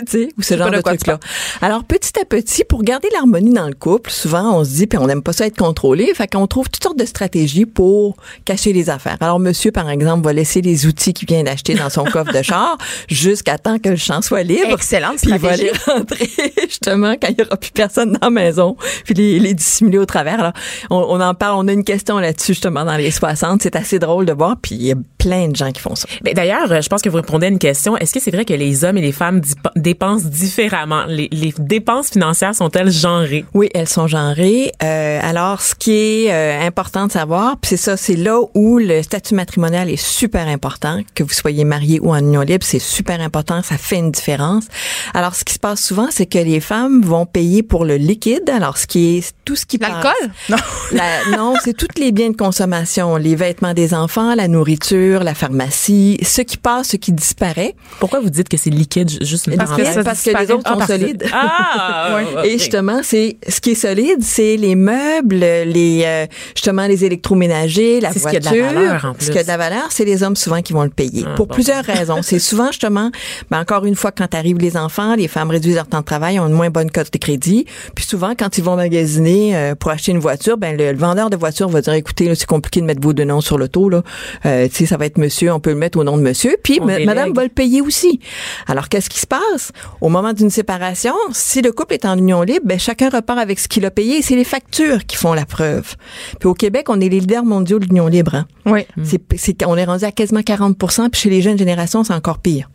sais, 0.08 0.30
ou 0.38 0.42
ce 0.42 0.58
genre 0.58 0.72
de 0.72 0.82
truc-là. 0.82 1.20
Alors, 1.62 1.84
petit 1.84 2.20
à 2.20 2.26
petit, 2.26 2.64
pour 2.64 2.84
garder 2.84 3.08
l'harmonie 3.14 3.54
dans 3.54 3.68
le 3.68 3.76
couple, 3.76 4.10
souvent, 4.10 4.58
on 4.58 4.64
se 4.64 4.72
dit, 4.72 4.88
puis 4.88 4.98
on 4.98 5.06
n'aime 5.06 5.22
pas 5.22 5.34
ça 5.34 5.46
être 5.46 5.58
contrôlé, 5.58 6.12
fait 6.16 6.28
qu'on 6.28 6.48
trouve 6.48 6.70
toutes 6.70 6.84
sortes 6.84 6.98
de 6.98 7.06
stratégies 7.06 7.66
pour 7.66 8.18
cacher 8.46 8.74
les 8.74 8.90
affaires. 8.90 9.18
Alors, 9.22 9.40
monsieur, 9.40 9.72
par 9.72 9.90
exemple, 9.90 10.26
va 10.26 10.34
laisser 10.34 10.62
les 10.62 10.88
outils 10.88 11.14
qu'il 11.14 11.28
vient 11.28 11.44
d'acheter 11.44 11.76
dans 11.76 11.90
son 11.90 12.04
coffre 12.12 12.34
de 12.34 12.42
char 12.42 12.78
jusqu'à 13.08 13.58
temps 13.58 13.78
que 13.78 13.90
le 13.90 13.98
champ 13.98 14.22
soit 14.22 14.44
libre. 14.44 14.74
Excellente 14.74 15.18
Puis 15.22 15.32
il 15.32 15.38
va 15.38 15.56
les 15.56 15.72
rentrer 15.86 16.30
justement 16.68 17.14
quand 17.22 17.28
il 17.30 17.36
n'y 17.38 17.44
aura 17.44 17.58
plus 17.58 17.72
personne 17.72 18.14
dans 18.14 18.28
la 18.28 18.30
maison, 18.32 18.76
puis 19.06 19.14
les, 19.14 19.40
les 19.40 19.54
dissimuler 19.54 20.00
au 20.00 20.06
travers. 20.06 20.40
Alors, 20.40 20.54
on, 20.90 21.06
on 21.10 21.22
en 21.22 21.36
parle, 21.36 21.56
on 21.58 21.68
a 21.68 21.74
une 21.74 21.84
question 21.84 22.18
là-dessus 22.18 22.54
justement 22.54 22.84
dans 22.84 22.98
les 22.98 23.12
60. 23.12 23.62
C'est 23.62 23.76
assez 23.76 24.00
drôle 24.00 24.26
de 24.26 24.34
voir, 24.34 24.58
puis 24.60 24.76
il 24.76 24.86
y 24.88 24.92
a 24.92 24.96
plein 25.24 25.48
de 25.48 25.56
gens 25.56 25.72
qui 25.72 25.82
font 25.82 25.96
ça. 25.96 26.08
Ben, 26.22 26.34
D'ailleurs, 26.34 26.72
euh, 26.72 26.82
je 26.82 26.90
pense 26.90 27.02
que 27.02 27.10
vous 27.10 27.16
répondez 27.18 27.46
à 27.46 27.50
une 27.50 27.60
question. 27.60 27.96
Est-ce 27.98 28.14
que 28.14 28.20
c'est 28.20 28.32
vrai 28.32 28.44
que 28.46 28.54
les 28.54 28.84
hommes 28.84 28.98
et 28.98 29.02
les 29.02 29.12
femmes 29.12 29.42
dépensent 29.76 30.26
différemment? 30.28 31.06
Les, 31.08 31.30
les 31.32 31.54
dépenses 31.58 32.10
financières 32.10 32.54
sont-elles 32.56 32.92
genrées? 32.92 33.46
Oui, 33.54 33.70
elles 33.74 33.88
sont 33.88 34.08
genrées. 34.08 34.72
Euh, 34.84 35.20
alors, 35.22 35.62
ce 35.62 35.76
qui 35.76 35.92
est 36.26 36.32
euh, 36.32 36.60
important 36.68 37.08
de 37.08 37.12
savoir, 37.12 37.58
puis 37.62 37.70
c'est 37.70 37.78
ça, 37.78 37.96
c'est 37.98 38.16
là 38.16 38.38
où 38.54 38.80
le 38.80 39.02
statut 39.02 39.36
matrimonial 39.36 39.90
est 39.90 39.96
super 40.04 40.48
important, 40.48 41.00
que 41.16 41.24
vous 41.24 41.34
soyez 41.34 41.64
marié 41.64 42.00
ou 42.02 42.12
en 42.12 42.18
union 42.20 42.42
libre, 42.42 42.66
c'est 42.66 42.80
super 42.80 43.22
important, 43.22 43.62
ça 43.64 43.78
fait 43.78 43.98
une 43.98 44.12
différence. 44.12 44.66
Alors, 45.14 45.36
ce 45.36 45.44
qui 45.44 45.54
se 45.54 45.60
passe 45.60 45.82
souvent, 45.84 46.08
c'est 46.10 46.26
que 46.26 46.40
les 46.40 46.60
femmes 46.60 47.02
vont 47.02 47.26
payer 47.26 47.64
pour 47.64 47.86
le 47.86 47.96
liquide, 47.96 48.50
alors 48.50 48.78
ce 48.78 48.88
qui 48.88 49.18
est 49.18 49.32
tout 49.46 49.56
ce 49.56 49.66
qui 49.66 49.78
passe. 49.78 49.92
L'alcool? 49.92 50.32
Non. 50.50 50.58
La- 50.92 51.38
non, 51.38 51.54
c'est 51.64 51.74
tous 51.76 51.88
les 52.00 52.12
biens 52.12 52.32
de 52.32 52.36
consommation, 52.38 53.16
les 53.18 53.36
vêtements 53.36 53.74
des 53.74 53.94
enfants, 53.94 54.36
la 54.36 54.48
nourriture, 54.48 55.13
la 55.22 55.34
pharmacie, 55.34 56.18
ce 56.24 56.42
qui 56.42 56.58
passe, 56.58 56.90
ce 56.90 56.98
qui 56.98 57.12
disparaît. 57.12 57.76
Pourquoi 58.00 58.20
vous 58.20 58.30
dites 58.30 58.50
que 58.50 58.58
c'est 58.58 58.70
liquide? 58.70 59.10
Ju- 59.10 59.18
Juste 59.22 59.48
une 59.48 59.58
Parce 59.58 59.72
que, 59.76 59.84
ça 59.86 60.04
parce 60.04 60.22
que 60.24 60.30
les 60.38 60.52
autres 60.52 60.62
Ah, 60.66 60.70
sont 60.72 60.78
parce 60.80 60.92
que- 60.92 61.00
solides. 61.00 61.26
Ah! 61.34 62.20
Et 62.46 62.54
justement, 62.58 63.02
c'est 63.04 63.38
ce 63.48 63.60
qui 63.62 63.72
est 63.72 63.76
solide, 63.76 64.22
c'est 64.22 64.58
les 64.58 64.76
meubles, 64.76 65.36
les 65.40 66.04
euh, 66.06 66.26
justement 66.56 66.86
les 66.88 67.04
électroménagers, 67.06 68.00
la 68.02 68.12
C'est 68.12 68.20
ce 68.20 68.28
qui 68.28 68.38
a 68.38 68.40
voiture. 68.40 68.52
de 68.70 68.74
la 68.76 68.82
valeur, 68.82 69.06
en 69.06 69.14
Ce 69.20 69.32
qui 69.32 69.38
a 69.38 69.44
de 69.44 69.48
la 69.48 69.58
valeur, 69.58 69.88
c'est 69.90 70.06
les 70.06 70.24
hommes 70.24 70.36
souvent 70.36 70.62
qui 70.62 70.74
vont 70.74 70.84
le 70.84 70.90
payer 70.90 71.24
Ah, 71.28 71.36
pour 71.36 71.48
bon. 71.48 71.54
plusieurs 71.54 71.84
raisons. 71.84 72.22
C'est 72.22 72.40
souvent 72.54 72.68
justement, 72.68 73.12
ben 73.52 73.60
encore 73.60 73.86
une 73.86 73.96
fois, 73.96 74.12
quand 74.12 74.34
arrivent 74.34 74.58
les 74.60 74.78
enfants, 74.78 75.16
les 75.16 75.28
femmes 75.28 75.50
réduisent 75.52 75.76
leur 75.76 75.88
temps 75.88 76.00
de 76.00 76.06
travail, 76.06 76.40
ont 76.40 76.48
une 76.48 76.54
moins 76.54 76.70
bonne 76.70 76.92
cote 76.92 77.12
de 77.12 77.18
crédit. 77.18 77.66
Puis 77.96 78.06
souvent, 78.06 78.34
quand 78.38 78.58
ils 78.58 78.64
vont 78.64 78.76
magasiner 78.76 79.56
euh, 79.56 79.76
pour 79.76 79.92
acheter 79.92 80.12
une 80.12 80.20
voiture, 80.20 80.58
ben 80.58 80.78
le, 80.78 80.92
le 80.92 80.98
vendeur 80.98 81.30
de 81.30 81.36
voiture 81.36 81.70
va 81.70 81.82
dire, 81.82 81.94
écoutez, 81.94 82.28
là, 82.28 82.36
c'est 82.36 82.46
compliqué 82.46 82.82
de 82.82 82.86
mettre 82.86 83.02
vos 83.02 83.14
deux 83.14 83.24
noms 83.24 83.42
sur 83.42 83.58
l'auto 83.58 83.90
là. 83.90 84.02
Euh, 84.46 84.68
tu 84.68 84.76
sais, 84.76 84.86
ça 84.86 84.98
va 84.98 85.03
être 85.06 85.18
monsieur, 85.18 85.52
on 85.54 85.60
peut 85.60 85.70
le 85.72 85.76
mettre 85.76 85.98
au 85.98 86.04
nom 86.04 86.18
de 86.18 86.22
monsieur. 86.22 86.56
Puis 86.64 86.80
madame 87.06 87.34
va 87.34 87.44
le 87.44 87.50
payer 87.50 87.82
aussi. 87.82 88.20
Alors, 88.68 88.90
qu'est-ce 88.90 89.10
qui 89.10 89.20
se 89.20 89.28
passe? 89.28 89.72
Au 90.02 90.10
moment 90.10 90.34
d'une 90.34 90.50
séparation, 90.50 91.14
si 91.32 91.62
le 91.62 91.72
couple 91.72 91.94
est 91.96 92.06
en 92.06 92.18
union 92.18 92.42
libre, 92.42 92.66
ben, 92.66 92.80
chacun 92.80 93.10
repart 93.10 93.40
avec 93.40 93.60
ce 93.60 93.68
qu'il 93.68 93.86
a 93.86 93.92
payé. 93.92 94.22
C'est 94.22 94.36
les 94.36 94.44
factures 94.44 95.06
qui 95.06 95.16
font 95.18 95.34
la 95.34 95.46
preuve. 95.46 95.96
Puis 96.40 96.48
au 96.48 96.54
Québec, 96.54 96.88
on 96.90 97.00
est 97.02 97.10
les 97.10 97.20
leaders 97.20 97.46
mondiaux 97.46 97.80
de 97.80 97.86
l'union 97.86 98.08
libre. 98.08 98.36
hein. 98.36 98.48
Oui. 98.66 98.86
C'est, 99.04 99.22
c'est, 99.36 99.66
on 99.66 99.76
est 99.78 99.86
rendu 99.86 100.06
à 100.06 100.12
quasiment 100.12 100.40
40% 100.42 101.10
puis 101.10 101.22
chez 101.22 101.30
les 101.30 101.42
jeunes 101.42 101.58
générations, 101.58 102.04
c'est 102.04 102.14
encore 102.14 102.40
pire. 102.40 102.70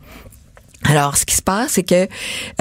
Alors, 0.85 1.17
ce 1.17 1.25
qui 1.25 1.35
se 1.35 1.41
passe, 1.41 1.71
c'est 1.73 1.83
que 1.83 2.07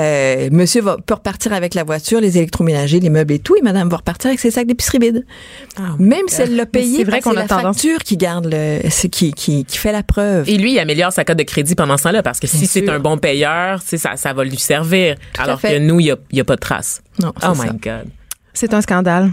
euh, 0.00 0.48
monsieur 0.50 0.83
va, 0.83 0.96
peut 0.98 1.14
repartir 1.14 1.52
avec 1.52 1.74
la 1.74 1.85
voiture, 1.85 2.20
les 2.20 2.37
électroménagers, 2.37 2.98
les 3.00 3.11
meubles 3.11 3.33
et 3.35 3.38
tout, 3.38 3.54
et 3.57 3.62
madame 3.62 3.88
va 3.88 3.98
repartir 3.98 4.28
avec 4.28 4.40
ses 4.40 4.50
sacs 4.50 4.66
d'épicerie 4.66 4.98
vides. 4.98 5.24
Ah, 5.78 5.94
Même 6.00 6.26
si 6.26 6.42
elle 6.42 6.57
l'a 6.57 6.66
payé, 6.66 6.98
c'est 6.98 7.04
vrai 7.04 7.20
qu'on 7.20 7.31
a 7.31 7.35
la 7.42 7.46
tendance- 7.48 7.76
facture 7.81 8.00
qui 8.02 8.16
garde 8.16 8.48
le, 8.50 8.81
c'est 8.90 9.09
qui, 9.09 9.33
qui, 9.33 9.64
qui 9.64 9.78
fait 9.78 9.92
la 9.92 10.02
preuve. 10.02 10.48
Et 10.48 10.59
lui, 10.59 10.72
il 10.72 10.78
améliore 10.81 11.12
sa 11.12 11.24
cote 11.24 11.38
de 11.38 11.44
crédit 11.44 11.74
pendant 11.76 11.96
ce 11.96 12.02
temps-là 12.04 12.22
parce 12.24 12.40
que 12.40 12.46
si 12.48 12.59
Bien 12.59 12.66
c'est 12.68 12.85
sûr. 12.85 12.92
un 12.92 12.98
bon 12.98 13.18
payeur, 13.18 13.81
c'est 13.87 13.98
ça, 13.98 14.16
ça 14.16 14.33
va 14.33 14.42
lui 14.44 14.59
servir. 14.59 15.14
alors 15.38 15.61
que 15.61 15.78
nous, 15.78 16.00
il 16.00 16.04
n'y 16.04 16.11
a, 16.11 16.16
il 16.33 16.38
y 16.38 16.40
a 16.40 16.44
pas 16.44 16.57
de 16.57 16.61
trace. 16.61 17.02
Non, 17.20 17.33
c'est 17.40 17.46
Oh 17.48 17.54
ça. 17.54 17.64
my 17.64 17.70
God. 17.78 18.09
C'est 18.60 18.74
un 18.74 18.80
scandale. 18.80 19.30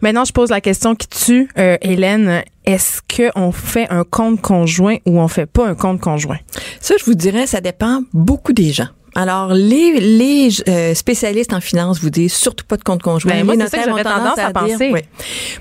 Maintenant, 0.00 0.24
je 0.24 0.32
pose 0.32 0.48
la 0.48 0.62
question 0.62 0.94
qui 0.94 1.06
tue, 1.06 1.46
euh, 1.58 1.76
Hélène. 1.82 2.42
Est-ce 2.64 3.02
qu'on 3.02 3.52
fait 3.52 3.86
un 3.90 4.02
compte 4.02 4.40
conjoint 4.40 4.96
ou 5.04 5.20
on 5.20 5.28
fait 5.28 5.44
pas 5.44 5.66
un 5.68 5.74
compte 5.74 6.00
conjoint? 6.00 6.38
Ça, 6.80 6.94
je 6.98 7.04
vous 7.04 7.12
dirais, 7.12 7.46
ça 7.46 7.60
dépend 7.60 8.00
beaucoup 8.14 8.54
des 8.54 8.72
gens. 8.72 8.88
Alors, 9.14 9.52
les, 9.52 10.00
les 10.00 10.48
euh, 10.68 10.94
spécialistes 10.94 11.52
en 11.52 11.60
finance 11.60 12.00
vous 12.00 12.10
disent 12.10 12.32
surtout 12.32 12.64
pas 12.66 12.76
de 12.76 12.82
compte 12.82 13.02
conjoint. 13.02 13.32
Ben, 13.32 13.44
moi, 13.44 13.54
c'est 13.58 13.68
ça 13.68 13.78
que 13.82 13.88
j'aurais 13.90 14.04
tendance 14.04 14.38
à 14.38 14.52
dire- 14.52 14.52
penser. 14.52 14.90
oui. 14.92 15.00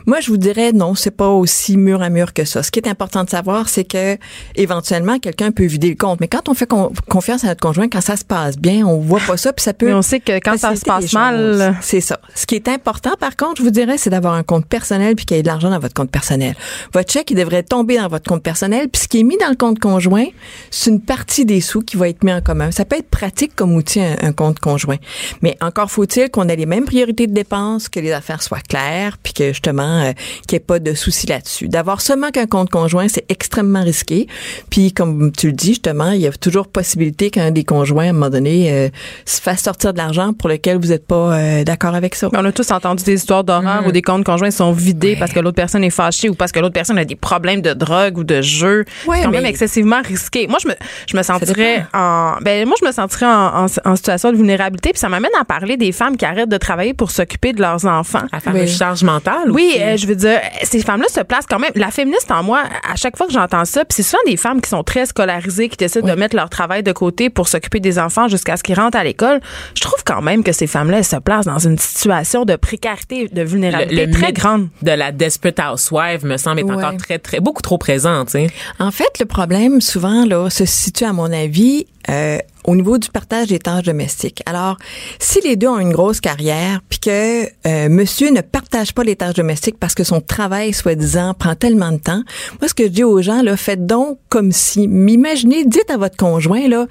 Moi, 0.06 0.20
je 0.22 0.28
vous 0.30 0.38
dirais 0.38 0.72
non, 0.72 0.96
c'est 0.96 1.12
pas 1.12 1.28
aussi 1.28 1.76
mur 1.78 2.02
à 2.02 2.10
mur 2.10 2.34
que 2.34 2.46
ça. 2.46 2.64
Ce 2.64 2.72
qui 2.72 2.80
est 2.80 2.88
important 2.88 3.24
de 3.24 3.30
savoir, 3.30 3.68
c'est 3.70 3.84
que 3.84 4.18
éventuellement, 4.56 5.20
quelqu'un 5.20 5.52
peut 5.52 5.66
vider 5.66 5.90
le 5.90 5.96
compte. 5.96 6.20
Mais 6.22 6.28
quand 6.28 6.48
on 6.50 6.54
fait 6.54 6.66
con- 6.66 6.92
confiance 7.10 7.44
à 7.44 7.48
notre 7.48 7.60
conjoint, 7.62 7.90
quand 7.90 8.02
ça 8.02 8.16
se 8.16 8.24
passe 8.26 8.58
bien, 8.58 8.86
on 8.86 9.00
voit 9.00 9.20
pas 9.26 9.38
ça, 9.38 9.52
puis 9.54 9.64
ça 9.64 9.74
peut. 9.74 9.88
Mais 9.88 9.94
on 9.94 10.02
sait 10.02 10.20
que 10.20 10.40
quand 10.40 10.58
ça 10.58 10.76
se 10.76 10.82
passe 10.86 11.12
mal, 11.14 11.76
C'est 11.82 12.02
ça. 12.02 12.20
Ce 12.36 12.46
qui 12.46 12.56
est 12.56 12.68
important, 12.68 13.12
par 13.20 13.36
contre, 13.36 13.58
je 13.58 13.64
vous 13.64 13.72
dirais, 13.72 13.98
c'est 13.98 14.10
d'avoir 14.10 14.34
un 14.34 14.44
compte 14.44 14.66
personnel 14.66 15.16
puis 15.16 15.26
qu'il 15.26 15.38
y 15.38 15.40
ait 15.40 15.44
de 15.44 15.48
l'argent 15.48 15.70
dans 15.70 15.80
votre 15.80 15.94
compte 15.94 16.12
personnel. 16.12 16.56
Votre 16.94 17.12
chèque, 17.12 17.32
il 17.32 17.36
devrait 17.38 17.64
tomber 17.64 17.98
dans 17.98 18.08
votre 18.08 18.30
compte 18.30 18.44
personnel 18.44 18.88
puis 18.90 19.02
ce 19.02 19.08
qui 19.08 19.20
est 19.20 19.24
mis 19.24 19.38
dans 19.38 19.50
le 19.50 19.56
compte 19.56 19.80
conjoint, 19.80 20.26
c'est 20.70 20.90
une 20.90 21.02
partie 21.02 21.46
des 21.46 21.60
sous 21.62 21.82
qui 21.82 21.98
va 21.98 22.08
être 22.10 22.24
mis 22.24 22.32
en 22.34 22.42
commun. 22.42 22.72
Ça 22.72 22.86
peut 22.86 22.96
être 22.98 23.10
pratique 23.10 23.41
comme 23.50 23.74
outil, 23.76 24.02
un, 24.02 24.16
un 24.22 24.32
compte 24.34 24.60
conjoint. 24.60 24.98
Mais 25.42 25.58
encore 25.62 25.90
faut-il 25.92 26.30
qu'on 26.30 26.48
ait 26.50 26.56
les 26.56 26.66
mêmes 26.66 26.86
priorités 26.86 27.28
de 27.28 27.34
dépenses, 27.34 27.90
que 27.90 28.00
les 28.00 28.12
affaires 28.12 28.42
soient 28.42 28.60
claires 28.68 29.18
puis 29.22 29.34
que, 29.34 29.50
justement, 29.50 30.02
euh, 30.02 30.12
qu'il 30.48 30.56
n'y 30.56 30.58
ait 30.58 30.66
pas 30.66 30.80
de 30.80 30.94
soucis 30.94 31.28
là-dessus. 31.28 31.68
D'avoir 31.68 32.02
seulement 32.02 32.30
qu'un 32.32 32.48
compte 32.48 32.70
conjoint, 32.70 33.08
c'est 33.08 33.26
extrêmement 33.30 33.84
risqué. 33.84 34.28
Puis, 34.70 34.92
comme 34.94 35.32
tu 35.32 35.48
le 35.48 35.54
dis, 35.54 35.70
justement, 35.70 36.12
il 36.12 36.22
y 36.22 36.28
a 36.28 36.32
toujours 36.32 36.68
possibilité 36.68 37.30
qu'un 37.30 37.52
des 37.52 37.64
conjoints, 37.64 38.06
à 38.08 38.10
un 38.10 38.14
moment 38.14 38.30
donné, 38.30 38.72
euh, 38.72 38.90
se 39.26 39.42
fasse 39.42 39.62
sortir 39.62 39.94
de 39.94 39.98
l'argent 39.98 40.34
pour 40.34 40.50
lequel 40.50 40.78
vous 40.78 40.88
n'êtes 40.90 41.06
pas 41.08 41.34
euh, 41.38 41.64
d'accord 41.64 41.96
avec 41.96 42.16
ça. 42.16 42.30
On 42.34 42.46
a 42.46 42.52
tous 42.52 42.72
entendu 42.72 43.04
des 43.04 43.16
histoires 43.16 43.44
d'horreur 43.44 43.86
où 43.88 43.92
des 43.92 44.02
comptes 44.02 44.24
conjoints 44.26 44.52
sont 44.52 44.72
vidés 44.72 45.16
parce 45.18 45.32
que 45.32 45.40
l'autre 45.40 45.56
personne 45.56 45.84
est 45.84 45.90
fâchée 45.90 46.30
ou 46.30 46.34
parce 46.36 46.52
que 46.52 46.60
l'autre 46.60 46.74
personne 46.74 46.98
a 46.98 47.06
des 47.06 47.16
problèmes 47.16 47.62
de 47.62 47.74
drogue 47.74 48.18
ou 48.18 48.24
de 48.24 48.42
jeu. 48.42 48.86
Ouais, 49.08 49.18
c'est 49.18 49.24
quand 49.24 49.32
mais- 49.32 49.38
même 49.38 49.46
excessivement 49.46 50.02
risqué. 50.04 50.48
Moi, 50.48 50.58
je 50.62 50.68
me, 50.68 50.74
je 51.08 51.16
me 51.18 51.24
sentirais 51.24 51.86
en, 51.94 52.36
ben, 52.42 52.66
moi, 52.68 52.76
je 52.82 52.86
me 52.86 52.92
sentirais 52.92 53.26
en, 53.28 53.30
en, 53.32 53.66
en 53.86 53.96
situation 53.96 54.32
de 54.32 54.38
vulnérabilité. 54.38 54.92
Puis 54.92 55.00
ça 55.00 55.10
m'amène 55.10 55.32
à 55.40 55.46
parler 55.46 55.78
des 55.78 55.92
femmes 55.92 56.18
qui 56.18 56.26
arrêtent 56.26 56.50
de 56.50 56.58
travailler 56.58 56.94
pour 56.94 57.12
s'occuper 57.12 57.54
de 57.54 57.62
leurs 57.62 57.86
enfants. 57.86 58.24
La 58.32 58.40
fameuse 58.40 58.70
Oui. 58.72 58.76
charge 58.78 59.04
mentale. 59.04 59.50
Oui, 59.52 59.76
euh, 59.80 59.98
je 59.98 60.06
veux 60.08 60.16
dire, 60.16 60.40
ces 60.64 60.82
femmes-là 60.82 61.08
se 61.10 61.22
placent 61.22 61.46
quand 61.50 61.60
même. 61.60 61.72
La 61.76 61.92
féministe 61.92 62.30
en 62.32 62.44
moi, 62.44 62.64
à 62.90 62.96
chaque 62.96 63.18
fois 63.18 63.28
que 63.28 63.34
j'entends 63.34 63.66
ça, 63.66 63.86
puis 63.86 63.96
c'est 63.96 64.04
souvent 64.04 64.24
des 64.26 64.38
femmes 64.38 64.62
qui 64.62 64.70
sont 64.70 64.84
très 64.84 65.06
scolarisées, 65.06 65.70
qui 65.70 65.78
décident 65.78 66.08
de 66.08 66.14
mettre 66.20 66.36
leur 66.36 66.50
travail 66.50 66.84
de 66.84 66.92
côté 66.92 67.30
pour 67.30 67.48
s'occuper 67.48 67.80
des 67.80 68.00
enfants 68.00 68.28
jusqu'à 68.28 68.58
ce 68.58 68.64
qu'ils 68.64 68.80
rentrent 68.80 68.98
à 68.98 69.04
l'école. 69.04 69.40
Je 69.76 69.82
trouve 69.82 70.04
quand 70.06 70.22
même 70.22 70.44
que 70.44 70.52
ces 70.52 70.68
femmes-là 70.68 70.98
elles 71.00 71.06
se 71.06 71.16
placent 71.18 71.46
dans 71.46 71.60
une 71.60 71.78
situation 71.78 72.46
de 72.46 72.56
précarité, 72.56 73.28
de 73.28 73.42
vulnérabilité 73.42 74.10
très 74.12 74.28
mythe 74.28 74.36
grande. 74.36 74.68
de 74.82 74.92
la 74.92 75.12
Desperate 75.12 75.60
Housewife 75.60 76.24
me 76.24 76.38
semble 76.38 76.60
être 76.60 76.66
Ouais. 76.68 76.76
encore 76.76 76.98
très, 76.98 77.20
très, 77.20 77.40
beaucoup 77.40 77.62
trop 77.62 77.78
présent, 77.78 78.24
tu 78.26 78.32
sais. 78.32 78.48
En 78.80 78.92
fait, 78.92 79.20
le 79.20 79.26
problème, 79.26 79.82
souvent, 79.82 80.26
là, 80.26 80.50
se 80.50 80.66
situe, 80.66 81.04
à 81.06 81.14
mon 81.14 81.32
avis, 81.32 81.86
euh, 82.10 82.38
au 82.64 82.76
niveau 82.76 82.98
du 82.98 83.10
partage 83.10 83.48
des 83.48 83.60
tâches 83.60 83.84
domestiques. 83.84 84.42
Alors, 84.46 84.78
si 85.20 85.42
les 85.42 85.56
deux 85.56 85.68
ont 85.68 85.80
une 85.80 85.92
grosse 85.92 86.20
carrière, 86.20 86.82
puis 86.90 87.00
que 87.00 87.46
euh, 87.46 87.90
monsieur 87.90 88.32
ne 88.32 88.42
partage 88.42 88.94
pas 88.94 89.04
les 89.04 89.16
tâches 89.16 89.36
domestiques 89.36 89.78
parce 89.80 89.96
que 89.96 90.04
son 90.04 90.22
travail, 90.22 90.74
soi-disant, 90.74 91.34
prend 91.34 91.56
tellement 91.56 91.92
de 91.92 91.98
temps, 91.98 92.24
moi, 92.60 92.68
ce 92.68 92.74
que 92.74 92.84
je 92.84 92.90
dis 92.90 93.04
aux 93.04 93.22
gens, 93.22 93.42
là, 93.42 93.58
faites 93.58 93.86
donc 93.86 94.20
comme 94.30 94.52
si, 94.52 94.84
imaginez, 94.84 95.66
dites 95.66 95.90
à 95.90 95.98
votre 95.98 96.18
conjoint, 96.18 96.68
là, 96.68 96.88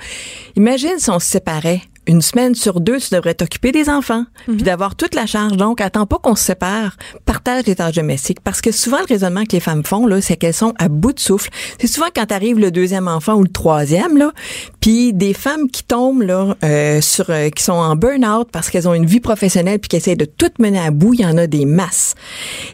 imagine 0.56 0.98
si 0.98 1.10
on 1.10 1.18
se 1.18 1.26
séparait. 1.26 1.82
Une 2.10 2.22
semaine 2.22 2.56
sur 2.56 2.80
deux, 2.80 2.98
tu 2.98 3.14
devrais 3.14 3.34
t'occuper 3.34 3.70
des 3.70 3.88
enfants, 3.88 4.24
puis 4.46 4.56
d'avoir 4.64 4.96
toute 4.96 5.14
la 5.14 5.26
charge. 5.26 5.56
Donc, 5.56 5.80
attends 5.80 6.06
pas 6.06 6.18
qu'on 6.18 6.34
se 6.34 6.42
sépare, 6.42 6.96
partage 7.24 7.66
les 7.66 7.76
tâches 7.76 7.94
domestiques. 7.94 8.40
Parce 8.42 8.60
que 8.60 8.72
souvent, 8.72 8.98
le 8.98 9.04
raisonnement 9.06 9.44
que 9.44 9.52
les 9.52 9.60
femmes 9.60 9.84
font, 9.84 10.08
là, 10.08 10.20
c'est 10.20 10.36
qu'elles 10.36 10.52
sont 10.52 10.74
à 10.80 10.88
bout 10.88 11.12
de 11.12 11.20
souffle. 11.20 11.50
C'est 11.80 11.86
souvent 11.86 12.08
quand 12.12 12.32
arrive 12.32 12.58
le 12.58 12.72
deuxième 12.72 13.06
enfant 13.06 13.34
ou 13.34 13.44
le 13.44 13.48
troisième, 13.48 14.16
là, 14.18 14.32
puis 14.80 15.12
des 15.12 15.34
femmes 15.34 15.70
qui 15.70 15.84
tombent, 15.84 16.22
là, 16.22 16.56
euh, 16.64 17.00
sur, 17.00 17.26
euh, 17.30 17.48
qui 17.50 17.62
sont 17.62 17.74
en 17.74 17.94
burn-out 17.94 18.48
parce 18.50 18.70
qu'elles 18.70 18.88
ont 18.88 18.94
une 18.94 19.06
vie 19.06 19.20
professionnelle 19.20 19.78
puis 19.78 19.88
qui 19.90 19.94
essaient 19.96 20.16
de 20.16 20.24
tout 20.24 20.50
mener 20.58 20.80
à 20.80 20.90
bout, 20.90 21.14
il 21.14 21.20
y 21.20 21.26
en 21.26 21.38
a 21.38 21.46
des 21.46 21.64
masses. 21.64 22.16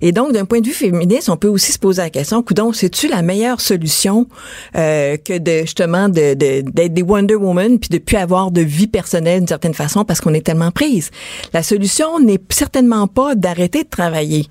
Et 0.00 0.12
donc, 0.12 0.32
d'un 0.32 0.46
point 0.46 0.60
de 0.62 0.66
vue 0.66 0.72
féministe, 0.72 1.28
on 1.28 1.36
peut 1.36 1.48
aussi 1.48 1.72
se 1.72 1.78
poser 1.78 2.00
la 2.00 2.08
question, 2.08 2.42
coudon, 2.42 2.72
c'est-tu 2.72 3.06
la 3.06 3.20
meilleure 3.20 3.60
solution 3.60 4.28
euh, 4.76 5.18
que 5.18 5.36
de, 5.36 5.60
justement, 5.66 6.08
de, 6.08 6.32
de- 6.32 6.62
d'être 6.62 6.94
des 6.94 7.02
Wonder 7.02 7.34
Woman 7.34 7.78
puis 7.78 7.90
de 7.90 7.98
plus 7.98 8.16
avoir 8.16 8.50
de 8.50 8.62
vie 8.62 8.86
personnelle? 8.86 9.25
D'une 9.34 9.48
certaine 9.48 9.74
façon 9.74 10.04
parce 10.04 10.20
qu'on 10.20 10.34
est 10.34 10.44
tellement 10.44 10.70
prise. 10.70 11.10
La 11.52 11.62
solution 11.62 12.18
n'est 12.20 12.40
certainement 12.50 13.06
pas 13.06 13.34
d'arrêter 13.34 13.84
de 13.84 13.88
travailler. 13.88 14.46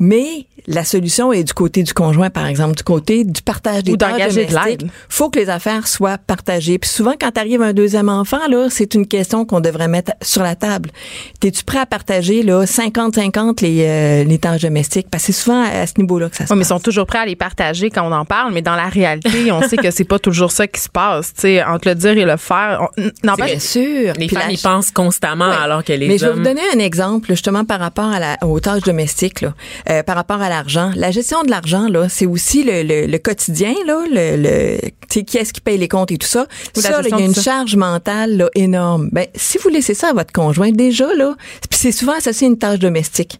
Mais 0.00 0.46
la 0.66 0.82
solution 0.84 1.32
est 1.32 1.44
du 1.44 1.52
côté 1.52 1.82
du 1.84 1.92
conjoint, 1.94 2.28
par 2.30 2.46
exemple, 2.46 2.74
du 2.74 2.82
côté 2.82 3.24
du 3.24 3.42
partage 3.42 3.84
des 3.84 3.92
Ou 3.92 3.96
tâches 3.96 4.12
d'engager 4.12 4.44
de 4.46 4.50
domestiques. 4.50 4.82
l'aide. 4.82 4.90
faut 5.08 5.30
que 5.30 5.38
les 5.38 5.48
affaires 5.50 5.86
soient 5.86 6.18
partagées. 6.18 6.78
Puis 6.78 6.90
souvent, 6.90 7.14
quand 7.20 7.36
arrive 7.38 7.62
un 7.62 7.72
deuxième 7.72 8.08
enfant, 8.08 8.40
là, 8.48 8.66
c'est 8.70 8.94
une 8.94 9.06
question 9.06 9.44
qu'on 9.44 9.60
devrait 9.60 9.86
mettre 9.88 10.12
sur 10.20 10.42
la 10.42 10.56
table. 10.56 10.90
T'es-tu 11.38 11.62
prêt 11.64 11.78
à 11.78 11.86
partager 11.86 12.42
là 12.42 12.64
50-50 12.66 13.60
les, 13.62 13.84
euh, 13.86 14.24
les 14.24 14.38
tâches 14.38 14.62
domestiques? 14.62 15.06
Parce 15.10 15.26
que 15.26 15.32
c'est 15.32 15.42
souvent 15.42 15.62
à 15.62 15.86
ce 15.86 15.92
niveau-là 15.98 16.28
que 16.28 16.36
ça 16.36 16.46
se 16.46 16.52
Ouais, 16.52 16.56
mais 16.56 16.64
ils 16.64 16.68
passe. 16.68 16.76
sont 16.76 16.80
toujours 16.80 17.06
prêts 17.06 17.18
à 17.20 17.26
les 17.26 17.36
partager 17.36 17.90
quand 17.90 18.02
on 18.08 18.12
en 18.12 18.24
parle, 18.24 18.52
mais 18.52 18.62
dans 18.62 18.74
la 18.76 18.88
réalité, 18.88 19.52
on 19.52 19.62
sait 19.62 19.76
que 19.76 19.90
c'est 19.92 20.04
pas 20.04 20.18
toujours 20.18 20.50
ça 20.50 20.66
qui 20.66 20.80
se 20.80 20.88
passe. 20.88 21.34
Tu 21.34 21.42
sais, 21.42 21.62
entre 21.64 21.88
le 21.88 21.94
dire 21.94 22.18
et 22.18 22.24
le 22.24 22.36
faire. 22.36 22.88
on- 22.98 23.02
n'empêche- 23.26 23.50
Bien 23.50 23.58
sûr. 23.60 24.12
Les 24.18 24.26
Puis 24.26 24.36
femmes 24.36 24.48
la- 24.48 24.52
y 24.52 24.56
pensent 24.56 24.90
constamment 24.90 25.48
Ouais. 25.48 25.54
alors 25.62 25.84
que 25.84 25.92
les 25.92 26.08
Mais 26.08 26.18
je 26.18 26.26
vais 26.26 26.32
vous 26.32 26.42
donner 26.42 26.62
un 26.74 26.78
exemple 26.78 27.28
justement 27.28 27.64
par 27.64 27.78
rapport 27.80 28.06
à 28.10 28.18
la, 28.18 28.36
aux 28.42 28.58
tâches 28.60 28.82
domestiques, 28.82 29.40
là, 29.42 29.54
euh, 29.90 30.02
par 30.02 30.16
rapport 30.16 30.40
à 30.40 30.48
l'argent. 30.48 30.90
La 30.96 31.10
gestion 31.10 31.42
de 31.42 31.50
l'argent, 31.50 31.88
là, 31.88 32.08
c'est 32.08 32.26
aussi 32.26 32.62
le, 32.64 32.82
le, 32.82 33.06
le 33.06 33.18
quotidien, 33.18 33.74
là, 33.86 34.02
le, 34.10 34.36
le 34.42 34.78
tu 35.10 35.20
sais, 35.20 35.24
qui 35.24 35.36
est-ce 35.38 35.52
qui 35.52 35.60
paye 35.60 35.78
les 35.78 35.88
comptes 35.88 36.10
et 36.10 36.18
tout 36.18 36.26
ça. 36.26 36.46
Ou 36.76 36.80
Ça, 36.80 37.00
il 37.04 37.10
y 37.10 37.12
a 37.14 37.18
une 37.20 37.34
ça. 37.34 37.42
charge 37.42 37.76
mentale 37.76 38.36
là, 38.36 38.48
énorme. 38.54 39.10
Ben, 39.12 39.26
si 39.34 39.58
vous 39.58 39.68
laissez 39.68 39.94
ça 39.94 40.08
à 40.08 40.12
votre 40.12 40.32
conjoint, 40.32 40.70
déjà 40.70 41.12
là, 41.14 41.34
c'est 41.70 41.92
souvent 41.92 42.14
associé 42.14 42.46
à 42.46 42.50
une 42.50 42.58
tâche 42.58 42.78
domestique. 42.78 43.38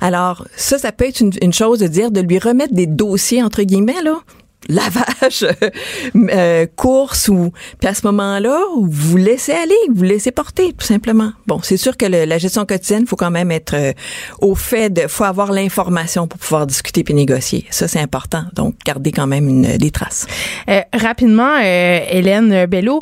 Alors 0.00 0.46
ça, 0.56 0.78
ça 0.78 0.92
peut 0.92 1.06
être 1.06 1.20
une, 1.20 1.32
une 1.42 1.52
chose 1.52 1.78
de 1.78 1.86
dire 1.86 2.10
de 2.10 2.20
lui 2.20 2.38
remettre 2.38 2.74
des 2.74 2.86
dossiers 2.86 3.42
entre 3.42 3.62
guillemets 3.62 4.02
là 4.02 4.18
lavage, 4.68 5.46
euh, 6.16 6.66
course 6.76 7.28
ou 7.28 7.52
puis 7.80 7.88
à 7.88 7.94
ce 7.94 8.06
moment-là, 8.06 8.60
vous 8.80 9.16
laissez 9.16 9.52
aller, 9.52 9.74
vous 9.94 10.02
laissez 10.02 10.30
porter 10.30 10.72
tout 10.72 10.86
simplement. 10.86 11.32
Bon, 11.46 11.60
c'est 11.62 11.76
sûr 11.76 11.96
que 11.96 12.06
le- 12.06 12.24
la 12.24 12.38
gestion 12.38 12.64
quotidienne, 12.66 13.06
faut 13.06 13.16
quand 13.16 13.30
même 13.30 13.50
être 13.50 13.74
euh, 13.74 13.92
au 14.40 14.54
fait 14.54 14.90
de, 14.90 15.06
faut 15.08 15.24
avoir 15.24 15.52
l'information 15.52 16.26
pour 16.26 16.38
pouvoir 16.38 16.66
discuter 16.66 17.04
puis 17.04 17.14
négocier. 17.14 17.66
Ça 17.70 17.88
c'est 17.88 18.00
important. 18.00 18.44
Donc 18.54 18.74
garder 18.84 19.12
quand 19.12 19.26
même 19.26 19.48
une, 19.48 19.76
des 19.78 19.90
traces. 19.90 20.26
Euh, 20.68 20.80
rapidement, 20.92 21.56
euh, 21.62 22.00
Hélène 22.10 22.66
Bello, 22.66 22.98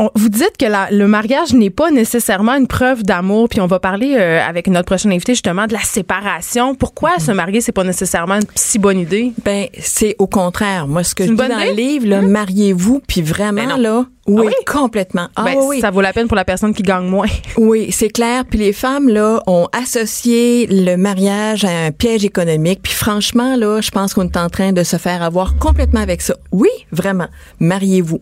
on- 0.00 0.10
vous 0.16 0.28
dites 0.30 0.56
que 0.58 0.66
la- 0.66 0.90
le 0.90 1.06
mariage 1.06 1.52
n'est 1.52 1.70
pas 1.70 1.90
nécessairement 1.92 2.54
une 2.56 2.66
preuve 2.66 3.02
d'amour, 3.04 3.48
puis 3.48 3.60
on 3.60 3.66
va 3.66 3.78
parler 3.78 4.16
euh, 4.18 4.40
avec 4.44 4.66
notre 4.66 4.86
prochaine 4.86 5.12
invitée 5.12 5.34
justement 5.34 5.66
de 5.66 5.72
la 5.74 5.80
séparation. 5.80 6.74
Pourquoi 6.74 7.10
Mm-hmm. 7.16 7.24
se 7.26 7.32
marier, 7.32 7.60
c'est 7.60 7.72
pas 7.72 7.84
nécessairement 7.84 8.36
une 8.36 8.46
si 8.54 8.78
bonne 8.78 8.98
idée? 8.98 9.32
Ben 9.44 9.66
c'est 9.78 10.16
au 10.18 10.26
contraire. 10.26 10.88
Moi 10.88 11.04
ce 11.04 11.14
que 11.14 11.24
je 11.24 11.30
dis 11.30 11.36
dans 11.36 11.44
idée? 11.44 11.66
le 11.66 11.72
livre, 11.74 12.06
là, 12.08 12.22
mariez-vous 12.22 13.00
puis 13.06 13.22
vraiment 13.22 13.66
Ben 13.66 13.76
là, 13.76 14.04
oui, 14.30 14.46
oui? 14.46 14.52
complètement. 14.66 15.28
Ah 15.36 15.44
Ben, 15.44 15.56
oui. 15.58 15.80
Ça 15.80 15.90
vaut 15.90 16.00
la 16.00 16.12
peine 16.12 16.26
pour 16.28 16.36
la 16.36 16.44
personne 16.44 16.74
qui 16.74 16.82
gagne 16.82 17.06
moins. 17.06 17.26
Oui, 17.56 17.92
c'est 17.92 18.08
clair. 18.08 18.44
Puis 18.48 18.58
les 18.58 18.72
femmes 18.72 19.08
là 19.08 19.42
ont 19.46 19.68
associé 19.72 20.66
le 20.70 20.96
mariage 20.96 21.64
à 21.64 21.86
un 21.86 21.90
piège 21.90 22.24
économique. 22.24 22.80
Puis 22.82 22.94
franchement 22.94 23.56
là, 23.56 23.80
je 23.80 23.90
pense 23.90 24.14
qu'on 24.14 24.24
est 24.24 24.36
en 24.36 24.48
train 24.48 24.72
de 24.72 24.82
se 24.82 24.96
faire 24.96 25.22
avoir 25.22 25.56
complètement 25.58 26.00
avec 26.00 26.22
ça. 26.22 26.34
Oui, 26.52 26.70
vraiment. 26.90 27.28
Mariez-vous. 27.58 28.20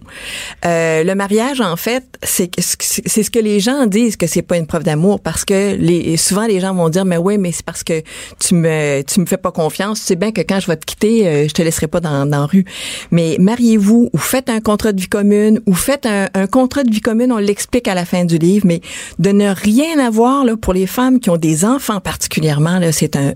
Euh, 0.64 1.04
le 1.04 1.14
mariage, 1.14 1.60
en 1.60 1.76
fait, 1.76 2.04
c'est 2.22 2.50
c'est 2.58 3.22
ce 3.22 3.30
que 3.30 3.38
les 3.38 3.60
gens 3.60 3.86
disent 3.86 4.16
que 4.16 4.26
c'est 4.26 4.42
pas 4.42 4.56
une 4.56 4.66
preuve 4.66 4.82
d'amour 4.82 5.20
parce 5.20 5.44
que 5.44 5.74
les 5.76 6.16
souvent 6.16 6.46
les 6.46 6.58
gens 6.60 6.74
vont 6.74 6.88
dire 6.88 7.04
mais 7.04 7.16
oui, 7.18 7.38
mais 7.38 7.52
c'est 7.52 7.64
parce 7.64 7.84
que 7.84 8.02
tu 8.40 8.54
me 8.54 9.02
tu 9.02 9.20
me 9.20 9.26
fais 9.26 9.36
pas 9.36 9.52
confiance. 9.52 10.00
Tu 10.00 10.06
sais 10.06 10.16
bien 10.16 10.32
que 10.32 10.40
quand 10.40 10.60
je 10.60 10.66
vais 10.66 10.76
te 10.76 10.84
quitter, 10.84 11.26
euh, 11.28 11.48
je 11.48 11.52
te 11.54 11.62
laisserai 11.62 11.86
pas 11.86 12.00
dans 12.00 12.26
dans 12.26 12.40
la 12.40 12.46
rue. 12.46 12.64
Mais 13.10 13.36
mariez-vous 13.38 14.10
ou 14.12 14.18
faites 14.18 14.50
un 14.50 14.60
contrat 14.60 14.92
de 14.92 15.00
vie 15.00 15.08
commune 15.08 15.60
ou 15.66 15.74
faites 15.74 15.97
un, 16.06 16.28
un 16.34 16.46
contrat 16.46 16.84
de 16.84 16.90
vie 16.90 17.00
commune. 17.00 17.32
On 17.32 17.38
l'explique 17.38 17.88
à 17.88 17.94
la 17.94 18.04
fin 18.04 18.24
du 18.24 18.38
livre, 18.38 18.66
mais 18.66 18.80
de 19.18 19.30
ne 19.30 19.48
rien 19.54 19.98
avoir 19.98 20.44
là 20.44 20.56
pour 20.56 20.72
les 20.74 20.86
femmes 20.86 21.20
qui 21.20 21.30
ont 21.30 21.36
des 21.36 21.64
enfants 21.64 22.00
particulièrement 22.00 22.78
là, 22.78 22.92
c'est 22.92 23.16
un 23.16 23.32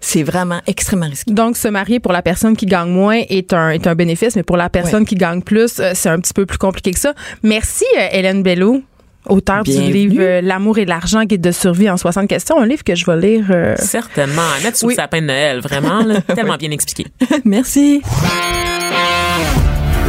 c'est 0.00 0.22
vraiment 0.22 0.60
extrêmement 0.66 1.08
risqué. 1.08 1.32
Donc, 1.32 1.56
se 1.56 1.66
marier 1.68 1.98
pour 1.98 2.12
la 2.12 2.20
personne 2.20 2.54
qui 2.54 2.66
gagne 2.66 2.90
moins 2.90 3.22
est 3.30 3.52
un, 3.54 3.70
est 3.70 3.86
un 3.86 3.94
bénéfice, 3.94 4.36
mais 4.36 4.42
pour 4.42 4.58
la 4.58 4.68
personne 4.68 5.06
qui 5.06 5.14
gagne 5.14 5.40
plus, 5.40 5.80
euh, 5.80 5.92
c'est 5.94 6.10
un 6.10 6.20
petit 6.20 6.34
peu 6.34 6.44
plus 6.44 6.58
compliqué 6.58 6.90
que 6.92 6.98
ça. 6.98 7.14
Merci, 7.42 7.84
euh, 7.98 8.06
Hélène 8.12 8.42
Bello. 8.42 8.82
Auteur 9.26 9.64
du 9.64 9.70
Bienvenue. 9.70 9.92
livre 9.94 10.16
euh, 10.20 10.40
L'amour 10.42 10.76
et 10.76 10.84
l'argent, 10.84 11.24
guide 11.24 11.40
de 11.40 11.50
survie 11.50 11.88
en 11.88 11.96
60 11.96 12.28
questions, 12.28 12.60
un 12.60 12.66
livre 12.66 12.84
que 12.84 12.94
je 12.94 13.06
vais 13.10 13.16
lire. 13.16 13.46
euh, 13.50 13.74
Certainement. 13.78 14.42
À 14.58 14.62
mettre 14.62 14.76
sous 14.76 14.86
Oui. 14.88 14.92
le 14.94 14.96
sapin 15.02 15.22
de 15.22 15.26
Noël, 15.28 15.60
vraiment. 15.60 16.04
là, 16.04 16.20
tellement 16.34 16.56
bien 16.58 16.70
expliqué. 16.70 17.06
Merci. 17.46 18.02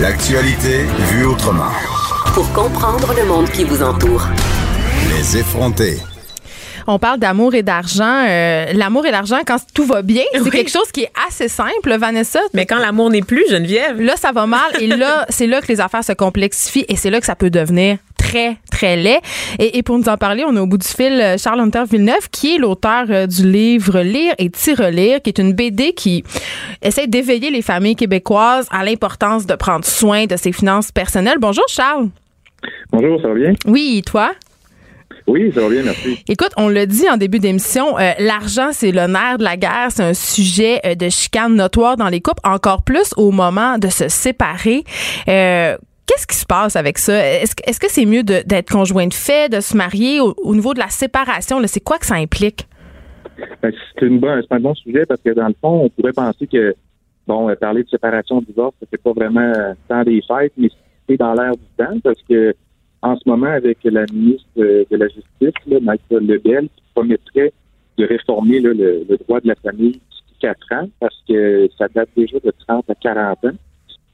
L'actualité 0.01 0.83
vue 1.11 1.25
autrement. 1.25 1.71
Pour 2.33 2.51
comprendre 2.53 3.13
le 3.17 3.25
monde 3.25 3.49
qui 3.49 3.63
vous 3.63 3.81
entoure. 3.81 4.27
Les 5.09 5.37
effrontés. 5.37 5.97
On 6.87 6.99
parle 6.99 7.19
d'amour 7.19 7.55
et 7.55 7.63
d'argent. 7.63 8.25
Euh, 8.27 8.65
L'amour 8.73 9.05
et 9.05 9.11
l'argent, 9.11 9.37
quand 9.47 9.57
tout 9.73 9.85
va 9.85 10.01
bien, 10.01 10.23
c'est 10.33 10.41
Oui. 10.41 10.49
quelque 10.51 10.69
chose 10.69 10.91
qui 10.93 11.03
est 11.03 11.11
assez 11.27 11.47
simple, 11.47 11.95
Vanessa. 11.97 12.39
Mais 12.53 12.65
quand 12.65 12.77
l'amour 12.77 13.09
n'est 13.09 13.21
plus, 13.21 13.43
Geneviève, 13.49 13.99
Là, 14.01 14.15
ça 14.17 14.31
va 14.31 14.45
mal 14.45 14.69
et 14.81 14.87
là, 14.87 15.25
c'est 15.29 15.47
là 15.47 15.61
que 15.61 15.67
les 15.67 15.79
affaires 15.81 16.03
se 16.03 16.13
complexifient 16.13 16.85
et 16.89 16.95
c'est 16.95 17.09
là 17.09 17.19
que 17.19 17.25
ça 17.25 17.35
peut 17.35 17.49
devenir 17.49 17.97
très, 18.25 18.57
très 18.71 18.95
laid. 18.95 19.19
Et, 19.59 19.77
et 19.77 19.83
pour 19.83 19.97
nous 19.97 20.09
en 20.09 20.17
parler, 20.17 20.43
on 20.47 20.55
a 20.55 20.61
au 20.61 20.67
bout 20.67 20.77
du 20.77 20.87
fil 20.87 21.13
euh, 21.13 21.37
Charles 21.37 21.59
Hunter 21.59 21.83
Villeneuve, 21.89 22.29
qui 22.31 22.55
est 22.55 22.57
l'auteur 22.57 23.05
euh, 23.09 23.27
du 23.27 23.49
livre 23.49 24.01
Lire 24.01 24.33
et 24.37 24.49
Tire-Lire, 24.49 25.21
qui 25.21 25.29
est 25.29 25.39
une 25.39 25.53
BD 25.53 25.93
qui 25.93 26.23
essaie 26.81 27.07
d'éveiller 27.07 27.51
les 27.51 27.61
familles 27.61 27.95
québécoises 27.95 28.67
à 28.71 28.83
l'importance 28.83 29.45
de 29.45 29.55
prendre 29.55 29.85
soin 29.85 30.25
de 30.25 30.35
ses 30.35 30.51
finances 30.51 30.91
personnelles. 30.91 31.37
Bonjour, 31.39 31.65
Charles. 31.67 32.09
Bonjour, 32.91 33.21
ça 33.21 33.27
va 33.27 33.33
bien? 33.35 33.53
Oui, 33.65 34.01
toi? 34.05 34.31
Oui, 35.27 35.51
ça 35.53 35.61
va 35.61 35.69
bien, 35.69 35.83
merci. 35.83 36.19
Écoute, 36.27 36.51
on 36.55 36.69
l'a 36.69 36.85
dit 36.85 37.09
en 37.09 37.17
début 37.17 37.39
d'émission, 37.39 37.97
euh, 37.97 38.11
l'argent, 38.19 38.69
c'est 38.71 38.91
le 38.91 39.07
nerf 39.07 39.39
de 39.39 39.43
la 39.43 39.57
guerre. 39.57 39.87
C'est 39.89 40.03
un 40.03 40.13
sujet 40.13 40.79
euh, 40.85 40.93
de 40.93 41.09
chicane 41.09 41.55
notoire 41.55 41.97
dans 41.97 42.09
les 42.09 42.21
couples, 42.21 42.41
encore 42.43 42.83
plus 42.83 43.11
au 43.17 43.31
moment 43.31 43.79
de 43.79 43.87
se 43.87 44.07
séparer. 44.07 44.83
Euh, 45.27 45.77
Qu'est-ce 46.07 46.27
qui 46.27 46.35
se 46.35 46.45
passe 46.45 46.75
avec 46.75 46.97
ça? 46.97 47.13
Est-ce 47.25 47.55
que- 47.55 47.67
est-ce 47.67 47.79
que 47.79 47.89
c'est 47.89 48.05
mieux 48.05 48.23
de- 48.23 48.43
d'être 48.45 48.69
conjoint 48.71 49.07
de 49.07 49.13
fait, 49.13 49.49
de 49.51 49.59
se 49.59 49.75
marier? 49.75 50.19
Au, 50.19 50.33
au 50.43 50.53
niveau 50.55 50.73
de 50.73 50.79
la 50.79 50.89
séparation, 50.89 51.59
c'est 51.65 51.83
quoi 51.83 51.97
que 51.97 52.05
ça 52.05 52.15
implique? 52.15 52.67
Ben, 53.61 53.71
C'est 53.99 54.05
un 54.51 54.59
bon 54.59 54.75
sujet 54.75 55.05
parce 55.05 55.21
que 55.21 55.31
dans 55.31 55.47
le 55.47 55.55
fond, 55.59 55.81
on 55.85 55.89
pourrait 55.89 56.13
penser 56.13 56.47
que 56.47 56.75
bon, 57.27 57.49
euh, 57.49 57.55
parler 57.55 57.83
de 57.83 57.89
séparation, 57.89 58.39
de 58.41 58.45
divorce, 58.45 58.75
c'est 58.89 59.01
pas 59.01 59.13
vraiment 59.13 59.41
euh, 59.55 59.73
tant 59.87 60.03
des 60.03 60.21
fêtes, 60.27 60.53
mais 60.57 60.69
c'est 61.09 61.17
dans 61.17 61.33
l'air 61.33 61.51
du 61.53 61.65
temps 61.77 61.99
parce 62.03 62.21
que 62.29 62.53
en 63.01 63.15
ce 63.17 63.27
moment, 63.27 63.47
avec 63.47 63.79
la 63.83 64.05
ministre 64.11 64.47
euh, 64.57 64.83
de 64.89 64.97
la 64.97 65.07
Justice, 65.07 65.53
là, 65.67 65.79
Maître 65.81 66.03
Lebel, 66.11 66.69
qui 66.75 66.83
promettrait 66.93 67.51
de 67.97 68.05
réformer 68.05 68.59
le, 68.59 69.05
droit 69.25 69.39
de 69.41 69.47
la 69.47 69.55
famille 69.55 69.99
jusqu'à 70.31 70.53
4 70.69 70.83
ans 70.83 70.89
parce 70.99 71.15
que 71.27 71.67
ça 71.77 71.87
date 71.93 72.09
déjà 72.15 72.37
de 72.39 72.51
30 72.67 72.89
à 72.89 72.95
40 72.95 73.45
ans. 73.45 73.49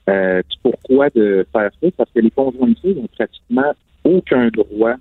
Euh, 0.10 0.42
pourquoi 0.64 1.10
de 1.10 1.46
faire 1.52 1.70
ça? 1.82 1.88
Parce 1.98 2.10
que 2.12 2.20
les 2.20 2.32
conjoints 2.32 2.70
de 2.70 2.78
fait 2.82 2.94
n'ont 2.94 3.08
pratiquement 3.08 3.74
aucun 4.04 4.48
droit 4.48 4.96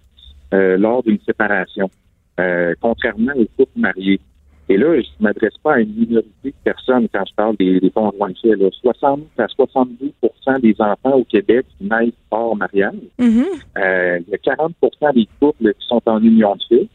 euh, 0.52 0.76
lors 0.76 1.02
d'une 1.02 1.18
séparation, 1.20 1.90
euh, 2.38 2.74
contrairement 2.80 3.32
aux 3.36 3.46
couples 3.56 3.78
mariés. 3.78 4.20
Et 4.68 4.76
là, 4.76 4.94
je 5.00 5.08
ne 5.18 5.24
m'adresse 5.24 5.56
pas 5.62 5.74
à 5.74 5.80
une 5.80 5.94
minorité 5.94 6.30
de 6.44 6.52
personnes 6.62 7.08
quand 7.12 7.24
je 7.28 7.34
parle 7.34 7.56
des, 7.56 7.80
des 7.80 7.90
conjoints 7.90 8.30
de 8.30 8.38
fait. 8.38 8.54
Là. 8.54 8.68
60 8.70 9.20
à 9.38 9.48
72 9.48 10.12
des 10.58 10.74
enfants 10.78 11.12
au 11.12 11.24
Québec 11.24 11.66
naissent 11.80 12.12
hors 12.30 12.56
mariage. 12.56 12.94
Mhm. 13.18 13.46
Euh, 13.78 14.18
il 14.26 14.30
y 14.30 14.34
a 14.34 14.38
40 14.38 14.74
des 15.14 15.28
couples 15.40 15.72
qui 15.74 15.86
sont 15.86 16.02
en 16.06 16.22
union 16.22 16.56
de 16.56 16.62
fait. 16.68 16.88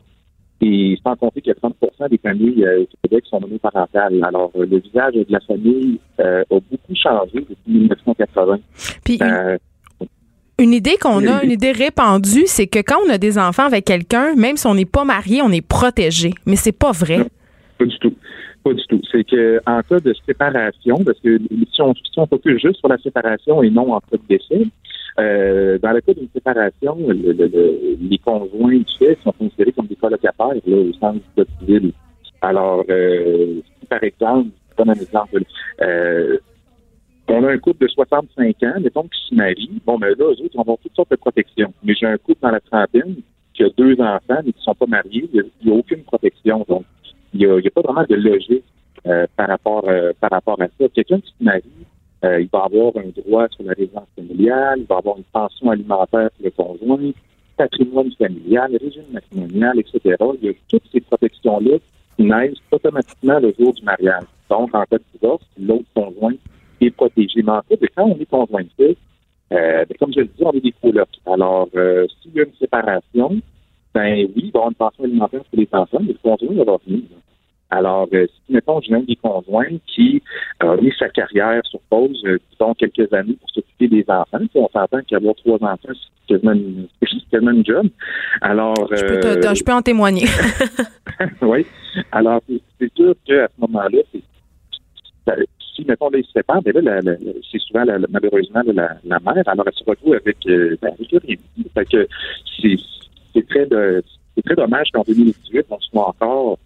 Et 0.62 0.98
sans 1.04 1.16
compter 1.16 1.42
qu'il 1.42 1.50
y 1.50 1.52
a 1.52 1.56
30 1.56 1.76
des 2.10 2.18
familles 2.18 2.66
euh, 2.66 2.84
au 2.84 2.88
Québec 3.04 3.26
qui 3.26 3.30
sont 3.30 3.42
monoparentales. 3.42 4.24
Alors, 4.24 4.52
euh, 4.56 4.66
le 4.66 4.80
visage 4.80 5.14
de 5.14 5.26
la 5.30 5.42
famille 5.42 6.00
euh, 6.20 6.44
a 6.50 6.56
beaucoup 6.72 6.96
changé 6.96 7.40
depuis 7.42 7.58
1980. 7.68 8.60
Puis 9.04 9.16
une, 9.16 9.24
Euh, 9.24 9.58
une 10.58 10.72
idée 10.72 10.96
qu'on 11.02 11.28
a, 11.28 11.44
une 11.44 11.52
idée 11.52 11.74
répandue, 11.74 12.46
c'est 12.46 12.68
que 12.68 12.80
quand 12.80 12.96
on 13.06 13.10
a 13.10 13.18
des 13.18 13.38
enfants 13.38 13.66
avec 13.66 13.84
quelqu'un, 13.84 14.36
même 14.36 14.56
si 14.56 14.66
on 14.68 14.76
n'est 14.76 14.86
pas 14.86 15.04
marié, 15.04 15.42
on 15.42 15.52
est 15.52 15.66
protégé. 15.66 16.32
Mais 16.46 16.56
c'est 16.56 16.72
pas 16.72 16.92
vrai. 16.92 17.18
Non. 17.18 17.28
Pas 17.78 17.86
du 17.86 18.00
tout. 18.00 18.14
Pas 18.64 18.74
du 18.74 18.84
tout. 18.88 19.02
C'est 19.12 19.26
que 19.26 19.60
en 19.68 19.82
cas 19.82 20.00
de 20.00 20.16
séparation, 20.26 20.96
parce 21.04 21.20
que 21.20 21.38
si 21.74 21.82
on, 21.82 21.94
si 21.94 22.18
on 22.18 22.26
focus 22.26 22.62
juste 22.62 22.80
sur 22.80 22.88
la 22.88 22.98
séparation 23.00 23.62
et 23.62 23.70
non 23.70 23.94
en 23.94 24.00
cas 24.00 24.16
de 24.16 24.22
décès, 24.30 24.66
euh, 25.20 25.78
dans 25.80 25.92
le 25.92 26.02
cas 26.02 26.14
d'une 26.14 26.30
séparation, 26.34 26.98
le- 27.08 27.32
le- 27.32 27.48
le- 27.48 27.98
les 28.02 28.18
conjoints 28.18 28.78
du 28.78 28.94
fait 29.00 29.18
sont 29.24 29.32
considérés 29.32 29.72
comme 29.72 29.88
des 29.88 29.96
colocataires 29.96 30.48
là, 30.66 30.78
au 30.78 30.94
sens 30.94 31.16
du 31.16 31.22
code 31.36 31.48
civil. 31.60 31.92
Alors, 32.42 32.84
euh, 32.90 33.62
par 33.90 34.04
exemple, 34.04 34.50
je 34.72 34.76
donne 34.84 34.90
un 34.90 35.02
exemple, 35.02 35.42
euh, 35.82 36.38
on 37.28 37.44
a 37.44 37.52
un 37.52 37.58
couple 37.58 37.86
de 37.86 37.92
65 37.92 38.64
ans, 38.64 38.80
mettons, 38.82 39.04
qui 39.04 39.20
se 39.30 39.36
marie. 39.36 39.82
Bon, 39.86 39.98
ben 39.98 40.10
là, 40.10 40.16
eux 40.26 40.42
autres, 40.44 40.56
vont 40.56 40.62
avoir 40.62 40.78
toutes 40.78 40.96
sortes 40.96 41.12
de 41.12 41.16
protections. 41.16 41.74
Mais 41.84 41.96
j'ai 41.96 42.06
un 42.06 42.18
couple 42.18 42.42
dans 42.42 42.52
la 42.52 42.60
trentaine 42.60 43.16
qui 43.54 43.64
a 43.64 43.70
deux 43.78 43.94
enfants, 44.00 44.42
mais 44.46 44.52
qui 44.52 44.60
ne 44.60 44.64
sont 44.64 44.76
pas 44.76 44.86
mariés. 44.86 45.28
Il 45.34 45.44
n'y 45.64 45.72
a, 45.72 45.76
aucune 45.76 46.04
protection. 46.04 46.66
Donc, 46.68 46.84
il 47.34 47.40
n'y 47.40 47.46
a, 47.48 47.56
a 47.56 47.70
pas 47.74 47.82
vraiment 47.82 48.06
de 48.08 48.16
logique 48.16 48.64
euh, 49.08 49.26
par 49.36 49.48
rapport 49.48 49.86
euh, 49.88 50.12
par 50.20 50.30
rapport 50.32 50.62
à 50.62 50.68
ça. 50.80 50.88
Quelqu'un 50.94 51.20
qui 51.20 51.30
se 51.38 51.44
marie, 51.44 51.64
euh, 52.26 52.42
il 52.42 52.50
va 52.52 52.64
avoir 52.64 52.92
un 52.98 53.10
droit 53.16 53.48
sur 53.50 53.64
la 53.64 53.74
résidence 53.74 54.08
familiale, 54.16 54.80
il 54.80 54.86
va 54.86 54.98
avoir 54.98 55.18
une 55.18 55.24
pension 55.26 55.70
alimentaire 55.70 56.30
pour 56.32 56.44
le 56.44 56.52
conjoint, 56.52 57.12
patrimoine 57.56 58.12
familial, 58.18 58.76
régime 58.82 59.04
matrimonial, 59.12 59.80
etc. 59.80 60.16
Il 60.42 60.48
y 60.48 60.50
a 60.50 60.54
toutes 60.68 60.84
ces 60.92 61.02
protections-là 61.02 61.78
naissent 62.18 62.58
automatiquement 62.72 63.40
le 63.40 63.54
jour 63.60 63.74
du 63.74 63.84
mariage. 63.84 64.24
Donc, 64.50 64.74
en 64.74 64.84
cas 64.84 64.98
de 64.98 65.04
divorce, 65.14 65.46
l'autre 65.60 65.86
conjoint 65.94 66.34
est 66.82 66.92
protégé. 66.92 67.44
Mais 67.44 67.52
en 67.52 67.62
fait, 67.62 67.80
quand 67.96 68.06
on 68.06 68.18
est 68.20 68.30
conjoint 68.30 68.64
de 68.78 68.96
euh, 69.54 69.86
ben, 69.86 69.96
comme 70.00 70.12
je 70.14 70.22
le 70.22 70.26
dis, 70.26 70.44
on 70.44 70.52
est 70.54 70.62
des 70.62 70.74
colocs. 70.82 71.08
Alors, 71.28 71.70
euh, 71.76 72.08
s'il 72.22 72.34
y 72.34 72.40
a 72.40 72.44
une 72.44 72.56
séparation, 72.60 73.40
ben 73.94 74.26
oui, 74.36 74.44
il 74.46 74.52
va 74.52 74.60
y 74.60 74.62
avoir 74.62 74.70
une 74.70 74.76
pension 74.76 75.04
alimentaire 75.04 75.44
pour 75.44 75.60
les 75.60 75.70
enfants, 75.72 76.00
mais 76.02 76.14
le 76.14 76.20
conjoint 76.22 76.64
va 76.64 76.78
venir. 76.86 77.04
Alors, 77.76 78.08
euh, 78.14 78.26
si, 78.28 78.54
mettons, 78.54 78.80
j'ai 78.82 78.94
un 78.94 79.02
des 79.02 79.16
conjoints 79.18 79.78
qui 79.88 80.22
a 80.60 80.76
mis 80.78 80.92
sa 80.98 81.10
carrière 81.10 81.62
sur 81.66 81.80
pause, 81.90 82.22
euh, 82.26 82.38
disons, 82.52 82.74
quelques 82.74 83.12
années 83.14 83.38
pour 83.40 83.50
s'occuper 83.52 83.88
des 83.88 84.06
enfants, 84.08 84.40
puis 84.40 84.50
on 84.56 84.70
s'entend 84.70 85.00
qu'avoir 85.08 85.36
trois 85.36 85.58
enfants, 85.62 85.78
c'est 86.28 86.40
quasiment 86.42 86.54
quasiment 87.32 87.52
une 87.52 87.66
job. 87.66 87.88
Alors... 88.42 88.76
Je 88.92 89.02
peux, 89.06 89.28
euh, 89.28 89.40
te- 89.42 89.56
je 89.56 89.64
peux 89.64 89.74
en 89.74 89.82
témoigner. 89.82 90.26
oui. 91.42 91.66
Alors, 92.12 92.42
c'est- 92.48 92.94
sûr 92.96 93.14
qu'à 93.26 93.48
ce 93.48 93.62
moment-là, 93.62 94.00
si, 95.76 95.84
mettons, 95.86 96.10
là, 96.10 96.20
ils 96.20 96.26
se 96.26 96.32
séparent, 96.32 96.62
ben 96.62 96.74
là, 96.76 96.82
la- 96.82 97.02
la- 97.02 97.18
c'est 97.52 97.60
souvent, 97.60 97.84
la- 97.84 97.98
la- 97.98 98.08
malheureusement, 98.10 98.62
là, 98.66 98.74
la, 98.74 98.98
la 99.04 99.20
mère, 99.20 99.44
alors 99.48 99.66
elle 99.68 99.74
se 99.74 99.84
retrouve 99.84 100.14
avec, 100.14 100.38
euh, 100.48 100.78
ben, 100.82 100.92
avec 100.94 101.10
rien. 101.24 101.36
Fait 101.74 101.86
que 101.86 102.08
c'est 103.34 103.48
très, 103.50 103.66
de- 103.66 104.04
très 104.46 104.56
dommage 104.56 104.88
qu'en 104.94 105.02
2018, 105.06 105.66
on 105.70 105.80
soit 105.80 106.08
encore 106.10 106.58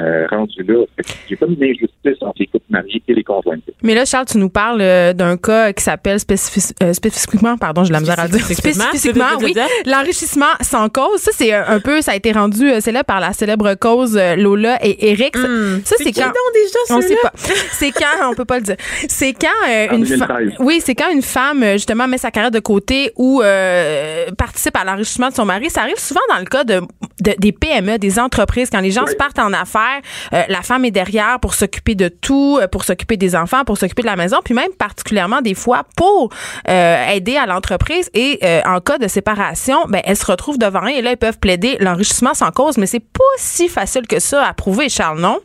euh, 0.00 0.26
rendu 0.30 0.62
là. 0.62 0.84
J'ai 1.28 1.36
comme 1.36 1.52
une 1.54 1.64
injustice 1.64 2.22
entre 2.22 2.34
les 2.38 2.46
couples 2.46 2.64
mariés 2.70 3.02
et 3.08 3.14
les 3.14 3.24
conjoints. 3.24 3.56
Mais 3.82 3.94
là, 3.94 4.04
Charles, 4.04 4.26
tu 4.26 4.38
nous 4.38 4.48
parles 4.48 4.80
euh, 4.80 5.12
d'un 5.12 5.36
cas 5.36 5.72
qui 5.72 5.82
s'appelle 5.82 6.18
spécifi- 6.18 6.72
euh, 6.82 6.92
spécifiquement, 6.92 7.56
pardon, 7.56 7.82
j'ai 7.84 7.88
de 7.88 7.94
la 7.94 8.00
misère 8.00 8.18
à 8.20 8.28
dire. 8.28 8.40
Spécifiquement, 8.44 9.24
oui. 9.42 9.54
L'enrichissement 9.86 10.46
sans 10.60 10.88
cause, 10.88 11.20
ça, 11.20 11.30
c'est 11.34 11.52
un, 11.52 11.80
peu, 11.80 12.00
ça 12.00 12.12
a 12.12 12.16
été 12.16 12.32
rendu 12.32 12.70
euh, 12.70 12.80
célèbre 12.80 13.06
par 13.06 13.20
la 13.20 13.32
célèbre 13.32 13.74
cause 13.74 14.16
euh, 14.16 14.36
Lola 14.36 14.78
et 14.84 15.10
Eric. 15.10 15.36
Ça, 15.36 15.48
Hmm. 15.48 15.80
ça, 15.84 15.96
C'est 15.98 16.12
quand. 16.12 16.26
donc 16.26 16.34
déjà, 16.54 16.96
On 16.96 17.00
sait 17.00 17.16
pas. 17.22 17.32
C'est 17.72 17.90
quand, 17.90 18.30
on 18.30 18.34
peut 18.34 18.44
pas 18.44 18.58
le 18.58 18.64
dire. 18.64 18.76
C'est 19.08 19.32
quand 19.32 19.48
euh, 19.68 19.86
une 19.92 20.04
2013. 20.04 20.18
femme. 20.26 20.52
Oui, 20.60 20.80
c'est 20.84 20.94
quand 20.94 21.10
une 21.10 21.22
femme, 21.22 21.64
justement, 21.72 22.06
met 22.06 22.18
sa 22.18 22.30
carrière 22.30 22.50
de 22.50 22.60
côté 22.60 23.12
ou 23.16 23.40
euh, 23.42 24.26
participe 24.36 24.76
à 24.76 24.84
l'enrichissement 24.84 25.28
de 25.28 25.34
son 25.34 25.44
mari. 25.44 25.70
Ça 25.70 25.82
arrive 25.82 25.98
souvent 25.98 26.20
dans 26.28 26.38
le 26.38 26.44
cas 26.44 26.64
de, 26.64 26.80
de- 27.20 27.34
des 27.38 27.52
PME, 27.52 27.98
des 27.98 28.18
entreprises, 28.18 28.68
quand 28.70 28.80
les 28.80 28.90
gens 28.90 29.04
Oui. 29.04 29.12
se 29.12 29.16
partent 29.16 29.38
en 29.38 29.52
affaires, 29.52 29.87
euh, 30.32 30.42
la 30.48 30.62
femme 30.62 30.84
est 30.84 30.90
derrière 30.90 31.38
pour 31.40 31.54
s'occuper 31.54 31.94
de 31.94 32.08
tout, 32.08 32.58
euh, 32.60 32.68
pour 32.68 32.84
s'occuper 32.84 33.16
des 33.16 33.34
enfants, 33.36 33.64
pour 33.64 33.78
s'occuper 33.78 34.02
de 34.02 34.06
la 34.06 34.16
maison, 34.16 34.38
puis 34.44 34.54
même 34.54 34.72
particulièrement 34.78 35.40
des 35.40 35.54
fois 35.54 35.84
pour 35.96 36.32
euh, 36.68 37.08
aider 37.08 37.36
à 37.36 37.46
l'entreprise. 37.46 38.10
Et 38.14 38.40
en 38.64 38.80
cas 38.80 38.98
de 38.98 39.08
séparation, 39.08 39.76
ben 39.88 40.00
elles 40.04 40.16
se 40.16 40.26
retrouvent 40.26 40.58
devant 40.58 40.80
rien 40.80 40.98
et 40.98 41.02
là 41.02 41.12
ils 41.12 41.16
peuvent 41.16 41.38
plaider 41.38 41.76
l'enrichissement 41.80 42.34
sans 42.34 42.50
cause, 42.50 42.78
mais 42.78 42.86
c'est 42.86 43.00
pas 43.00 43.34
si 43.36 43.68
facile 43.68 44.06
que 44.06 44.18
ça 44.18 44.44
à 44.44 44.52
prouver, 44.52 44.88
Charles, 44.88 45.20
non? 45.20 45.38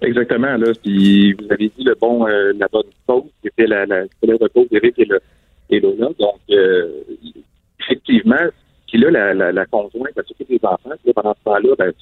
Exactement, 0.00 0.56
là. 0.56 0.72
Vous 0.84 1.46
avez 1.50 1.68
dit 1.68 1.84
le 1.84 1.94
bon, 2.00 2.26
la 2.26 2.68
bonne 2.68 2.82
cause, 3.06 3.24
qui 3.40 3.48
était 3.48 3.66
la, 3.66 3.86
la 3.86 4.04
cause 4.54 4.68
d'Éric 4.70 4.98
et, 4.98 5.04
le. 5.04 5.20
Donc, 6.18 6.40
effectivement, 7.80 8.48
puis 8.92 9.00
là, 9.00 9.32
la, 9.34 9.66
conjointe 9.66 10.14
va 10.14 10.22
s'occuper 10.22 10.58
des 10.58 10.66
enfants. 10.66 10.90
Là, 10.90 11.12
pendant 11.14 11.34
ce 11.34 11.44
temps-là, 11.44 11.74
ben, 11.78 11.92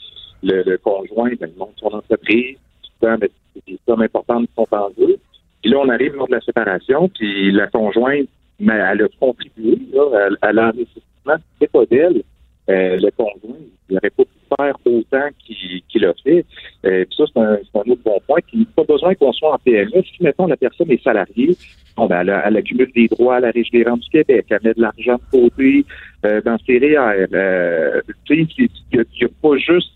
le, 0.43 0.63
le 0.63 0.79
conjoint, 0.79 1.31
ben, 1.41 1.51
il 1.53 1.59
monte 1.59 1.75
son 1.77 1.89
entreprise. 1.89 2.57
Des 3.03 3.79
sommes 3.87 4.03
importantes 4.03 4.49
sont 4.55 4.67
en 4.71 4.89
jeu. 4.99 5.17
Puis 5.63 5.71
là, 5.71 5.79
on 5.79 5.89
arrive 5.89 6.15
lors 6.15 6.29
de 6.29 6.35
la 6.35 6.41
séparation, 6.41 7.09
puis 7.09 7.51
la 7.53 7.67
conjointe, 7.67 8.29
mais 8.59 8.75
elle 8.75 9.03
a 9.03 9.09
contribué 9.19 9.79
là, 9.93 10.29
à, 10.43 10.49
à 10.49 10.53
l'enrichissement. 10.53 11.37
C'est 11.61 11.71
pas 11.71 11.85
d'elle. 11.87 12.23
Euh, 12.69 12.97
le 12.97 13.11
conjoint, 13.17 13.57
il 13.89 13.95
n'aurait 13.95 14.11
pas 14.11 14.23
pu 14.23 14.57
faire 14.57 14.75
autant 14.85 15.29
qu'il 15.39 15.83
qu'il 15.89 16.05
a 16.05 16.15
fait. 16.23 16.45
Euh, 16.85 17.05
puis 17.05 17.17
ça, 17.17 17.25
c'est 17.33 17.41
un, 17.41 17.55
un 17.55 17.91
autre 17.91 18.03
bon 18.05 18.21
point. 18.27 18.39
Puis, 18.47 18.65
pas 18.77 18.85
besoin 18.85 19.15
qu'on 19.15 19.33
soit 19.33 19.55
en 19.55 19.59
PME. 19.59 20.03
Si, 20.05 20.23
mettons, 20.23 20.47
la 20.47 20.57
personne 20.57 20.91
est 20.91 21.03
salariée, 21.03 21.57
bon, 21.97 22.07
ben, 22.07 22.21
elle, 22.21 22.43
elle 22.45 22.57
accumule 22.57 22.91
des 22.95 23.09
droits 23.09 23.37
à 23.37 23.41
la 23.41 23.51
Régie 23.51 23.71
des 23.73 23.83
rentes 23.83 24.01
du 24.01 24.11
Québec, 24.11 24.47
elle 24.51 24.61
met 24.63 24.75
de 24.75 24.83
l'argent 24.83 25.17
de 25.17 25.39
côté 25.39 25.85
euh, 26.25 26.41
dans 26.43 26.59
ses 26.59 26.79
REER. 26.79 27.27
Euh, 27.33 28.01
tu 28.25 28.47
sais, 28.47 28.69
il 28.93 28.99
n'y 28.99 29.01
a 29.01 29.29
pas 29.43 29.57
juste 29.57 29.93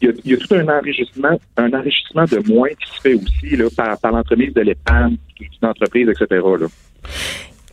il 0.00 0.08
y, 0.08 0.10
a, 0.10 0.14
il 0.24 0.30
y 0.32 0.34
a 0.34 0.36
tout 0.36 0.54
un 0.54 0.68
enrichissement, 0.68 1.40
un 1.56 1.72
enrichissement 1.72 2.24
de 2.24 2.52
moins 2.52 2.68
qui 2.68 2.96
se 2.96 3.00
fait 3.00 3.14
aussi 3.14 3.56
là, 3.56 3.66
par, 3.74 3.98
par 3.98 4.12
l'entremise 4.12 4.52
de 4.52 4.60
l'épargne, 4.60 5.16
d'une 5.38 5.68
entreprise, 5.68 6.08
etc. 6.08 6.26
Là. 6.30 6.66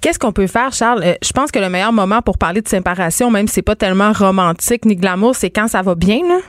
Qu'est-ce 0.01 0.19
qu'on 0.19 0.33
peut 0.33 0.47
faire, 0.47 0.73
Charles? 0.73 1.01
Euh, 1.03 1.13
je 1.23 1.31
pense 1.31 1.51
que 1.51 1.59
le 1.59 1.69
meilleur 1.69 1.93
moment 1.93 2.21
pour 2.21 2.37
parler 2.37 2.61
de 2.61 2.67
séparation, 2.67 3.31
même 3.31 3.47
si 3.47 3.55
c'est 3.55 3.61
pas 3.61 3.75
tellement 3.75 4.11
romantique 4.11 4.85
ni 4.85 4.95
glamour, 4.95 5.35
c'est 5.35 5.49
quand 5.49 5.67
ça 5.67 5.81
va 5.81 5.95
bien, 5.95 6.19
là? 6.27 6.39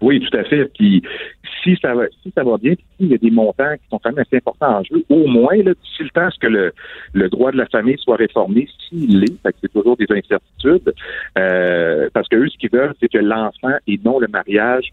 Oui, 0.00 0.20
tout 0.20 0.36
à 0.36 0.44
fait. 0.44 0.70
Puis 0.78 1.02
si 1.62 1.76
ça 1.80 1.94
va, 1.94 2.04
si 2.22 2.32
ça 2.34 2.44
va 2.44 2.56
bien, 2.58 2.74
puis 2.74 2.84
s'il 2.96 3.08
y 3.08 3.14
a 3.14 3.18
des 3.18 3.30
montants 3.30 3.74
qui 3.74 3.88
sont 3.90 3.98
quand 3.98 4.10
même 4.10 4.18
assez 4.18 4.36
importants 4.36 4.78
en 4.78 4.84
jeu, 4.84 5.04
au 5.08 5.26
moins, 5.26 5.56
là, 5.56 5.72
d'ici 5.74 6.02
le 6.02 6.10
temps 6.10 6.26
à 6.26 6.30
ce 6.30 6.38
que 6.38 6.46
le, 6.46 6.72
le 7.12 7.28
droit 7.28 7.52
de 7.52 7.56
la 7.56 7.66
famille 7.66 7.96
soit 7.98 8.16
réformé, 8.16 8.68
s'il 8.88 9.24
est, 9.24 9.42
fait 9.42 9.52
que 9.52 9.58
c'est 9.62 9.72
toujours 9.72 9.96
des 9.96 10.06
incertitudes, 10.10 10.94
euh, 11.38 12.08
parce 12.12 12.28
que 12.28 12.36
eux, 12.36 12.48
ce 12.48 12.58
qu'ils 12.58 12.70
veulent, 12.70 12.94
c'est 13.00 13.08
que 13.08 13.18
l'enfant 13.18 13.76
et 13.86 13.98
non 14.04 14.18
le 14.18 14.28
mariage 14.28 14.90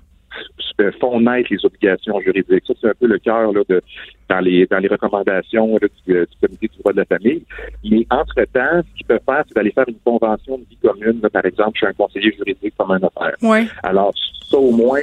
font 0.99 1.19
naître 1.19 1.49
les 1.51 1.65
obligations 1.65 2.19
juridiques. 2.19 2.63
Ça, 2.67 2.73
c'est 2.79 2.89
un 2.89 2.93
peu 2.99 3.07
le 3.07 3.19
cœur 3.19 3.51
là, 3.51 3.61
de, 3.67 3.81
dans, 4.29 4.39
les, 4.39 4.65
dans 4.65 4.79
les 4.79 4.87
recommandations 4.87 5.77
là, 5.81 5.87
du, 6.05 6.15
euh, 6.15 6.25
du 6.25 6.47
comité 6.47 6.67
du 6.67 6.77
droit 6.79 6.93
de 6.93 6.97
la 6.97 7.05
famille. 7.05 7.43
Mais 7.83 8.05
entre-temps, 8.09 8.81
ce 8.81 8.97
qu'ils 8.97 9.05
peuvent 9.05 9.19
faire, 9.25 9.43
c'est 9.47 9.55
d'aller 9.55 9.71
faire 9.71 9.87
une 9.87 9.99
convention 10.03 10.57
de 10.57 10.63
vie 10.69 10.77
commune, 10.81 11.19
là, 11.21 11.29
par 11.29 11.45
exemple, 11.45 11.79
chez 11.79 11.87
un 11.87 11.93
conseiller 11.93 12.33
juridique 12.33 12.73
comme 12.77 12.91
un 12.91 12.99
notaire. 12.99 13.35
Oui. 13.41 13.67
Alors, 13.83 14.13
ça, 14.49 14.57
au 14.57 14.71
moins, 14.71 14.99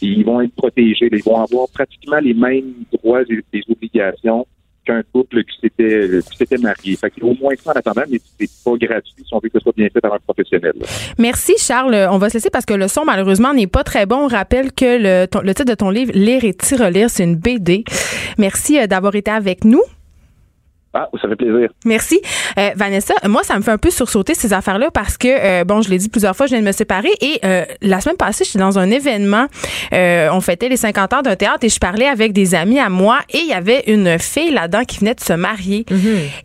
ils 0.00 0.24
vont 0.24 0.40
être 0.40 0.54
protégés. 0.54 1.08
Ils 1.10 1.24
vont 1.24 1.40
avoir 1.40 1.68
pratiquement 1.72 2.18
les 2.18 2.34
mêmes 2.34 2.74
droits 2.92 3.22
et 3.22 3.40
des 3.52 3.62
obligations 3.68 4.46
qu'un 4.84 5.02
couple 5.12 5.44
qui 5.44 5.58
s'était 5.60 6.20
qui 6.30 6.36
s'était 6.36 6.58
marié. 6.58 6.96
Fait 6.96 7.10
qu'il 7.10 7.24
y 7.24 7.26
a 7.26 7.30
au 7.30 7.36
moins 7.36 7.54
ça 7.62 7.70
en 7.72 7.74
attendant, 7.74 8.02
mais 8.10 8.20
c'est 8.38 8.50
pas 8.64 8.72
gratuit 8.76 9.24
si 9.24 9.34
on 9.34 9.38
veut 9.38 9.48
que 9.48 9.58
ce 9.58 9.62
soit 9.62 9.72
bien 9.76 9.88
fait 9.92 10.00
par 10.00 10.14
un 10.14 10.18
professionnel. 10.18 10.74
Merci, 11.18 11.54
Charles. 11.58 12.08
On 12.10 12.18
va 12.18 12.28
se 12.28 12.34
laisser 12.34 12.50
parce 12.50 12.66
que 12.66 12.74
le 12.74 12.88
son, 12.88 13.04
malheureusement, 13.04 13.54
n'est 13.54 13.66
pas 13.66 13.84
très 13.84 14.06
bon. 14.06 14.16
On 14.24 14.28
rappelle 14.28 14.72
que 14.72 14.98
le, 14.98 15.26
le 15.42 15.54
titre 15.54 15.70
de 15.70 15.74
ton 15.74 15.90
livre, 15.90 16.12
Lire 16.14 16.44
et 16.44 16.54
tirelire, 16.54 17.10
c'est 17.10 17.24
une 17.24 17.36
BD. 17.36 17.84
Merci 18.38 18.78
euh, 18.78 18.86
d'avoir 18.86 19.14
été 19.14 19.30
avec 19.30 19.64
nous. 19.64 19.82
Ah, 20.94 21.08
ça 21.20 21.28
fait 21.28 21.36
plaisir. 21.36 21.68
Merci. 21.84 22.20
Euh, 22.58 22.70
Vanessa, 22.76 23.14
moi, 23.26 23.42
ça 23.42 23.56
me 23.56 23.62
fait 23.62 23.72
un 23.72 23.78
peu 23.78 23.90
sursauter 23.90 24.34
ces 24.34 24.52
affaires-là 24.52 24.90
parce 24.92 25.16
que, 25.18 25.28
euh, 25.28 25.64
bon, 25.64 25.82
je 25.82 25.90
l'ai 25.90 25.98
dit 25.98 26.08
plusieurs 26.08 26.36
fois, 26.36 26.46
je 26.46 26.52
viens 26.52 26.60
de 26.60 26.66
me 26.66 26.72
séparer 26.72 27.10
et 27.20 27.40
euh, 27.44 27.64
la 27.82 28.00
semaine 28.00 28.16
passée, 28.16 28.44
j'étais 28.44 28.60
dans 28.60 28.78
un 28.78 28.90
événement. 28.90 29.46
Euh, 29.92 30.28
on 30.32 30.40
fêtait 30.40 30.68
les 30.68 30.76
50 30.76 31.12
ans 31.14 31.22
d'un 31.22 31.36
théâtre 31.36 31.64
et 31.64 31.68
je 31.68 31.78
parlais 31.78 32.06
avec 32.06 32.32
des 32.32 32.54
amis 32.54 32.78
à 32.78 32.88
moi 32.88 33.18
et 33.30 33.38
il 33.38 33.48
y 33.48 33.52
avait 33.52 33.82
une 33.86 34.18
fille 34.18 34.52
là-dedans 34.52 34.84
qui 34.84 34.98
venait 34.98 35.14
de 35.14 35.20
se 35.20 35.32
marier. 35.32 35.84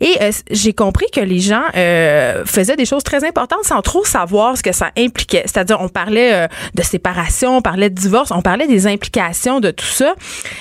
Et 0.00 0.16
euh, 0.20 0.30
j'ai 0.50 0.72
compris 0.72 1.06
que 1.14 1.20
les 1.20 1.38
gens 1.38 1.62
euh, 1.76 2.44
faisaient 2.44 2.76
des 2.76 2.84
choses 2.86 3.04
très 3.04 3.24
importantes 3.24 3.64
sans 3.64 3.82
trop 3.82 4.04
savoir 4.04 4.56
ce 4.56 4.62
que 4.62 4.72
ça 4.72 4.90
impliquait. 4.98 5.42
C'est-à-dire, 5.46 5.78
on 5.80 5.88
parlait 5.88 6.34
euh, 6.34 6.48
de 6.74 6.82
séparation, 6.82 7.56
on 7.58 7.62
parlait 7.62 7.90
de 7.90 7.94
divorce, 7.94 8.30
on 8.32 8.42
parlait 8.42 8.66
des 8.66 8.86
implications 8.86 9.60
de 9.60 9.70
tout 9.70 9.86
ça. 9.86 10.14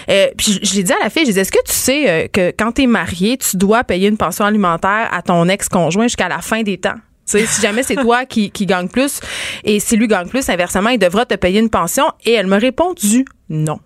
Euh, 0.09 0.27
puis 0.37 0.59
j'ai 0.61 0.83
dit 0.83 0.93
à 0.93 1.03
la 1.03 1.09
fille, 1.09 1.25
j'ai 1.25 1.33
dit, 1.33 1.39
est-ce 1.39 1.51
que 1.51 1.63
tu 1.65 1.73
sais 1.73 2.09
euh, 2.09 2.27
que 2.31 2.53
quand 2.57 2.73
tu 2.73 2.83
es 2.83 2.87
marié, 2.87 3.37
tu 3.37 3.57
dois 3.57 3.78
payer 3.83 4.07
une 4.07 4.17
pension 4.17 4.45
alimentaire 4.45 5.09
à 5.11 5.21
ton 5.21 5.47
ex-conjoint 5.47 6.03
jusqu'à 6.03 6.29
la 6.29 6.39
fin 6.39 6.61
des 6.63 6.77
temps? 6.77 6.95
Tu 7.25 7.37
sais, 7.37 7.45
si 7.45 7.61
jamais 7.61 7.83
c'est 7.83 7.95
toi 7.95 8.25
qui, 8.29 8.49
qui 8.51 8.65
gagne 8.65 8.87
plus 8.87 9.19
et 9.63 9.79
si 9.79 9.97
lui 9.97 10.07
gagne 10.07 10.27
plus, 10.27 10.49
inversement, 10.49 10.89
il 10.89 10.97
devra 10.97 11.25
te 11.25 11.35
payer 11.35 11.59
une 11.59 11.69
pension. 11.69 12.05
Et 12.25 12.33
elle 12.33 12.47
m'a 12.47 12.57
répondu 12.57 13.25
non. 13.49 13.79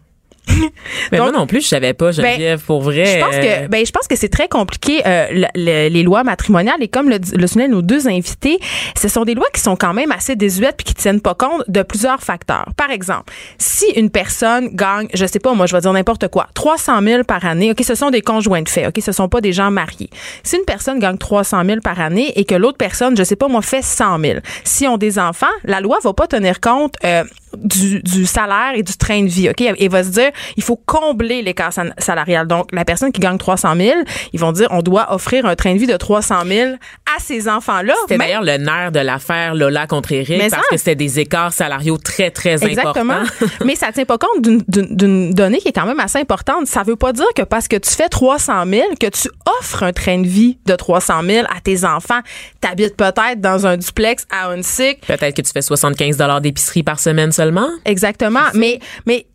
Mais 1.12 1.18
Donc- 1.18 1.32
moi 1.32 1.40
non 1.40 1.48
plus, 1.48 1.62
je 1.62 1.68
savais 1.68 1.94
pas, 1.94 2.12
Geneviève, 2.12 2.62
pour 2.64 2.82
vrai. 2.82 3.06
Je 3.06 3.20
pense 3.20 3.36
que 3.36 3.64
euh, 3.66 3.68
ben 3.68 3.86
je 3.86 3.92
pense 3.92 4.08
que 4.08 4.16
c'est 4.16 4.30
très 4.30 4.48
compliqué 4.48 5.02
euh, 5.06 5.28
le- 5.32 5.48
le- 5.56 5.90
les 5.90 6.04
lois 6.04 6.24
matrimoniales 6.24 6.82
et 6.82 6.88
comme 6.88 7.10
le, 7.10 7.18
le 7.36 7.48
soulignaient 7.48 7.70
nos 7.70 7.82
deux 7.82 8.08
invités, 8.08 8.60
ce 9.00 9.08
sont 9.08 9.24
des 9.24 9.36
lois 9.36 9.48
qui 9.54 9.62
sont 9.62 9.76
quand 9.76 9.94
même 9.94 10.12
assez 10.12 10.36
désuètes 10.36 10.76
puis 10.78 10.86
qui 10.86 10.94
tiennent 10.96 11.22
pas 11.22 11.34
compte 11.34 11.64
de 11.70 11.82
plusieurs 11.82 12.22
facteurs. 12.22 12.68
Par 12.78 12.92
exemple, 12.92 13.34
si 13.58 13.86
une 13.96 14.10
personne 14.10 14.70
gagne, 14.76 15.08
je 15.14 15.26
sais 15.26 15.40
pas, 15.40 15.54
moi 15.54 15.66
je 15.66 15.76
vais 15.76 15.82
dire 15.82 15.94
n'importe 15.94 16.28
quoi, 16.28 16.48
300 16.54 17.02
000 17.02 17.24
par 17.24 17.46
année, 17.46 17.72
ok, 17.72 17.82
ce 17.84 17.96
sont 17.96 18.10
des 18.10 18.22
conjoints 18.22 18.62
de 18.62 18.70
fait, 18.70 18.88
ok, 18.88 18.96
ce 19.04 19.12
sont 19.12 19.30
pas 19.30 19.42
des 19.42 19.54
gens 19.54 19.72
mariés. 19.72 20.10
Si 20.44 20.58
une 20.58 20.66
personne 20.66 21.00
gagne 21.00 21.18
300 21.18 21.64
000 21.66 21.80
par 21.82 22.00
année 22.00 22.34
et 22.38 22.44
que 22.46 22.56
l'autre 22.56 22.78
personne, 22.78 23.16
je 23.18 23.24
sais 23.24 23.36
pas, 23.36 23.48
moi 23.48 23.62
fait 23.62 23.82
100 23.82 24.20
000, 24.20 24.40
si 24.64 24.88
ont 24.88 24.98
des 24.98 25.20
enfants, 25.20 25.48
la 25.64 25.80
loi 25.80 26.00
va 26.04 26.14
pas 26.14 26.28
tenir 26.28 26.60
compte 26.60 26.96
euh, 27.06 27.24
du, 27.58 28.02
du 28.02 28.26
salaire 28.26 28.74
et 28.76 28.84
du 28.84 28.96
train 28.98 29.22
de 29.24 29.28
vie, 29.30 29.50
ok, 29.50 29.62
et 29.62 29.88
va 29.88 30.04
se 30.04 30.10
dire 30.10 30.32
il 30.58 30.64
faut 30.64 30.76
combler 30.76 31.42
l'écart 31.42 31.72
sal- 31.74 31.94
salarial. 31.98 32.48
Donc, 32.48 32.70
la 32.72 32.86
personne 32.86 33.12
qui 33.12 33.20
gagne 33.22 33.38
300 33.38 33.76
000, 33.76 33.92
ils 34.34 34.40
vont 34.40 34.52
dire 34.52 34.68
on 34.72 34.82
doit 34.82 35.14
offrir 35.14 35.46
un 35.46 35.56
train 35.56 35.74
de 35.74 35.80
vie 35.80 35.88
de 35.88 35.98
300 35.98 36.36
000 36.48 36.72
à 37.16 37.20
ces 37.20 37.48
enfants-là. 37.48 37.94
C'était 38.02 38.18
d'ailleurs 38.18 38.44
le 38.44 38.58
nerf 38.58 38.92
de 38.92 39.00
l'affaire 39.00 39.56
Lola 39.56 39.88
contre 39.88 40.12
Eric 40.14 40.40
parce 40.40 40.52
ça- 40.52 40.70
que 40.72 40.78
c'était 40.78 40.96
des 40.96 41.20
écarts 41.20 41.54
salariaux 41.54 41.98
très, 41.98 42.32
très 42.32 42.64
Exactement. 42.64 43.14
importants. 43.14 43.48
Mais 43.66 43.76
ça 43.76 43.92
tient 43.92 44.06
pas 44.06 44.18
compte 44.18 44.42
d'une- 44.42 45.34
donnée 45.34 45.60
qui 45.60 45.68
est 45.70 45.74
quand 45.74 45.86
même 45.86 46.00
assez 46.00 46.20
importante. 46.20 46.68
Ça 46.68 46.84
veut 46.84 46.96
pas 46.96 47.14
dire 47.14 47.26
que 47.36 47.44
parce 47.44 47.68
que 47.68 47.76
tu 47.76 47.90
fais 47.92 48.10
300 48.10 48.66
000, 48.68 48.84
que 49.00 49.08
tu 49.08 49.30
offres 49.60 49.84
un 49.84 49.94
train 49.94 50.20
de 50.20 50.28
vie 50.28 50.58
de 50.66 50.76
300 50.76 51.22
000 51.26 51.46
à 51.56 51.60
tes 51.62 51.86
enfants. 51.86 52.20
T'habites 52.62 52.96
peut-être 52.96 53.40
dans 53.42 53.68
un 53.68 53.78
duplex 53.78 54.26
à 54.32 54.50
Huntsic. 54.50 55.02
Peut-être 55.06 55.36
que 55.36 55.42
tu 55.42 55.52
fais 55.52 55.62
75 55.62 56.18
d'épicerie 56.42 56.84
par 56.84 57.00
semaine 57.00 57.32
seulement. 57.32 57.43
Exactement. 57.86 58.48
Mais, 58.54 58.80
mais 59.06 59.26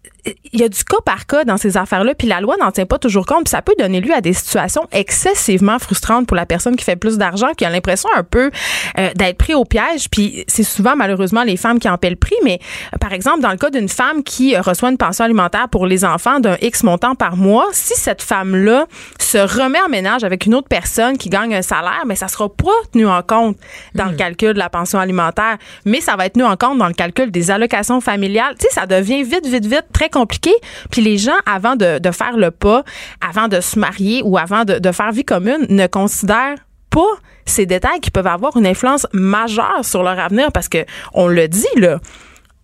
il 0.53 0.61
y 0.61 0.65
a 0.65 0.69
du 0.69 0.85
cas 0.85 0.99
par 1.05 1.27
cas 1.27 1.45
dans 1.45 1.57
ces 1.57 1.77
affaires-là, 1.77 2.15
puis 2.15 2.27
la 2.27 2.41
loi 2.41 2.57
n'en 2.61 2.71
tient 2.71 2.87
pas 2.87 2.99
toujours 2.99 3.27
compte, 3.27 3.45
puis 3.45 3.51
ça 3.51 3.63
peut 3.63 3.75
donner 3.79 4.01
lieu 4.01 4.13
à 4.15 4.21
des 4.21 4.33
situations 4.33 4.87
excessivement 4.93 5.79
frustrantes 5.79 6.27
pour 6.27 6.37
la 6.37 6.47
personne 6.47 6.77
qui 6.77 6.85
fait 6.85 6.97
plus 6.97 7.19
d'argent, 7.19 7.53
qui 7.57 7.65
a 7.65 7.71
l'impression 7.71 8.09
un 8.17 8.23
peu 8.23 8.51
euh, 8.99 9.11
d'être 9.15 9.39
pris 9.39 9.55
au 9.55 9.65
piège, 9.65 10.09
puis 10.11 10.45
c'est 10.49 10.63
souvent 10.63 10.97
malheureusement 10.97 11.43
les 11.43 11.57
femmes 11.57 11.79
qui 11.79 11.89
en 11.89 11.99
paient 11.99 12.11
le 12.11 12.17
prix, 12.17 12.37
mais 12.45 12.61
euh, 12.95 12.99
par 12.99 13.13
exemple 13.13 13.41
dans 13.41 13.51
le 13.51 13.57
cas 13.57 13.71
d'une 13.71 13.89
femme 13.89 14.23
qui 14.23 14.57
reçoit 14.57 14.91
une 14.91 14.99
pension 14.99 15.25
alimentaire 15.25 15.69
pour 15.69 15.87
les 15.87 16.05
enfants 16.05 16.41
d'un 16.41 16.57
X 16.61 16.83
montant 16.83 17.15
par 17.15 17.37
mois, 17.37 17.67
si 17.73 17.95
cette 17.95 18.23
femme-là 18.23 18.87
se 19.19 19.39
remet 19.39 19.81
en 19.81 19.89
ménage 19.89 20.25
avec 20.25 20.47
une 20.47 20.55
autre 20.55 20.69
personne 20.69 21.19
qui 21.19 21.29
gagne 21.29 21.55
un 21.55 21.63
salaire, 21.63 22.05
mais 22.07 22.17
ça 22.17 22.29
sera 22.29 22.49
pas 22.49 22.71
tenu 22.93 23.07
en 23.07 23.23
compte 23.23 23.57
dans 23.95 24.07
le 24.07 24.17
calcul 24.17 24.55
de 24.55 24.59
la 24.59 24.71
pension 24.71 24.99
alimentaire, 24.99 25.59
mais 25.85 26.01
ça 26.01 26.17
va 26.17 26.27
être 26.27 26.35
tenu 26.35 26.45
en 26.45 26.57
compte 26.57 26.79
dans 26.79 26.87
le 26.87 26.95
calcul 26.95 27.31
des 27.31 27.51
allocations 27.51 28.01
familiales. 28.01 28.55
Tu 28.59 28.67
sais, 28.67 28.73
ça 28.73 28.87
devient 28.87 29.23
vite, 29.23 29.47
vite, 29.47 29.67
vite 29.67 29.87
très 29.93 30.09
compliqué. 30.19 30.53
Puis 30.91 31.03
les 31.03 31.19
gens, 31.19 31.37
avant 31.47 31.77
de, 31.77 31.99
de 31.99 32.11
faire 32.11 32.37
le 32.37 32.51
pas, 32.51 32.83
avant 33.27 33.49
de 33.49 33.61
se 33.61 33.79
marier 33.79 34.23
ou 34.25 34.39
avant 34.39 34.65
de, 34.65 34.79
de 34.79 34.93
faire 34.93 35.13
vie 35.13 35.25
commune, 35.25 35.67
ne 35.69 35.87
considèrent 35.87 36.57
pas 36.91 37.11
ces 37.45 37.67
détails 37.67 38.01
qui 38.01 38.11
peuvent 38.11 38.27
avoir 38.27 38.57
une 38.57 38.67
influence 38.67 39.07
majeure 39.13 39.81
sur 39.83 40.03
leur 40.03 40.19
avenir 40.19 40.53
parce 40.53 40.69
que 40.69 40.85
on 41.15 41.29
le 41.29 41.49
dit 41.49 41.67
là 41.77 41.99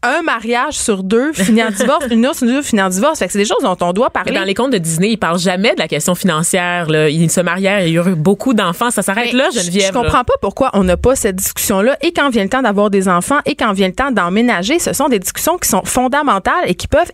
un 0.05 0.22
mariage 0.22 0.74
sur 0.74 1.02
deux 1.02 1.32
finit 1.32 1.62
en 1.62 1.70
divorce, 1.70 2.05
une 2.11 2.26
autre 2.26 2.38
sur 2.38 2.46
deux 2.46 2.62
finit 2.62 2.82
en 2.82 2.90
divorce. 2.90 3.18
Fait 3.18 3.26
que 3.26 3.32
c'est 3.32 3.38
des 3.38 3.44
choses 3.44 3.62
dont 3.62 3.76
on 3.80 3.92
doit 3.92 4.11
parler. 4.11 4.32
Mais 4.32 4.38
dans 4.38 4.44
les 4.44 4.55
contes 4.55 4.72
de 4.72 4.78
Disney, 4.78 5.12
ils 5.12 5.16
parlent 5.16 5.38
jamais 5.38 5.74
de 5.74 5.78
la 5.78 5.88
question 5.88 6.14
financière. 6.14 6.90
Là. 6.90 7.09
Ils 7.09 7.30
se 7.30 7.40
marièrent, 7.40 7.86
il 7.86 7.94
y 7.94 7.98
a 7.98 8.07
eu 8.07 8.14
beaucoup 8.14 8.55
d'enfants. 8.55 8.90
Ça 8.90 9.02
s'arrête 9.02 9.32
là, 9.32 9.48
Geneviève. 9.50 9.88
Je 9.88 9.92
comprends 9.92 10.24
pas 10.24 10.34
pourquoi 10.40 10.70
on 10.74 10.84
n'a 10.84 10.96
pas 10.96 11.16
cette 11.16 11.36
discussion-là. 11.36 11.96
Et 12.02 12.12
quand 12.12 12.28
vient 12.28 12.44
le 12.44 12.50
temps 12.50 12.62
d'avoir 12.62 12.90
des 12.90 13.09
enfants 13.09 13.38
et 13.46 13.55
quand 13.55 13.72
vient 13.72 13.88
le 13.88 13.94
temps 13.94 14.11
d'emménager, 14.11 14.78
ce 14.78 14.92
sont 14.92 15.09
des 15.09 15.18
discussions 15.18 15.57
qui 15.57 15.68
sont 15.68 15.82
fondamentales 15.84 16.64
et 16.66 16.74
qui 16.74 16.86
peuvent 16.86 17.11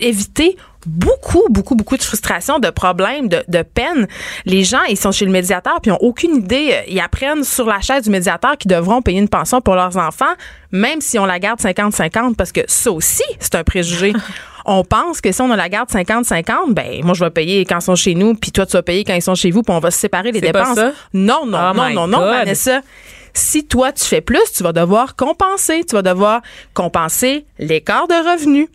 éviter 0.00 0.56
beaucoup, 0.86 1.44
beaucoup, 1.50 1.74
beaucoup 1.74 1.96
de 1.96 2.02
frustration, 2.02 2.58
de 2.58 2.70
problèmes, 2.70 3.28
de, 3.28 3.42
de 3.48 3.62
peine. 3.62 4.06
Les 4.46 4.64
gens, 4.64 4.82
ils 4.88 4.96
sont 4.96 5.12
chez 5.12 5.24
le 5.24 5.30
médiateur 5.32 5.80
puis 5.80 5.90
ils 5.90 5.94
ont 5.94 6.00
aucune 6.00 6.36
idée. 6.36 6.70
Euh, 6.72 6.82
ils 6.88 7.00
apprennent 7.00 7.44
sur 7.44 7.66
la 7.66 7.80
chaise 7.80 8.04
du 8.04 8.10
médiateur 8.10 8.56
qu'ils 8.56 8.70
devront 8.70 9.02
payer 9.02 9.18
une 9.18 9.28
pension 9.28 9.60
pour 9.60 9.74
leurs 9.74 9.96
enfants, 9.96 10.34
même 10.72 11.00
si 11.00 11.18
on 11.18 11.26
la 11.26 11.38
garde 11.38 11.60
50-50, 11.60 12.36
parce 12.36 12.52
que 12.52 12.60
ça 12.66 12.90
aussi, 12.92 13.24
c'est 13.38 13.54
un 13.54 13.64
préjugé. 13.64 14.12
on 14.64 14.84
pense 14.84 15.20
que 15.20 15.32
si 15.32 15.40
on 15.40 15.50
a 15.50 15.56
la 15.56 15.68
garde 15.68 15.90
50-50, 15.90 16.72
ben 16.74 17.02
moi 17.02 17.14
je 17.14 17.24
vais 17.24 17.30
payer 17.30 17.64
quand 17.64 17.78
ils 17.78 17.82
sont 17.82 17.96
chez 17.96 18.14
nous, 18.14 18.34
puis 18.34 18.52
toi 18.52 18.66
tu 18.66 18.72
vas 18.72 18.82
payer 18.82 19.04
quand 19.04 19.14
ils 19.14 19.22
sont 19.22 19.34
chez 19.34 19.50
vous, 19.50 19.62
puis 19.62 19.74
on 19.74 19.80
va 19.80 19.90
se 19.90 19.98
séparer 19.98 20.30
les 20.30 20.40
dépenses. 20.40 20.74
Pas 20.74 20.90
ça? 20.90 20.92
Non, 21.12 21.46
non, 21.46 21.58
Oh 21.70 21.74
non, 21.74 21.90
non, 21.90 22.06
non, 22.06 22.18
God. 22.18 22.30
Vanessa. 22.30 22.80
Si 23.34 23.66
toi 23.66 23.92
tu 23.92 24.04
fais 24.04 24.20
plus, 24.20 24.52
tu 24.54 24.62
vas 24.62 24.72
devoir 24.72 25.16
compenser. 25.16 25.84
Tu 25.88 25.94
vas 25.94 26.02
devoir 26.02 26.42
compenser 26.74 27.46
l'écart 27.58 28.08
de 28.08 28.14
revenus. 28.14 28.68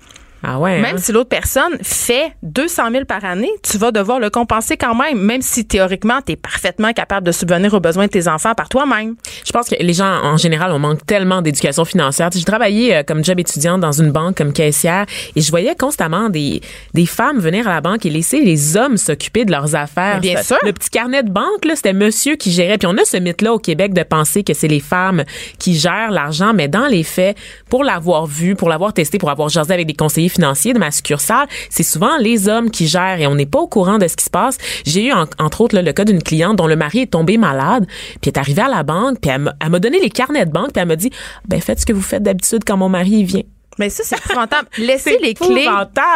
Ah 0.43 0.59
ouais. 0.59 0.79
Même 0.81 0.95
hein? 0.95 0.99
si 0.99 1.11
l'autre 1.11 1.29
personne 1.29 1.77
fait 1.81 2.33
200 2.43 2.91
000 2.91 3.05
par 3.05 3.23
année, 3.25 3.49
tu 3.63 3.77
vas 3.77 3.91
devoir 3.91 4.19
le 4.19 4.29
compenser 4.29 4.75
quand 4.77 4.93
même, 4.95 5.17
même 5.19 5.41
si 5.41 5.65
théoriquement, 5.65 6.19
tu 6.25 6.33
es 6.33 6.35
parfaitement 6.35 6.91
capable 6.93 7.25
de 7.25 7.31
subvenir 7.31 7.73
aux 7.73 7.79
besoins 7.79 8.05
de 8.07 8.11
tes 8.11 8.27
enfants 8.27 8.53
par 8.53 8.67
toi-même. 8.69 9.15
Je 9.45 9.51
pense 9.51 9.69
que 9.69 9.75
les 9.79 9.93
gens, 9.93 10.05
en 10.23 10.37
général, 10.37 10.71
on 10.71 10.79
manque 10.79 11.05
tellement 11.05 11.41
d'éducation 11.41 11.85
financière. 11.85 12.29
J'ai 12.33 12.43
travaillé 12.43 12.95
euh, 12.95 13.03
comme 13.03 13.23
job 13.23 13.39
étudiant 13.39 13.77
dans 13.77 13.91
une 13.93 14.11
banque 14.11 14.35
comme 14.37 14.51
caissière 14.53 15.05
et 15.35 15.41
je 15.41 15.49
voyais 15.49 15.75
constamment 15.75 16.29
des, 16.29 16.61
des 16.93 17.05
femmes 17.05 17.39
venir 17.39 17.67
à 17.67 17.73
la 17.75 17.81
banque 17.81 18.05
et 18.05 18.09
laisser 18.09 18.41
les 18.41 18.75
hommes 18.77 18.97
s'occuper 18.97 19.45
de 19.45 19.51
leurs 19.51 19.75
affaires. 19.75 20.15
Mais 20.15 20.21
bien 20.21 20.37
Ça- 20.37 20.43
sûr. 20.43 20.57
Le 20.63 20.73
petit 20.73 20.89
carnet 20.89 21.23
de 21.23 21.29
banque, 21.31 21.63
là, 21.65 21.75
c'était 21.75 21.93
monsieur 21.93 22.35
qui 22.35 22.51
gérait. 22.51 22.77
Puis 22.77 22.87
on 22.87 22.97
a 22.97 23.05
ce 23.05 23.17
mythe-là 23.17 23.53
au 23.53 23.59
Québec 23.59 23.93
de 23.93 24.03
penser 24.03 24.43
que 24.43 24.53
c'est 24.53 24.67
les 24.67 24.79
femmes 24.81 25.23
qui 25.57 25.75
gèrent 25.77 26.11
l'argent, 26.11 26.53
mais 26.53 26.67
dans 26.67 26.87
les 26.87 27.03
faits, 27.03 27.37
pour 27.69 27.83
l'avoir 27.83 28.25
vu, 28.25 28.55
pour 28.55 28.67
l'avoir 28.69 28.93
testé, 28.93 29.17
pour 29.17 29.29
avoir 29.29 29.49
jasé 29.49 29.73
avec 29.73 29.87
des 29.87 29.93
conseillers 29.93 30.29
financiers 30.33 30.73
de 30.73 30.79
ma 30.79 30.91
succursale, 30.91 31.47
c'est 31.69 31.83
souvent 31.83 32.17
les 32.19 32.49
hommes 32.49 32.69
qui 32.71 32.87
gèrent 32.87 33.19
et 33.19 33.27
on 33.27 33.35
n'est 33.35 33.45
pas 33.45 33.59
au 33.59 33.67
courant 33.67 33.97
de 33.97 34.07
ce 34.07 34.15
qui 34.17 34.25
se 34.25 34.29
passe. 34.29 34.57
J'ai 34.85 35.05
eu, 35.07 35.11
en- 35.13 35.25
entre 35.39 35.61
autres, 35.61 35.77
le 35.79 35.91
cas 35.93 36.05
d'une 36.05 36.21
cliente 36.21 36.57
dont 36.57 36.67
le 36.67 36.75
mari 36.75 36.99
est 36.99 37.11
tombé 37.11 37.37
malade, 37.37 37.85
puis 38.21 38.29
est 38.29 38.37
arrivée 38.37 38.63
à 38.63 38.67
la 38.69 38.83
banque, 38.83 39.19
puis 39.21 39.31
elle 39.31 39.69
m'a 39.69 39.79
donné 39.79 39.99
les 39.99 40.09
carnets 40.09 40.45
de 40.45 40.51
banque, 40.51 40.73
puis 40.73 40.81
elle 40.81 40.87
m'a 40.87 40.95
dit, 40.95 41.11
ben 41.47 41.61
faites 41.61 41.79
ce 41.79 41.85
que 41.85 41.93
vous 41.93 42.01
faites 42.01 42.23
d'habitude 42.23 42.63
quand 42.65 42.77
mon 42.77 42.89
mari 42.89 43.23
vient. 43.23 43.43
Mais 43.79 43.89
ça, 43.89 44.03
c'est 44.05 44.17
épouvantable. 44.17 44.67
Laisser 44.77 45.17
les 45.21 45.33
clés, 45.33 45.67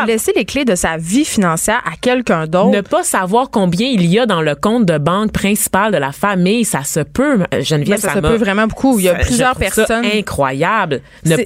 laisser 0.05 0.31
les 0.35 0.45
clés 0.45 0.65
de 0.65 0.75
sa 0.75 0.97
vie 0.97 1.25
financière 1.25 1.81
à 1.85 1.95
quelqu'un 1.99 2.45
d'autre. 2.47 2.69
Ne 2.69 2.81
pas 2.81 3.03
savoir 3.03 3.49
combien 3.49 3.87
il 3.87 4.05
y 4.05 4.19
a 4.19 4.25
dans 4.25 4.41
le 4.41 4.55
compte 4.55 4.85
de 4.85 4.97
banque 4.97 5.31
principal 5.31 5.91
de 5.91 5.97
la 5.97 6.11
famille, 6.11 6.65
ça 6.65 6.83
se 6.83 6.99
peut, 6.99 7.39
euh, 7.53 7.61
Geneviève. 7.61 7.89
Mais 7.95 7.97
ça, 7.97 8.13
se 8.13 8.19
m'a- 8.19 8.29
peut 8.29 8.35
vraiment 8.37 8.67
beaucoup. 8.67 8.99
Il 8.99 9.05
y 9.05 9.09
a 9.09 9.13
ça- 9.17 9.25
plusieurs 9.25 9.53
je 9.59 9.65
ça 9.69 9.75
personnes. 9.85 10.05
incroyable. 10.05 11.01
Ne- 11.25 11.37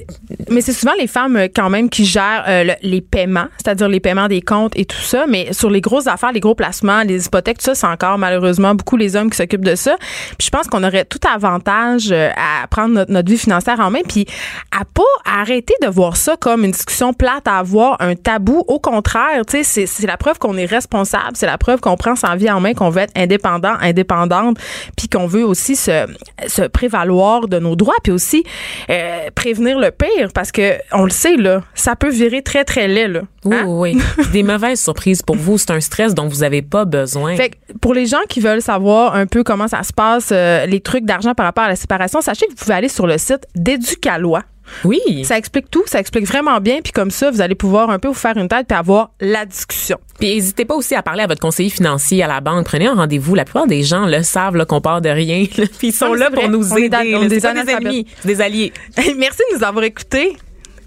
Mais 0.50 0.60
c'est 0.60 0.72
souvent 0.72 0.92
les 0.98 1.06
femmes 1.06 1.36
euh, 1.36 1.48
quand 1.54 1.70
même 1.70 1.88
qui 1.88 2.04
gèrent 2.04 2.44
euh, 2.48 2.64
le- 2.64 2.74
les 2.82 3.00
paiements, 3.00 3.46
c'est-à-dire 3.56 3.88
les 3.88 4.00
paiements 4.00 4.28
des 4.28 4.42
comptes 4.42 4.72
et 4.76 4.84
tout 4.84 4.96
ça. 5.00 5.24
Mais 5.28 5.52
sur 5.52 5.70
les 5.70 5.80
grosses 5.80 6.06
affaires, 6.06 6.32
les 6.32 6.40
gros 6.40 6.54
placements, 6.54 7.02
les 7.02 7.26
hypothèques, 7.26 7.58
tout 7.58 7.64
ça, 7.64 7.74
c'est 7.74 7.86
encore 7.86 8.18
malheureusement 8.18 8.74
beaucoup 8.74 8.96
les 8.96 9.16
hommes 9.16 9.30
qui 9.30 9.36
s'occupent 9.36 9.64
de 9.64 9.74
ça. 9.76 9.96
Puis 10.38 10.46
je 10.46 10.50
pense 10.50 10.66
qu'on 10.66 10.82
aurait 10.84 11.04
tout 11.04 11.20
avantage 11.32 12.12
à 12.12 12.66
prendre 12.68 12.94
notre, 12.94 13.12
notre 13.12 13.30
vie 13.30 13.38
financière 13.38 13.80
en 13.80 13.90
main, 13.90 14.00
puis 14.08 14.26
à 14.70 14.84
pas 14.84 15.02
arrêter 15.40 15.74
de 15.82 15.88
voir 15.88 16.01
ça 16.16 16.36
comme 16.38 16.64
une 16.64 16.70
discussion 16.72 17.12
plate 17.12 17.46
à 17.46 17.58
avoir, 17.58 17.96
un 18.00 18.14
tabou. 18.14 18.64
Au 18.66 18.78
contraire, 18.80 19.44
tu 19.46 19.62
sais, 19.62 19.86
c'est- 19.86 20.06
la 20.06 20.16
preuve 20.16 20.38
qu'on 20.38 20.56
est 20.56 20.64
responsable, 20.66 21.32
c'est 21.34 21.46
la 21.46 21.58
preuve 21.58 21.80
qu'on 21.80 21.96
prend 21.96 22.16
sa 22.16 22.34
vie 22.36 22.50
en 22.50 22.60
main, 22.60 22.74
qu'on 22.74 22.90
veut 22.90 23.02
être 23.02 23.12
indépendant, 23.16 23.74
indépendante, 23.80 24.58
puis 24.96 25.08
qu'on 25.08 25.26
veut 25.26 25.44
aussi 25.44 25.76
se, 25.76 26.06
se 26.48 26.62
prévaloir 26.62 27.46
de 27.48 27.58
nos 27.58 27.76
droits, 27.76 27.94
puis 28.02 28.12
aussi 28.12 28.42
euh, 28.90 29.28
prévenir 29.34 29.78
le 29.78 29.90
pire, 29.90 30.30
parce 30.34 30.50
que 30.52 30.74
on 30.92 31.04
le 31.04 31.10
sait 31.10 31.36
là, 31.36 31.62
ça 31.74 31.94
peut 31.96 32.10
virer 32.10 32.42
très 32.42 32.64
très 32.64 32.88
laid 32.88 33.08
là. 33.08 33.20
Oui, 33.44 33.56
Hein? 33.56 33.64
oui, 33.66 33.98
oui. 34.18 34.24
Des 34.32 34.42
mauvaises 34.42 34.80
surprises 34.80 35.22
pour 35.22 35.36
vous, 35.36 35.58
c'est 35.58 35.70
un 35.72 35.80
stress 35.80 36.14
dont 36.14 36.28
vous 36.28 36.38
n'avez 36.40 36.62
pas 36.62 36.84
besoin. 36.84 37.36
Fait 37.36 37.50
que 37.50 37.56
pour 37.80 37.92
les 37.94 38.06
gens 38.06 38.20
qui 38.28 38.40
veulent 38.40 38.62
savoir 38.62 39.14
un 39.14 39.26
peu 39.26 39.42
comment 39.44 39.66
ça 39.68 39.82
se 39.82 39.92
passe, 39.92 40.28
euh, 40.32 40.64
les 40.66 40.80
trucs 40.80 41.04
d'argent 41.04 41.34
par 41.34 41.46
rapport 41.46 41.64
à 41.64 41.68
la 41.68 41.76
séparation, 41.76 42.20
sachez 42.20 42.46
que 42.46 42.50
vous 42.52 42.56
pouvez 42.56 42.74
aller 42.74 42.88
sur 42.88 43.06
le 43.06 43.18
site 43.18 43.46
d'Éducalois. 43.56 44.42
Oui. 44.84 45.24
Ça 45.24 45.38
explique 45.38 45.70
tout, 45.70 45.82
ça 45.86 46.00
explique 46.00 46.26
vraiment 46.26 46.60
bien, 46.60 46.80
puis 46.82 46.92
comme 46.92 47.10
ça, 47.10 47.30
vous 47.30 47.40
allez 47.40 47.54
pouvoir 47.54 47.90
un 47.90 47.98
peu 47.98 48.08
vous 48.08 48.14
faire 48.14 48.36
une 48.36 48.48
tête 48.48 48.66
puis 48.68 48.76
avoir 48.76 49.10
la 49.20 49.44
discussion. 49.46 49.98
Puis 50.18 50.34
n'hésitez 50.34 50.64
pas 50.64 50.74
aussi 50.74 50.94
à 50.94 51.02
parler 51.02 51.22
à 51.22 51.26
votre 51.26 51.40
conseiller 51.40 51.70
financier 51.70 52.22
à 52.22 52.26
la 52.28 52.40
banque. 52.40 52.64
Prenez 52.66 52.86
un 52.86 52.94
rendez-vous. 52.94 53.34
La 53.34 53.44
plupart 53.44 53.66
des 53.66 53.82
gens 53.82 54.06
le 54.06 54.22
savent 54.22 54.64
qu'on 54.66 54.80
part 54.80 55.00
de 55.00 55.08
rien. 55.08 55.44
là. 55.56 55.64
Puis 55.78 55.88
ils 55.88 55.92
sont 55.92 56.08
Non, 56.08 56.14
là 56.14 56.30
pour 56.30 56.42
vrai. 56.42 56.48
nous 56.48 56.72
On 56.72 56.76
aider. 56.76 57.14
on 57.16 57.22
est 57.22 57.28
des 57.28 57.40
pas 57.40 57.54
des 57.54 57.70
ennemis, 57.72 58.06
des 58.24 58.40
alliés. 58.40 58.72
Merci 58.96 59.40
de 59.52 59.58
nous 59.58 59.64
avoir 59.64 59.84
écoutés. 59.84 60.36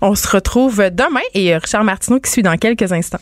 On 0.02 0.14
se 0.14 0.28
retrouve 0.28 0.78
demain 0.92 1.22
et 1.34 1.56
Richard 1.58 1.84
Martineau 1.84 2.20
qui 2.20 2.30
suit 2.30 2.44
dans 2.44 2.58
quelques 2.58 2.92
instants. 2.92 3.20